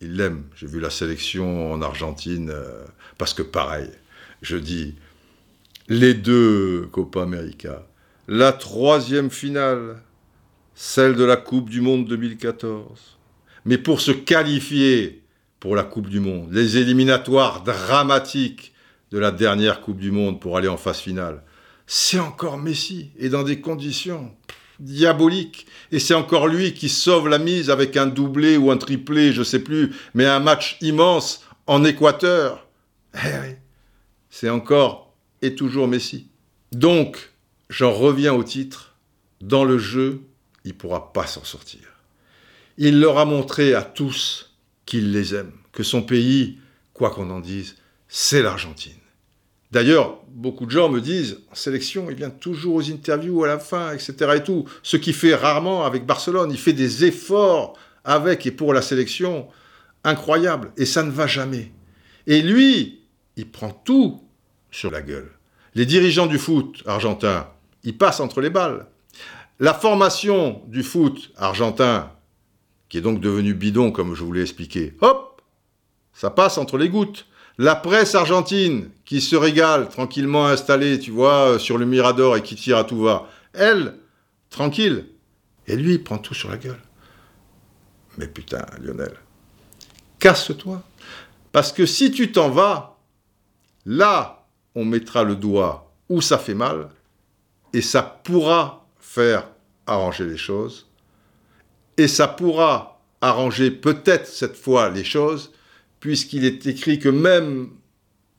[0.00, 0.44] ils l'aiment.
[0.56, 2.84] J'ai vu la sélection en Argentine, euh,
[3.18, 3.90] parce que pareil,
[4.40, 4.94] je dis,
[5.88, 7.86] les deux Copa América,
[8.26, 10.00] la troisième finale,
[10.74, 13.18] celle de la Coupe du Monde 2014.
[13.66, 15.22] Mais pour se qualifier
[15.60, 18.71] pour la Coupe du Monde, les éliminatoires dramatiques,
[19.12, 21.42] de la dernière Coupe du Monde pour aller en phase finale.
[21.86, 24.34] C'est encore Messi, et dans des conditions
[24.80, 25.66] diaboliques.
[25.92, 29.40] Et c'est encore lui qui sauve la mise avec un doublé ou un triplé, je
[29.40, 32.66] ne sais plus, mais un match immense en Équateur.
[33.14, 33.56] Eh
[34.30, 36.28] c'est encore et toujours Messi.
[36.72, 37.32] Donc,
[37.68, 38.96] j'en reviens au titre.
[39.42, 40.22] Dans le jeu,
[40.64, 41.80] il ne pourra pas s'en sortir.
[42.78, 44.54] Il leur a montré à tous
[44.86, 46.58] qu'il les aime, que son pays,
[46.94, 47.76] quoi qu'on en dise,
[48.08, 49.01] c'est l'Argentine.
[49.72, 53.58] D'ailleurs, beaucoup de gens me disent, en sélection, il vient toujours aux interviews à la
[53.58, 54.14] fin, etc.
[54.36, 54.66] et tout.
[54.82, 56.50] Ce qu'il fait rarement avec Barcelone.
[56.50, 59.48] Il fait des efforts avec et pour la sélection
[60.04, 60.72] incroyables.
[60.76, 61.72] Et ça ne va jamais.
[62.26, 63.00] Et lui,
[63.36, 64.22] il prend tout
[64.70, 65.30] sur la gueule.
[65.74, 67.48] Les dirigeants du foot argentin,
[67.82, 68.86] ils passent entre les balles.
[69.58, 72.12] La formation du foot argentin,
[72.90, 75.40] qui est donc devenue bidon, comme je vous l'ai expliqué, hop,
[76.12, 77.26] ça passe entre les gouttes.
[77.62, 82.56] La presse argentine, qui se régale tranquillement installée, tu vois, sur le Mirador et qui
[82.56, 83.98] tire à tout va, elle,
[84.50, 85.06] tranquille.
[85.68, 86.80] Et lui, prend tout sur la gueule.
[88.18, 89.14] Mais putain, Lionel,
[90.18, 90.82] casse-toi.
[91.52, 92.98] Parce que si tu t'en vas,
[93.86, 94.44] là,
[94.74, 96.88] on mettra le doigt où ça fait mal,
[97.72, 99.46] et ça pourra faire
[99.86, 100.88] arranger les choses,
[101.96, 105.52] et ça pourra arranger peut-être cette fois les choses,
[106.02, 107.70] puisqu'il est écrit que même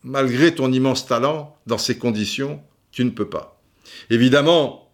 [0.04, 2.62] malgré ton immense talent, dans ces conditions,
[2.92, 3.62] tu ne peux pas.
[4.10, 4.92] Évidemment,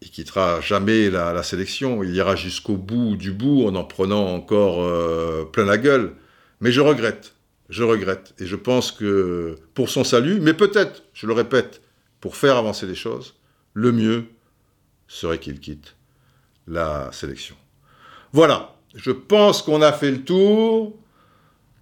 [0.00, 4.84] il quittera jamais la, sélection, il ira jusqu'au bout du bout en en prenant encore
[4.84, 6.14] euh, plein la gueule.
[6.60, 7.34] Mais je regrette,
[7.68, 8.32] je regrette.
[8.38, 11.82] Et je pense que pour son salut, mais peut-être, je le répète,
[12.20, 13.34] pour faire avancer les choses,
[13.72, 14.26] le mieux
[15.08, 15.96] serait qu'il quitte
[16.68, 17.56] la sélection.
[18.32, 20.96] Voilà, je pense qu'on a fait le tour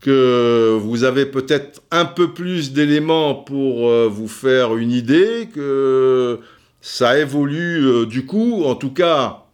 [0.03, 6.41] que vous avez peut-être un peu plus d'éléments pour euh, vous faire une idée, que
[6.83, 8.65] ça évolue euh, du coup.
[8.65, 9.45] En tout cas,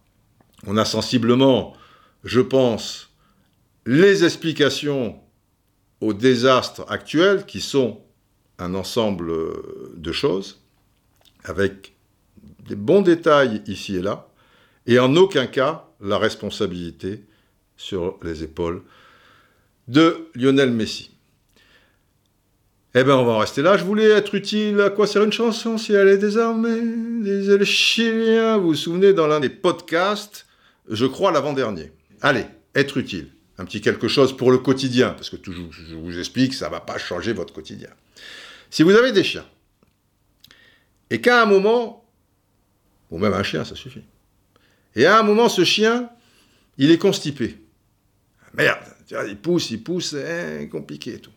[0.66, 1.76] on a sensiblement
[2.24, 3.10] je pense,
[3.86, 5.18] les explications
[6.00, 8.02] aux désastres actuels qui sont
[8.58, 9.32] un ensemble
[9.96, 10.60] de choses
[11.44, 11.94] avec
[12.68, 14.28] des bons détails ici et là,
[14.86, 17.24] et en aucun cas la responsabilité
[17.76, 18.82] sur les épaules
[19.88, 21.10] de Lionel Messi.
[22.94, 23.76] Eh bien, on va en rester là.
[23.76, 24.80] Je voulais être utile.
[24.80, 26.80] À quoi sert une chanson si elle est désarmée?
[27.22, 28.56] Disait le.
[28.56, 30.46] Vous vous souvenez dans l'un des podcasts,
[30.88, 31.92] je crois l'avant-dernier.
[32.22, 33.28] Allez, être utile.
[33.58, 35.10] Un petit quelque chose pour le quotidien.
[35.10, 37.90] Parce que toujours, je vous explique, ça ne va pas changer votre quotidien.
[38.70, 39.46] Si vous avez des chiens,
[41.10, 42.04] et qu'à un moment,
[43.10, 44.02] ou même un chien, ça suffit.
[44.94, 46.10] Et à un moment, ce chien,
[46.76, 47.58] il est constipé.
[48.54, 51.32] Merde, il pousse, il pousse, c'est compliqué et tout.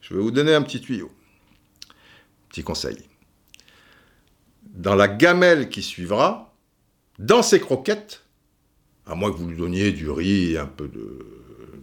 [0.00, 1.10] Je vais vous donner un petit tuyau.
[2.48, 2.96] Petit conseil.
[4.74, 6.54] Dans la gamelle qui suivra,
[7.18, 8.24] dans ses croquettes,
[9.06, 11.18] à moins que vous lui donniez du riz, un peu de,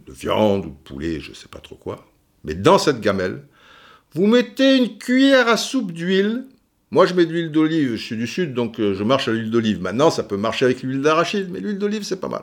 [0.06, 2.06] de viande ou de poulet, je ne sais pas trop quoi,
[2.44, 3.46] mais dans cette gamelle,
[4.14, 6.46] vous mettez une cuillère à soupe d'huile
[6.92, 7.94] moi, je mets de l'huile d'olive.
[7.94, 9.80] Je suis du sud, donc euh, je marche à l'huile d'olive.
[9.80, 12.42] Maintenant, ça peut marcher avec l'huile d'arachide, mais l'huile d'olive, c'est pas mal.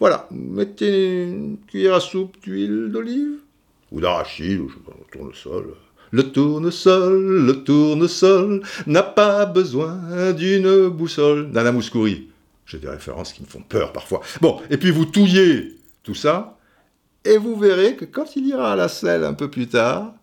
[0.00, 3.38] Voilà, mettez une cuillère à soupe d'huile d'olive,
[3.90, 4.70] ou d'arachide, ou
[5.10, 5.74] tournesol.
[6.10, 11.48] Le tournesol, le tournesol n'a pas besoin d'une boussole.
[11.48, 12.28] Nana Mouskouri.
[12.64, 14.20] J'ai des références qui me font peur parfois.
[14.40, 16.58] Bon, et puis vous touillez tout ça,
[17.24, 20.14] et vous verrez que quand il ira à la selle un peu plus tard,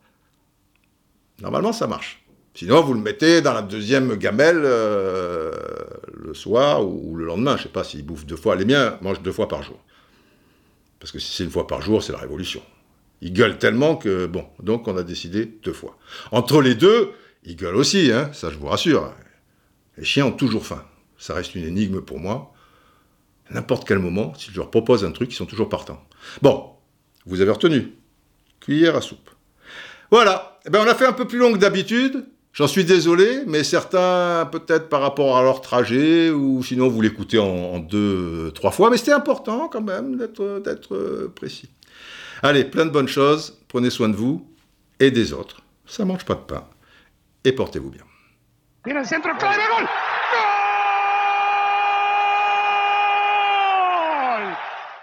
[1.41, 2.23] normalement ça marche.
[2.53, 5.51] Sinon, vous le mettez dans la deuxième gamelle euh,
[6.25, 7.57] le soir ou, le lendemain.
[7.57, 8.55] Je sais pas s'il bouffe deux fois.
[8.55, 9.79] Les miens mangent deux fois par jour.
[10.99, 12.61] Parce que si c'est une fois par jour, c'est la révolution.
[13.21, 15.97] Ils gueulent tellement que, bon, donc on a décidé deux fois.
[16.31, 17.11] Entre les deux,
[17.43, 19.13] ils gueulent aussi, hein, ça je vous rassure.
[19.97, 20.83] Les chiens ont toujours faim.
[21.17, 22.53] Ça reste une énigme pour moi.
[23.51, 26.03] N'importe quel moment, si je leur propose un truc, ils sont toujours partants.
[26.41, 26.71] Bon,
[27.25, 27.93] vous avez retenu.
[28.59, 29.29] Cuillère à soupe.
[30.11, 30.59] Voilà.
[30.65, 32.25] Eh ben, on a fait un peu plus long que d'habitude.
[32.55, 37.37] J'en suis désolé, mais certains, peut-être par rapport à leur trajet, ou sinon vous l'écoutez
[37.37, 41.69] en, deux, trois fois, mais c'était important quand même d'être précis.
[42.41, 44.47] Allez, plein de bonnes choses, prenez soin de vous
[45.01, 45.63] et des autres.
[45.85, 46.63] Ça mange pas de pain.
[47.43, 48.03] Et portez-vous bien.